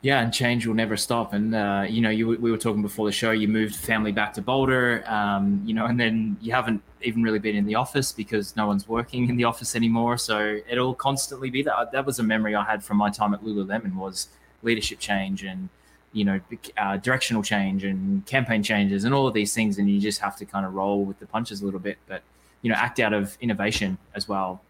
Yeah, 0.02 0.22
and 0.22 0.32
change 0.32 0.66
will 0.66 0.74
never 0.74 0.96
stop. 0.96 1.34
And 1.34 1.54
uh, 1.54 1.84
you 1.88 2.00
know, 2.00 2.10
you, 2.10 2.28
we 2.28 2.50
were 2.50 2.58
talking 2.58 2.82
before 2.82 3.06
the 3.06 3.12
show. 3.12 3.32
You 3.32 3.48
moved 3.48 3.76
family 3.76 4.12
back 4.12 4.32
to 4.34 4.42
Boulder, 4.42 5.04
um, 5.06 5.62
you 5.64 5.74
know, 5.74 5.86
and 5.86 6.00
then 6.00 6.38
you 6.40 6.52
haven't 6.52 6.82
even 7.02 7.22
really 7.22 7.38
been 7.38 7.54
in 7.54 7.66
the 7.66 7.74
office 7.74 8.10
because 8.10 8.56
no 8.56 8.66
one's 8.66 8.88
working 8.88 9.28
in 9.28 9.36
the 9.36 9.44
office 9.44 9.76
anymore. 9.76 10.16
So 10.16 10.58
it'll 10.68 10.94
constantly 10.94 11.50
be 11.50 11.62
that. 11.62 11.92
That 11.92 12.06
was 12.06 12.18
a 12.18 12.22
memory 12.22 12.54
I 12.54 12.64
had 12.64 12.82
from 12.82 12.96
my 12.96 13.10
time 13.10 13.34
at 13.34 13.44
Lululemon 13.44 13.94
was 13.94 14.28
leadership 14.62 14.98
change 14.98 15.44
and 15.44 15.68
you 16.12 16.24
know 16.24 16.40
uh, 16.76 16.96
directional 16.96 17.42
change 17.42 17.84
and 17.84 18.24
campaign 18.26 18.62
changes 18.62 19.04
and 19.04 19.14
all 19.14 19.26
of 19.26 19.34
these 19.34 19.54
things, 19.54 19.78
and 19.78 19.88
you 19.88 20.00
just 20.00 20.20
have 20.20 20.36
to 20.36 20.44
kind 20.44 20.66
of 20.66 20.74
roll 20.74 21.04
with 21.04 21.18
the 21.18 21.26
punches 21.26 21.62
a 21.62 21.64
little 21.64 21.80
bit, 21.80 21.98
but 22.06 22.22
you 22.62 22.70
know, 22.70 22.76
act 22.76 23.00
out 23.00 23.12
of 23.12 23.38
innovation 23.40 23.96
as 24.14 24.28
well 24.28 24.60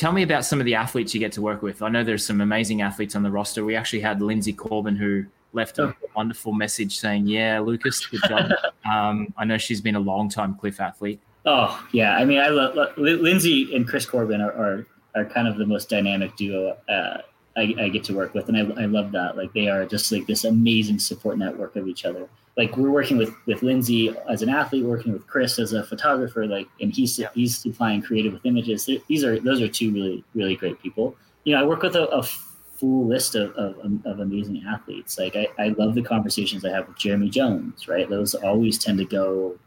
tell 0.00 0.12
me 0.12 0.22
about 0.22 0.46
some 0.46 0.58
of 0.60 0.64
the 0.64 0.74
athletes 0.74 1.12
you 1.14 1.20
get 1.20 1.32
to 1.32 1.42
work 1.42 1.60
with. 1.60 1.82
I 1.82 1.90
know 1.90 2.02
there's 2.02 2.24
some 2.24 2.40
amazing 2.40 2.80
athletes 2.80 3.14
on 3.14 3.22
the 3.22 3.30
roster. 3.30 3.66
We 3.66 3.76
actually 3.76 4.00
had 4.00 4.22
Lindsay 4.22 4.54
Corbin 4.54 4.96
who 4.96 5.26
left 5.52 5.78
a 5.78 5.94
wonderful 6.16 6.52
message 6.52 6.98
saying, 6.98 7.26
"Yeah, 7.26 7.60
Lucas, 7.60 8.06
good 8.06 8.22
job." 8.26 8.50
um, 8.90 9.32
I 9.36 9.44
know 9.44 9.58
she's 9.58 9.82
been 9.82 9.96
a 9.96 10.00
long 10.00 10.30
time 10.30 10.54
Clif 10.54 10.80
athlete. 10.80 11.20
Oh 11.44 11.86
yeah, 11.92 12.16
I 12.16 12.24
mean, 12.24 12.38
I 12.38 12.48
love, 12.48 12.74
love 12.74 12.96
Lindsay 12.96 13.74
and 13.74 13.86
Chris 13.86 14.06
Corbin 14.06 14.40
are, 14.40 14.52
are, 14.52 14.86
are 15.14 15.24
kind 15.26 15.46
of 15.46 15.58
the 15.58 15.66
most 15.66 15.90
dynamic 15.90 16.34
duo 16.36 16.76
uh, 16.88 17.18
I, 17.56 17.74
I, 17.78 17.88
get 17.88 18.04
to 18.04 18.14
work 18.14 18.32
with, 18.32 18.48
and 18.48 18.56
I, 18.56 18.82
I 18.82 18.86
love 18.86 19.12
that. 19.12 19.36
Like 19.36 19.52
they 19.52 19.68
are 19.68 19.84
just 19.84 20.12
like 20.12 20.26
this 20.26 20.44
amazing 20.44 20.98
support 21.00 21.36
network 21.36 21.76
of 21.76 21.88
each 21.88 22.04
other 22.04 22.28
like 22.56 22.76
we're 22.76 22.90
working 22.90 23.16
with 23.16 23.32
with 23.46 23.62
Lindsay 23.62 24.14
as 24.28 24.42
an 24.42 24.48
athlete, 24.48 24.84
working 24.84 25.12
with 25.12 25.26
Chris 25.26 25.58
as 25.58 25.72
a 25.72 25.82
photographer, 25.82 26.46
like, 26.46 26.68
and 26.80 26.92
he's 26.92 27.18
yeah. 27.18 27.28
he's 27.34 27.56
supplying 27.58 28.02
creative 28.02 28.32
with 28.32 28.44
images. 28.44 28.88
These 29.08 29.24
are 29.24 29.38
those 29.40 29.62
are 29.62 29.68
two 29.68 29.92
really 29.92 30.24
really 30.34 30.56
great 30.56 30.80
people. 30.82 31.16
You 31.44 31.54
know, 31.54 31.62
I 31.62 31.66
work 31.66 31.82
with 31.82 31.96
a, 31.96 32.06
a 32.08 32.22
full 32.22 33.06
list 33.06 33.34
of, 33.34 33.52
of, 33.52 33.76
of, 34.04 34.20
amazing 34.20 34.62
athletes. 34.66 35.18
Like 35.18 35.36
I, 35.36 35.48
I 35.58 35.68
love 35.68 35.94
the 35.94 36.02
conversations 36.02 36.64
I 36.64 36.70
have 36.70 36.86
with 36.88 36.98
Jeremy 36.98 37.30
Jones, 37.30 37.88
right? 37.88 38.08
Those 38.08 38.34
always 38.34 38.78
tend 38.78 38.98
to 38.98 39.04
go 39.04 39.58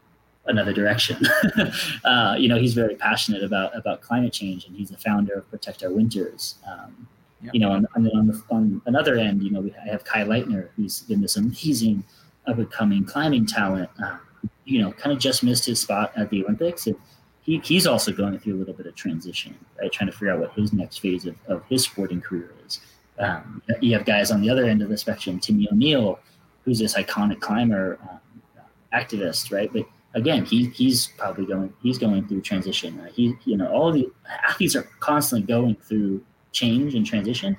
another 0.46 0.74
direction. 0.74 1.18
uh, 2.04 2.36
you 2.38 2.48
know, 2.48 2.58
he's 2.58 2.74
very 2.76 2.96
passionate 2.96 3.44
about 3.44 3.76
about 3.76 4.02
climate 4.02 4.34
change, 4.34 4.68
and 4.68 4.76
he's 4.76 4.90
the 4.90 4.98
founder 4.98 5.34
of 5.34 5.50
Protect 5.50 5.84
Our 5.84 5.92
Winters. 5.92 6.56
Um. 6.68 7.08
You 7.52 7.60
know, 7.60 7.72
on, 7.72 7.88
on, 7.96 8.08
on, 8.16 8.28
the, 8.28 8.44
on 8.50 8.82
another 8.86 9.16
end, 9.18 9.44
you 9.44 9.52
know, 9.52 9.62
we, 9.62 9.74
I 9.76 9.90
have 9.90 10.04
Kai 10.04 10.24
Lightner, 10.24 10.70
who's 10.76 11.02
been 11.02 11.22
this 11.22 11.36
amazing 11.36 12.04
up 12.48 12.58
and 12.58 12.72
coming 12.72 13.06
climbing 13.06 13.46
talent. 13.46 13.90
Uh, 14.02 14.18
you 14.66 14.82
know, 14.82 14.92
kind 14.92 15.12
of 15.12 15.20
just 15.20 15.44
missed 15.44 15.66
his 15.66 15.80
spot 15.80 16.12
at 16.16 16.30
the 16.30 16.44
Olympics. 16.44 16.88
And 16.88 16.96
he, 17.42 17.60
he's 17.60 17.86
also 17.86 18.12
going 18.12 18.40
through 18.40 18.56
a 18.56 18.60
little 18.60 18.74
bit 18.74 18.86
of 18.86 18.96
transition, 18.96 19.56
right? 19.80 19.92
Trying 19.92 20.10
to 20.10 20.14
figure 20.14 20.32
out 20.32 20.40
what 20.40 20.54
his 20.54 20.72
next 20.72 21.00
phase 21.00 21.26
of, 21.26 21.36
of 21.48 21.64
his 21.68 21.84
sporting 21.84 22.22
career 22.22 22.54
is. 22.66 22.80
Um, 23.20 23.62
you 23.82 23.94
have 23.94 24.06
guys 24.06 24.32
on 24.32 24.42
the 24.42 24.50
other 24.50 24.66
end 24.66 24.82
of 24.82 24.90
the 24.90 24.98
spectrum, 24.98 25.40
Timmy 25.40 25.68
O'Neill, 25.72 26.20
who's 26.64 26.80
this 26.80 26.96
iconic 26.96 27.42
climber 27.42 28.00
um, 28.10 28.20
activist, 28.94 29.52
right? 29.52 29.72
But 29.72 29.86
again, 30.14 30.46
he 30.46 30.66
he's 30.68 31.08
probably 31.08 31.46
going 31.46 31.74
he's 31.82 31.98
going 31.98 32.28
through 32.28 32.42
transition. 32.42 33.00
Right? 33.00 33.12
He 33.12 33.36
you 33.46 33.58
know 33.58 33.68
all 33.68 33.92
the 33.92 34.12
athletes 34.48 34.76
are 34.76 34.88
constantly 35.00 35.46
going 35.46 35.76
through 35.76 36.24
change 36.54 36.96
and 36.96 37.06
transition, 37.06 37.58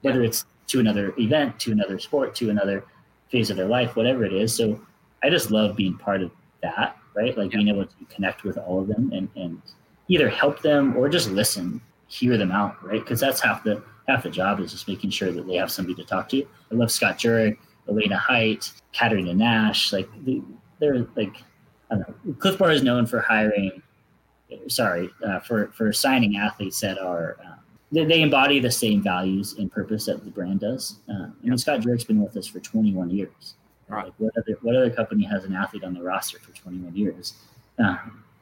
whether 0.00 0.22
it's 0.22 0.46
to 0.68 0.80
another 0.80 1.14
event, 1.18 1.60
to 1.60 1.72
another 1.72 1.98
sport, 1.98 2.34
to 2.36 2.50
another 2.50 2.84
phase 3.28 3.50
of 3.50 3.56
their 3.56 3.66
life, 3.68 3.96
whatever 3.96 4.24
it 4.24 4.32
is. 4.32 4.54
So 4.54 4.80
I 5.22 5.30
just 5.30 5.50
love 5.50 5.76
being 5.76 5.96
part 5.98 6.22
of 6.22 6.30
that, 6.62 6.96
right? 7.14 7.36
Like 7.36 7.52
yeah. 7.52 7.58
being 7.58 7.68
able 7.68 7.86
to 7.86 8.04
connect 8.08 8.44
with 8.44 8.56
all 8.58 8.80
of 8.80 8.88
them 8.88 9.12
and, 9.12 9.28
and 9.36 9.60
either 10.08 10.28
help 10.28 10.62
them 10.62 10.96
or 10.96 11.08
just 11.08 11.30
listen, 11.30 11.80
hear 12.08 12.36
them 12.36 12.52
out, 12.52 12.82
right? 12.84 13.00
Because 13.00 13.20
that's 13.20 13.40
half 13.40 13.64
the 13.64 13.82
half 14.08 14.22
the 14.22 14.30
job 14.30 14.60
is 14.60 14.70
just 14.70 14.86
making 14.86 15.10
sure 15.10 15.32
that 15.32 15.46
they 15.46 15.56
have 15.56 15.70
somebody 15.70 15.94
to 16.00 16.04
talk 16.04 16.28
to. 16.28 16.46
I 16.70 16.74
love 16.74 16.92
Scott 16.92 17.18
Jurek, 17.18 17.58
Elena 17.88 18.16
Hight, 18.16 18.70
Katerina 18.92 19.34
Nash. 19.34 19.92
Like 19.92 20.08
they're 20.78 21.06
like 21.16 21.42
I 21.90 21.96
don't 21.96 22.26
know. 22.26 22.34
Clif 22.34 22.58
Bar 22.58 22.72
is 22.72 22.82
known 22.82 23.06
for 23.06 23.20
hiring, 23.20 23.82
sorry, 24.68 25.10
uh, 25.24 25.40
for 25.40 25.68
for 25.68 25.92
signing 25.92 26.36
athletes 26.36 26.80
that 26.80 26.98
are 26.98 27.36
um, 27.44 27.55
they, 27.92 28.04
they 28.04 28.22
embody 28.22 28.60
the 28.60 28.70
same 28.70 29.02
values 29.02 29.54
and 29.58 29.70
purpose 29.70 30.06
that 30.06 30.24
the 30.24 30.30
brand 30.30 30.60
does. 30.60 30.96
Uh, 31.08 31.26
I 31.26 31.30
mean, 31.42 31.56
Scott 31.58 31.80
Jurek's 31.80 32.04
been 32.04 32.22
with 32.22 32.36
us 32.36 32.46
for 32.46 32.60
21 32.60 33.10
years. 33.10 33.54
Right. 33.88 34.06
Like 34.06 34.14
what 34.18 34.32
other 34.36 34.58
what 34.62 34.74
other 34.74 34.90
company 34.90 35.24
has 35.24 35.44
an 35.44 35.54
athlete 35.54 35.84
on 35.84 35.94
the 35.94 36.02
roster 36.02 36.40
for 36.40 36.50
21 36.52 36.96
years? 36.96 37.34
Uh, 37.78 37.96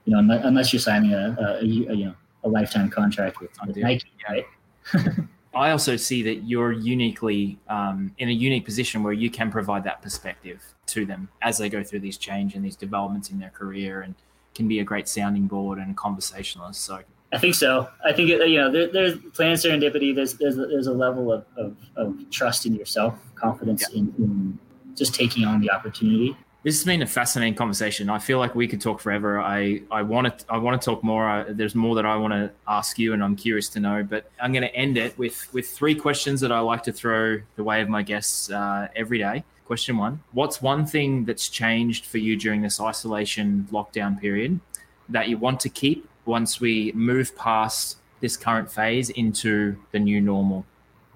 you 0.07 0.13
know, 0.13 0.19
unless, 0.19 0.45
unless 0.45 0.73
you're 0.73 0.81
signing 0.81 1.13
a, 1.13 1.37
a, 1.39 1.59
a, 1.61 1.65
you 1.65 2.05
know 2.07 2.15
a 2.45 2.49
lifetime 2.49 2.91
contract 2.91 3.41
with, 3.41 3.51
with 3.67 3.77
Nike, 3.77 4.11
right? 4.29 4.47
I 5.55 5.71
also 5.71 5.97
see 5.97 6.23
that 6.23 6.45
you're 6.45 6.73
uniquely 6.73 7.59
um, 7.69 8.13
in 8.19 8.29
a 8.29 8.33
unique 8.33 8.65
position 8.65 9.03
where 9.03 9.13
you 9.13 9.31
can 9.31 9.51
provide 9.51 9.85
that 9.85 10.03
perspective 10.03 10.63
to 10.87 11.07
them 11.07 11.29
as 11.43 11.59
they 11.59 11.69
go 11.69 11.85
through 11.85 12.01
these 12.01 12.19
change 12.19 12.55
and 12.55 12.65
these 12.65 12.77
developments 12.77 13.31
in 13.31 13.39
their 13.39 13.51
career, 13.51 14.01
and 14.03 14.15
can 14.55 14.69
be 14.69 14.81
a 14.81 14.85
great 14.85 15.09
sounding 15.09 15.47
board 15.47 15.79
and 15.79 15.97
conversationalist. 15.97 16.81
So 16.81 17.01
I 17.35 17.39
think 17.39 17.57
so. 17.57 17.89
I 18.05 18.13
think 18.13 18.29
you 18.29 18.59
know 18.61 18.71
there, 18.71 18.87
there's 18.87 19.19
planned 19.33 19.59
serendipity. 19.59 20.15
There's 20.15 20.35
there's 20.35 20.57
a, 20.57 20.67
there's 20.67 20.87
a 20.87 20.93
level 20.93 21.33
of, 21.33 21.45
of, 21.57 21.77
of 21.97 22.31
trust 22.31 22.65
in 22.65 22.75
yourself, 22.77 23.19
confidence 23.35 23.85
yeah. 23.91 23.99
in, 23.99 24.15
in 24.19 24.59
just 24.95 25.17
taking 25.17 25.45
on 25.45 25.61
the 25.61 25.69
opportunity. 25.69 26.37
This 26.63 26.77
has 26.77 26.85
been 26.85 27.03
a 27.03 27.07
fascinating 27.07 27.57
conversation. 27.57 28.09
I 28.09 28.21
feel 28.21 28.39
like 28.39 28.55
we 28.55 28.69
could 28.69 28.81
talk 28.81 29.01
forever. 29.01 29.41
I, 29.41 29.83
I 29.91 30.03
want 30.03 30.39
to 30.39 30.45
I 30.49 30.59
want 30.59 30.81
to 30.81 30.85
talk 30.85 31.03
more. 31.03 31.29
I, 31.29 31.43
there's 31.53 31.75
more 31.75 31.97
that 31.97 32.07
I 32.07 32.17
want 32.17 32.35
to 32.35 32.53
ask 32.69 33.01
you, 33.01 33.15
and 33.15 33.23
I'm 33.23 33.35
curious 33.35 33.69
to 33.71 33.81
know. 33.81 34.05
But 34.05 34.31
I'm 34.41 34.53
going 34.53 34.63
to 34.63 34.75
end 34.75 34.97
it 34.97 35.19
with 35.19 35.53
with 35.53 35.69
three 35.69 35.97
questions 35.97 36.41
that 36.41 36.53
I 36.53 36.61
like 36.61 36.85
to 36.85 36.93
throw 36.93 37.41
the 37.57 37.65
way 37.65 37.83
of 37.83 37.89
my 37.89 38.03
guests 38.03 38.49
uh, 38.49 38.87
every 38.95 39.19
day. 39.19 39.43
Question 39.67 39.97
one: 39.97 40.23
What's 40.31 40.63
one 40.63 40.87
thing 40.87 41.25
that's 41.25 41.49
changed 41.49 42.07
for 42.07 42.19
you 42.19 42.37
during 42.37 42.63
this 42.63 42.81
isolation 42.81 43.67
lockdown 43.73 44.21
period 44.21 44.61
that 45.09 45.29
you 45.29 45.37
want 45.37 45.59
to 45.61 45.69
keep 45.69 46.09
once 46.27 46.61
we 46.61 46.93
move 46.93 47.37
past 47.37 47.99
this 48.21 48.37
current 48.37 48.71
phase 48.71 49.11
into 49.11 49.77
the 49.93 49.99
new 49.99 50.21
normal? 50.21 50.65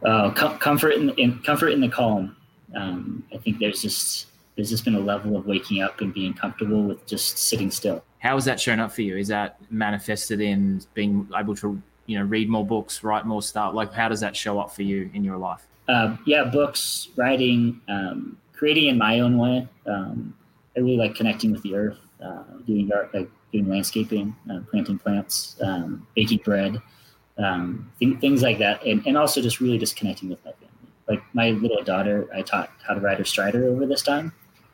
Uh, 0.05 0.31
com- 0.31 0.59
comfort 0.59 0.91
in, 0.91 1.11
in, 1.11 1.39
comfort 1.41 1.69
in 1.69 1.81
the 1.81 1.89
calm. 1.89 2.37
Um, 2.75 3.25
I 3.35 3.39
think 3.39 3.59
there's 3.59 3.83
just 3.83 4.27
there's 4.57 4.71
just 4.71 4.85
been 4.85 4.97
a 4.97 5.01
level 5.01 5.37
of 5.37 5.47
waking 5.47 5.83
up 5.83 6.01
and 6.01 6.13
being 6.13 6.35
comfortable 6.35 6.83
with 6.83 7.07
just 7.07 7.39
sitting 7.39 7.71
still. 7.71 8.03
How 8.19 8.35
has 8.35 8.45
that 8.47 8.61
shown 8.61 8.81
up 8.81 8.93
for 8.93 9.03
you? 9.03 9.17
Is 9.17 9.29
that 9.29 9.57
manifested 9.71 10.41
in 10.41 10.83
being 10.95 11.29
able 11.37 11.55
to 11.57 11.81
you 12.07 12.19
know 12.19 12.25
read 12.25 12.49
more 12.49 12.67
books, 12.67 13.03
write 13.03 13.25
more 13.25 13.43
stuff? 13.43 13.75
Like 13.75 13.93
how 13.93 14.09
does 14.09 14.21
that 14.21 14.37
show 14.37 14.59
up 14.59 14.75
for 14.75 14.83
you 14.83 15.11
in 15.15 15.25
your 15.25 15.37
life? 15.37 15.67
Uh, 15.89 16.17
yeah, 16.27 16.45
books, 16.45 17.09
writing, 17.17 17.81
um, 17.89 18.37
creating 18.53 18.89
in 18.89 18.99
my 18.99 19.21
own 19.21 19.39
way. 19.39 19.67
Um, 19.87 20.35
I 20.77 20.81
really 20.81 20.97
like 20.97 21.15
connecting 21.15 21.51
with 21.51 21.63
the 21.63 21.75
earth, 21.75 21.99
uh, 22.23 22.43
doing 22.67 22.91
art, 22.93 23.15
like 23.15 23.31
doing 23.53 23.69
landscaping, 23.69 24.35
uh, 24.51 24.61
planting 24.71 24.99
plants, 24.99 25.57
um, 25.63 26.07
baking 26.15 26.41
bread, 26.45 26.81
um, 27.39 27.91
th- 28.01 28.19
things 28.19 28.43
like 28.43 28.59
that, 28.59 28.85
and, 28.85 29.07
and 29.07 29.17
also 29.17 29.41
just 29.41 29.61
really 29.61 29.79
just 29.79 29.97
connecting 29.97 30.29
with 30.29 30.45
my 30.45 30.53
family. 30.53 30.69
Like 31.09 31.23
my 31.35 31.51
little 31.51 31.83
daughter, 31.83 32.29
I 32.35 32.43
taught 32.43 32.71
how 32.87 32.95
to 32.95 33.01
ride 33.01 33.19
her 33.19 33.25
strider 33.25 33.65
over 33.69 33.87
this 33.87 34.03
time, 34.03 34.33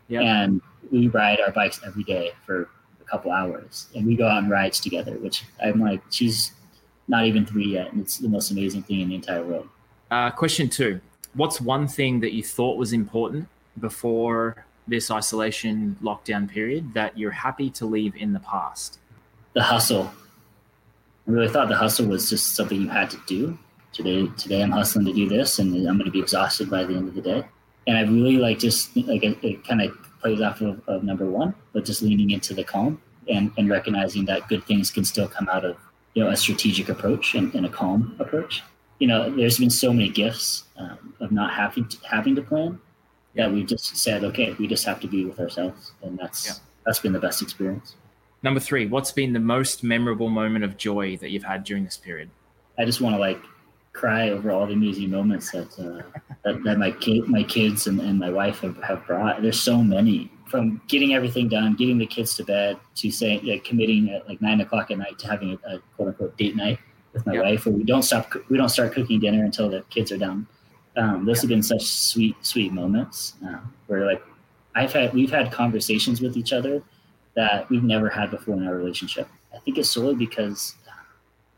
yep. 0.08 0.22
and 0.22 0.60
we 0.90 1.08
ride 1.08 1.40
our 1.40 1.52
bikes 1.52 1.80
every 1.86 2.02
day 2.02 2.32
for 2.44 2.68
a 3.00 3.04
couple 3.04 3.30
hours, 3.30 3.88
and 3.94 4.06
we 4.06 4.16
go 4.16 4.26
out 4.26 4.38
on 4.38 4.48
rides 4.48 4.80
together. 4.80 5.12
Which 5.12 5.44
I'm 5.62 5.80
like, 5.80 6.00
she's 6.10 6.52
not 7.06 7.26
even 7.26 7.46
three 7.46 7.66
yet, 7.66 7.92
and 7.92 8.00
it's 8.00 8.18
the 8.18 8.28
most 8.28 8.50
amazing 8.50 8.82
thing 8.82 9.00
in 9.00 9.10
the 9.10 9.14
entire 9.14 9.44
world. 9.44 9.68
Uh, 10.10 10.30
question 10.30 10.68
two: 10.68 11.00
What's 11.34 11.60
one 11.60 11.86
thing 11.86 12.18
that 12.20 12.32
you 12.32 12.42
thought 12.42 12.76
was 12.76 12.92
important 12.92 13.48
before 13.78 14.64
this 14.86 15.10
isolation 15.10 15.96
lockdown 16.02 16.48
period 16.48 16.94
that 16.94 17.16
you're 17.18 17.30
happy 17.30 17.70
to 17.70 17.86
leave 17.86 18.14
in 18.16 18.32
the 18.32 18.40
past? 18.40 18.98
The 19.54 19.62
hustle. 19.62 20.10
I 21.26 21.30
really 21.30 21.48
thought 21.48 21.68
the 21.68 21.76
hustle 21.76 22.06
was 22.06 22.28
just 22.28 22.54
something 22.54 22.80
you 22.80 22.88
had 22.88 23.10
to 23.10 23.20
do. 23.26 23.58
Today, 23.92 24.26
today 24.36 24.62
I'm 24.62 24.72
hustling 24.72 25.06
to 25.06 25.12
do 25.12 25.28
this, 25.28 25.58
and 25.58 25.74
I'm 25.88 25.96
going 25.96 26.06
to 26.06 26.10
be 26.10 26.18
exhausted 26.18 26.68
by 26.68 26.84
the 26.84 26.94
end 26.94 27.08
of 27.08 27.14
the 27.14 27.22
day. 27.22 27.44
And 27.86 27.96
I 27.96 28.02
really 28.02 28.36
like 28.36 28.58
just 28.58 28.96
like 28.96 29.22
it, 29.22 29.38
it 29.42 29.66
kind 29.66 29.82
of 29.82 29.96
plays 30.20 30.40
off 30.40 30.60
of, 30.60 30.80
of, 30.88 31.04
number 31.04 31.26
one, 31.26 31.54
but 31.72 31.84
just 31.84 32.02
leaning 32.02 32.30
into 32.30 32.54
the 32.54 32.64
calm 32.64 33.00
and, 33.28 33.52
and 33.56 33.68
recognizing 33.68 34.24
that 34.24 34.48
good 34.48 34.64
things 34.64 34.90
can 34.90 35.04
still 35.04 35.28
come 35.28 35.48
out 35.48 35.64
of 35.64 35.76
you 36.14 36.24
know 36.24 36.30
a 36.30 36.36
strategic 36.36 36.88
approach 36.88 37.34
and, 37.34 37.54
and 37.54 37.66
a 37.66 37.68
calm 37.68 38.16
approach. 38.18 38.62
You 38.98 39.08
know, 39.08 39.30
there's 39.30 39.58
been 39.58 39.70
so 39.70 39.92
many 39.92 40.08
gifts 40.08 40.64
um, 40.76 41.14
of 41.20 41.30
not 41.30 41.52
having 41.52 41.88
to, 41.88 41.96
having 42.08 42.34
to 42.36 42.42
plan 42.42 42.80
yeah, 43.34 43.48
we 43.48 43.64
just 43.64 43.96
said, 43.96 44.24
okay, 44.24 44.54
we 44.58 44.66
just 44.66 44.84
have 44.84 45.00
to 45.00 45.08
be 45.08 45.24
with 45.24 45.40
ourselves, 45.40 45.92
and 46.02 46.18
that's 46.18 46.46
yeah. 46.46 46.52
that's 46.86 47.00
been 47.00 47.12
the 47.12 47.18
best 47.18 47.42
experience. 47.42 47.96
Number 48.42 48.60
three, 48.60 48.86
what's 48.86 49.10
been 49.10 49.32
the 49.32 49.40
most 49.40 49.82
memorable 49.82 50.28
moment 50.28 50.64
of 50.64 50.76
joy 50.76 51.16
that 51.16 51.30
you've 51.30 51.44
had 51.44 51.64
during 51.64 51.84
this 51.84 51.96
period? 51.96 52.30
I 52.78 52.84
just 52.84 53.00
want 53.00 53.16
to 53.16 53.18
like 53.18 53.40
cry 53.92 54.30
over 54.30 54.50
all 54.50 54.66
the 54.66 54.74
amazing 54.74 55.10
moments 55.10 55.50
that 55.52 55.78
uh, 55.78 56.02
that, 56.44 56.62
that, 56.62 56.78
my 56.78 56.92
kid, 56.92 57.26
my 57.26 57.42
kids, 57.42 57.86
and, 57.86 58.00
and 58.00 58.18
my 58.18 58.30
wife 58.30 58.60
have, 58.60 58.80
have 58.82 59.04
brought. 59.06 59.42
There's 59.42 59.60
so 59.60 59.78
many 59.78 60.30
from 60.46 60.80
getting 60.86 61.14
everything 61.14 61.48
done, 61.48 61.74
getting 61.74 61.98
the 61.98 62.06
kids 62.06 62.36
to 62.36 62.44
bed, 62.44 62.76
to 62.96 63.10
saying 63.10 63.44
like, 63.44 63.64
committing 63.64 64.10
at 64.10 64.28
like 64.28 64.40
nine 64.40 64.60
o'clock 64.60 64.90
at 64.92 64.98
night 64.98 65.18
to 65.20 65.26
having 65.26 65.58
a, 65.64 65.76
a 65.76 65.78
quote 65.96 66.08
unquote 66.08 66.36
date 66.36 66.54
night 66.54 66.78
with 67.12 67.26
my 67.26 67.32
yep. 67.32 67.44
wife, 67.44 67.66
where 67.66 67.74
we 67.74 67.82
don't 67.82 68.02
stop 68.02 68.32
we 68.48 68.56
don't 68.56 68.68
start 68.68 68.92
cooking 68.92 69.18
dinner 69.18 69.44
until 69.44 69.68
the 69.68 69.82
kids 69.90 70.12
are 70.12 70.18
done 70.18 70.46
Um, 70.96 71.24
those 71.24 71.40
have 71.40 71.48
been 71.48 71.62
such 71.62 71.84
sweet, 71.84 72.36
sweet 72.42 72.72
moments 72.72 73.34
uh, 73.46 73.58
where 73.86 74.06
like 74.06 74.22
I've 74.74 74.92
had, 74.92 75.12
we've 75.12 75.30
had 75.30 75.50
conversations 75.50 76.20
with 76.20 76.36
each 76.36 76.52
other 76.52 76.82
that 77.34 77.68
we've 77.68 77.82
never 77.82 78.08
had 78.08 78.30
before 78.30 78.54
in 78.54 78.66
our 78.66 78.74
relationship. 78.74 79.28
I 79.54 79.58
think 79.58 79.78
it's 79.78 79.90
solely 79.90 80.14
because 80.14 80.76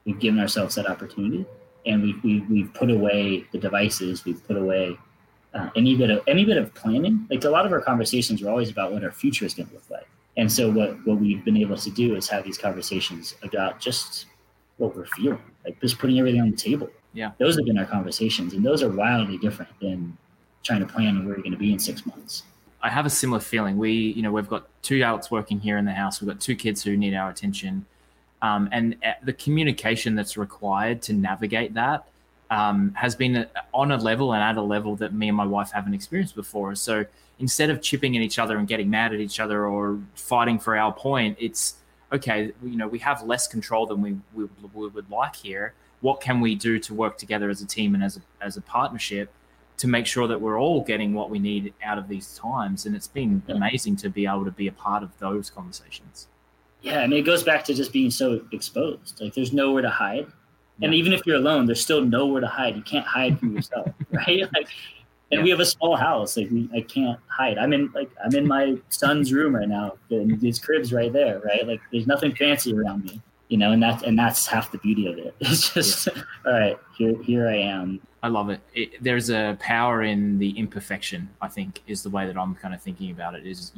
we've 0.04 0.18
given 0.18 0.40
ourselves 0.40 0.74
that 0.76 0.88
opportunity 0.88 1.44
and 1.84 2.02
we, 2.02 2.14
we, 2.22 2.40
we've 2.40 2.74
put 2.74 2.90
away 2.90 3.46
the 3.52 3.58
devices, 3.58 4.24
we've 4.24 4.44
put 4.46 4.56
away 4.56 4.98
uh, 5.54 5.70
any 5.76 5.96
bit 5.96 6.10
of 6.10 6.22
any 6.26 6.44
bit 6.44 6.56
of 6.56 6.74
planning. 6.74 7.26
Like 7.30 7.44
a 7.44 7.50
lot 7.50 7.64
of 7.66 7.72
our 7.72 7.80
conversations 7.80 8.42
are 8.42 8.50
always 8.50 8.70
about 8.70 8.92
what 8.92 9.02
our 9.04 9.12
future 9.12 9.44
is 9.44 9.54
going 9.54 9.68
to 9.68 9.74
look 9.74 9.88
like. 9.90 10.08
And 10.36 10.50
so 10.52 10.70
what 10.70 11.04
what 11.06 11.18
we've 11.18 11.44
been 11.44 11.56
able 11.56 11.76
to 11.76 11.90
do 11.90 12.14
is 12.14 12.28
have 12.28 12.44
these 12.44 12.58
conversations 12.58 13.34
about 13.42 13.80
just 13.80 14.26
what 14.76 14.94
we're 14.94 15.06
feeling, 15.06 15.40
like 15.64 15.80
just 15.80 15.98
putting 15.98 16.18
everything 16.18 16.40
on 16.40 16.50
the 16.50 16.56
table. 16.56 16.90
Yeah, 17.16 17.32
those 17.38 17.56
have 17.56 17.64
been 17.64 17.78
our 17.78 17.86
conversations, 17.86 18.52
and 18.52 18.64
those 18.64 18.82
are 18.82 18.90
wildly 18.90 19.38
different 19.38 19.70
than 19.80 20.16
trying 20.62 20.80
to 20.80 20.86
plan 20.86 21.24
where 21.24 21.34
you're 21.34 21.42
going 21.42 21.52
to 21.52 21.58
be 21.58 21.72
in 21.72 21.78
six 21.78 22.04
months. 22.04 22.42
I 22.82 22.90
have 22.90 23.06
a 23.06 23.10
similar 23.10 23.40
feeling. 23.40 23.78
We, 23.78 23.90
you 23.90 24.22
know, 24.22 24.30
we've 24.30 24.48
got 24.48 24.68
two 24.82 24.96
adults 24.96 25.30
working 25.30 25.58
here 25.58 25.78
in 25.78 25.86
the 25.86 25.92
house. 25.92 26.20
We've 26.20 26.28
got 26.28 26.40
two 26.40 26.54
kids 26.54 26.82
who 26.84 26.96
need 26.96 27.14
our 27.14 27.30
attention, 27.30 27.86
um, 28.42 28.68
and 28.70 28.96
uh, 29.04 29.12
the 29.22 29.32
communication 29.32 30.14
that's 30.14 30.36
required 30.36 31.00
to 31.02 31.14
navigate 31.14 31.74
that 31.74 32.06
um, 32.50 32.92
has 32.94 33.14
been 33.14 33.46
on 33.72 33.90
a 33.90 33.96
level 33.96 34.32
and 34.32 34.42
at 34.42 34.56
a 34.56 34.62
level 34.62 34.96
that 34.96 35.12
me 35.12 35.28
and 35.28 35.36
my 35.36 35.46
wife 35.46 35.70
haven't 35.72 35.94
experienced 35.94 36.34
before. 36.34 36.74
So 36.74 37.04
instead 37.38 37.70
of 37.70 37.82
chipping 37.82 38.16
at 38.16 38.22
each 38.22 38.38
other 38.38 38.56
and 38.58 38.68
getting 38.68 38.90
mad 38.90 39.12
at 39.12 39.20
each 39.20 39.40
other 39.40 39.66
or 39.66 39.98
fighting 40.14 40.58
for 40.58 40.76
our 40.76 40.92
point, 40.92 41.36
it's 41.40 41.76
okay. 42.12 42.52
You 42.62 42.76
know, 42.76 42.88
we 42.88 42.98
have 43.00 43.22
less 43.22 43.48
control 43.48 43.86
than 43.86 44.00
we, 44.00 44.16
we, 44.34 44.48
we 44.74 44.88
would 44.88 45.10
like 45.10 45.36
here. 45.36 45.74
What 46.00 46.20
can 46.20 46.40
we 46.40 46.54
do 46.54 46.78
to 46.80 46.94
work 46.94 47.18
together 47.18 47.50
as 47.50 47.62
a 47.62 47.66
team 47.66 47.94
and 47.94 48.04
as 48.04 48.16
a, 48.16 48.20
as 48.40 48.56
a 48.56 48.60
partnership 48.60 49.32
to 49.78 49.88
make 49.88 50.06
sure 50.06 50.26
that 50.28 50.40
we're 50.40 50.58
all 50.58 50.82
getting 50.82 51.12
what 51.14 51.30
we 51.30 51.38
need 51.38 51.72
out 51.82 51.98
of 51.98 52.08
these 52.08 52.36
times? 52.36 52.86
And 52.86 52.94
it's 52.94 53.08
been 53.08 53.42
amazing 53.48 53.96
to 53.96 54.08
be 54.08 54.26
able 54.26 54.44
to 54.44 54.50
be 54.50 54.68
a 54.68 54.72
part 54.72 55.02
of 55.02 55.16
those 55.18 55.50
conversations. 55.50 56.28
Yeah, 56.82 57.00
I 57.00 57.06
mean, 57.06 57.20
it 57.20 57.26
goes 57.26 57.42
back 57.42 57.64
to 57.64 57.74
just 57.74 57.92
being 57.92 58.10
so 58.10 58.42
exposed. 58.52 59.20
Like, 59.20 59.34
there's 59.34 59.52
nowhere 59.52 59.82
to 59.82 59.90
hide 59.90 60.26
and 60.82 60.94
even 60.94 61.12
if 61.12 61.26
you're 61.26 61.36
alone, 61.36 61.66
there's 61.66 61.80
still 61.80 62.02
nowhere 62.02 62.40
to 62.40 62.46
hide. 62.46 62.76
You 62.76 62.82
can't 62.82 63.06
hide 63.06 63.38
from 63.38 63.54
yourself, 63.54 63.88
right? 64.10 64.42
Like, 64.54 64.68
and 65.30 65.38
yeah. 65.38 65.42
we 65.42 65.50
have 65.50 65.60
a 65.60 65.66
small 65.66 65.96
house. 65.96 66.36
Like 66.36 66.50
we, 66.50 66.68
I 66.74 66.82
can't 66.82 67.18
hide. 67.28 67.58
I'm 67.58 67.72
in 67.72 67.90
like 67.94 68.10
I'm 68.24 68.34
in 68.34 68.46
my 68.46 68.76
son's 68.90 69.32
room 69.32 69.56
right 69.56 69.68
now. 69.68 69.94
And 70.10 70.40
his 70.40 70.58
crib's 70.58 70.92
right 70.92 71.12
there, 71.12 71.40
right? 71.40 71.66
Like 71.66 71.80
there's 71.90 72.06
nothing 72.06 72.34
fancy 72.34 72.76
around 72.76 73.04
me, 73.04 73.20
you 73.48 73.58
know. 73.58 73.72
And 73.72 73.82
that's 73.82 74.02
and 74.02 74.18
that's 74.18 74.46
half 74.46 74.70
the 74.72 74.78
beauty 74.78 75.06
of 75.06 75.18
it. 75.18 75.34
It's 75.40 75.72
just 75.72 76.06
yeah. 76.06 76.22
all 76.46 76.52
right. 76.52 76.78
Here, 76.96 77.22
here 77.22 77.48
I 77.48 77.56
am. 77.56 78.00
I 78.22 78.28
love 78.28 78.50
it. 78.50 78.60
it. 78.74 79.02
There's 79.02 79.30
a 79.30 79.56
power 79.60 80.02
in 80.02 80.38
the 80.38 80.50
imperfection. 80.58 81.28
I 81.40 81.48
think 81.48 81.82
is 81.86 82.02
the 82.02 82.10
way 82.10 82.26
that 82.26 82.36
I'm 82.36 82.54
kind 82.54 82.74
of 82.74 82.82
thinking 82.82 83.10
about 83.10 83.34
it. 83.34 83.46
Is 83.46 83.72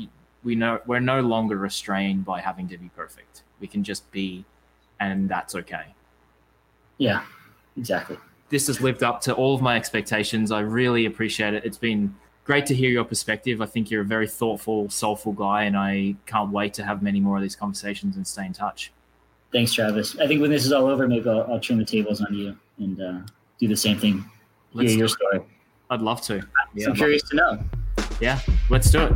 we 0.44 0.54
know 0.54 0.80
we're 0.86 1.00
no 1.00 1.20
longer 1.20 1.56
restrained 1.56 2.24
by 2.24 2.40
having 2.40 2.68
to 2.68 2.78
be 2.78 2.90
perfect. 2.96 3.42
We 3.60 3.66
can 3.66 3.82
just 3.82 4.10
be, 4.12 4.44
and 5.00 5.28
that's 5.28 5.54
okay 5.54 5.94
yeah, 6.98 7.22
exactly. 7.76 8.18
This 8.50 8.66
has 8.66 8.80
lived 8.80 9.02
up 9.02 9.20
to 9.22 9.34
all 9.34 9.54
of 9.54 9.62
my 9.62 9.76
expectations. 9.76 10.50
I 10.50 10.60
really 10.60 11.06
appreciate 11.06 11.54
it. 11.54 11.64
It's 11.64 11.78
been 11.78 12.14
great 12.44 12.66
to 12.66 12.74
hear 12.74 12.90
your 12.90 13.04
perspective. 13.04 13.60
I 13.62 13.66
think 13.66 13.90
you're 13.90 14.02
a 14.02 14.06
very 14.06 14.26
thoughtful, 14.26 14.90
soulful 14.90 15.32
guy, 15.32 15.64
and 15.64 15.76
I 15.76 16.16
can't 16.26 16.50
wait 16.50 16.74
to 16.74 16.84
have 16.84 17.02
many 17.02 17.20
more 17.20 17.36
of 17.36 17.42
these 17.42 17.56
conversations 17.56 18.16
and 18.16 18.26
stay 18.26 18.46
in 18.46 18.52
touch. 18.52 18.92
Thanks, 19.52 19.72
Travis. 19.72 20.18
I 20.18 20.26
think 20.26 20.40
when 20.40 20.50
this 20.50 20.66
is 20.66 20.72
all 20.72 20.86
over, 20.86 21.08
maybe 21.08 21.28
I'll, 21.28 21.50
I'll 21.50 21.60
turn 21.60 21.78
the 21.78 21.84
tables 21.84 22.20
on 22.20 22.34
you 22.34 22.56
and 22.78 23.00
uh, 23.00 23.18
do 23.58 23.68
the 23.68 23.76
same 23.76 23.98
thing. 23.98 24.24
Let's 24.74 24.90
hear 24.90 24.98
your 24.98 25.08
story. 25.08 25.40
I'd 25.90 26.02
love 26.02 26.20
to. 26.22 26.46
Yeah, 26.74 26.88
I'm 26.88 26.94
curious 26.94 27.22
to 27.30 27.36
know. 27.36 27.58
Yeah, 28.20 28.40
let's 28.68 28.90
do 28.90 29.04
it. 29.04 29.12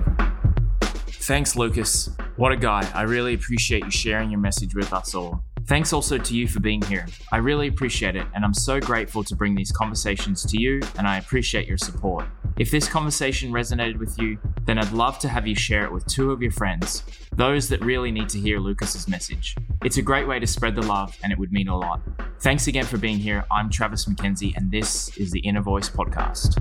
Thanks, 1.06 1.54
Lucas. 1.54 2.10
What 2.36 2.50
a 2.50 2.56
guy. 2.56 2.90
I 2.94 3.02
really 3.02 3.34
appreciate 3.34 3.84
you 3.84 3.90
sharing 3.90 4.30
your 4.30 4.40
message 4.40 4.74
with 4.74 4.92
us 4.92 5.14
all. 5.14 5.44
Thanks 5.66 5.92
also 5.92 6.18
to 6.18 6.36
you 6.36 6.48
for 6.48 6.60
being 6.60 6.82
here. 6.82 7.06
I 7.30 7.38
really 7.38 7.68
appreciate 7.68 8.16
it, 8.16 8.26
and 8.34 8.44
I'm 8.44 8.52
so 8.52 8.80
grateful 8.80 9.24
to 9.24 9.34
bring 9.34 9.54
these 9.54 9.72
conversations 9.72 10.44
to 10.46 10.60
you, 10.60 10.80
and 10.98 11.06
I 11.06 11.18
appreciate 11.18 11.66
your 11.66 11.78
support. 11.78 12.26
If 12.58 12.70
this 12.70 12.88
conversation 12.88 13.52
resonated 13.52 13.98
with 13.98 14.18
you, 14.18 14.38
then 14.64 14.78
I'd 14.78 14.92
love 14.92 15.18
to 15.20 15.28
have 15.28 15.46
you 15.46 15.54
share 15.54 15.84
it 15.84 15.92
with 15.92 16.04
two 16.06 16.30
of 16.30 16.42
your 16.42 16.50
friends, 16.50 17.04
those 17.34 17.68
that 17.68 17.82
really 17.82 18.10
need 18.10 18.28
to 18.30 18.38
hear 18.38 18.58
Lucas's 18.58 19.08
message. 19.08 19.56
It's 19.84 19.96
a 19.96 20.02
great 20.02 20.26
way 20.28 20.38
to 20.38 20.46
spread 20.46 20.74
the 20.74 20.82
love, 20.82 21.16
and 21.22 21.32
it 21.32 21.38
would 21.38 21.52
mean 21.52 21.68
a 21.68 21.78
lot. 21.78 22.00
Thanks 22.40 22.66
again 22.66 22.84
for 22.84 22.98
being 22.98 23.18
here. 23.18 23.44
I'm 23.50 23.70
Travis 23.70 24.04
McKenzie, 24.06 24.54
and 24.56 24.70
this 24.70 25.16
is 25.16 25.30
the 25.30 25.40
Inner 25.40 25.62
Voice 25.62 25.88
Podcast. 25.88 26.60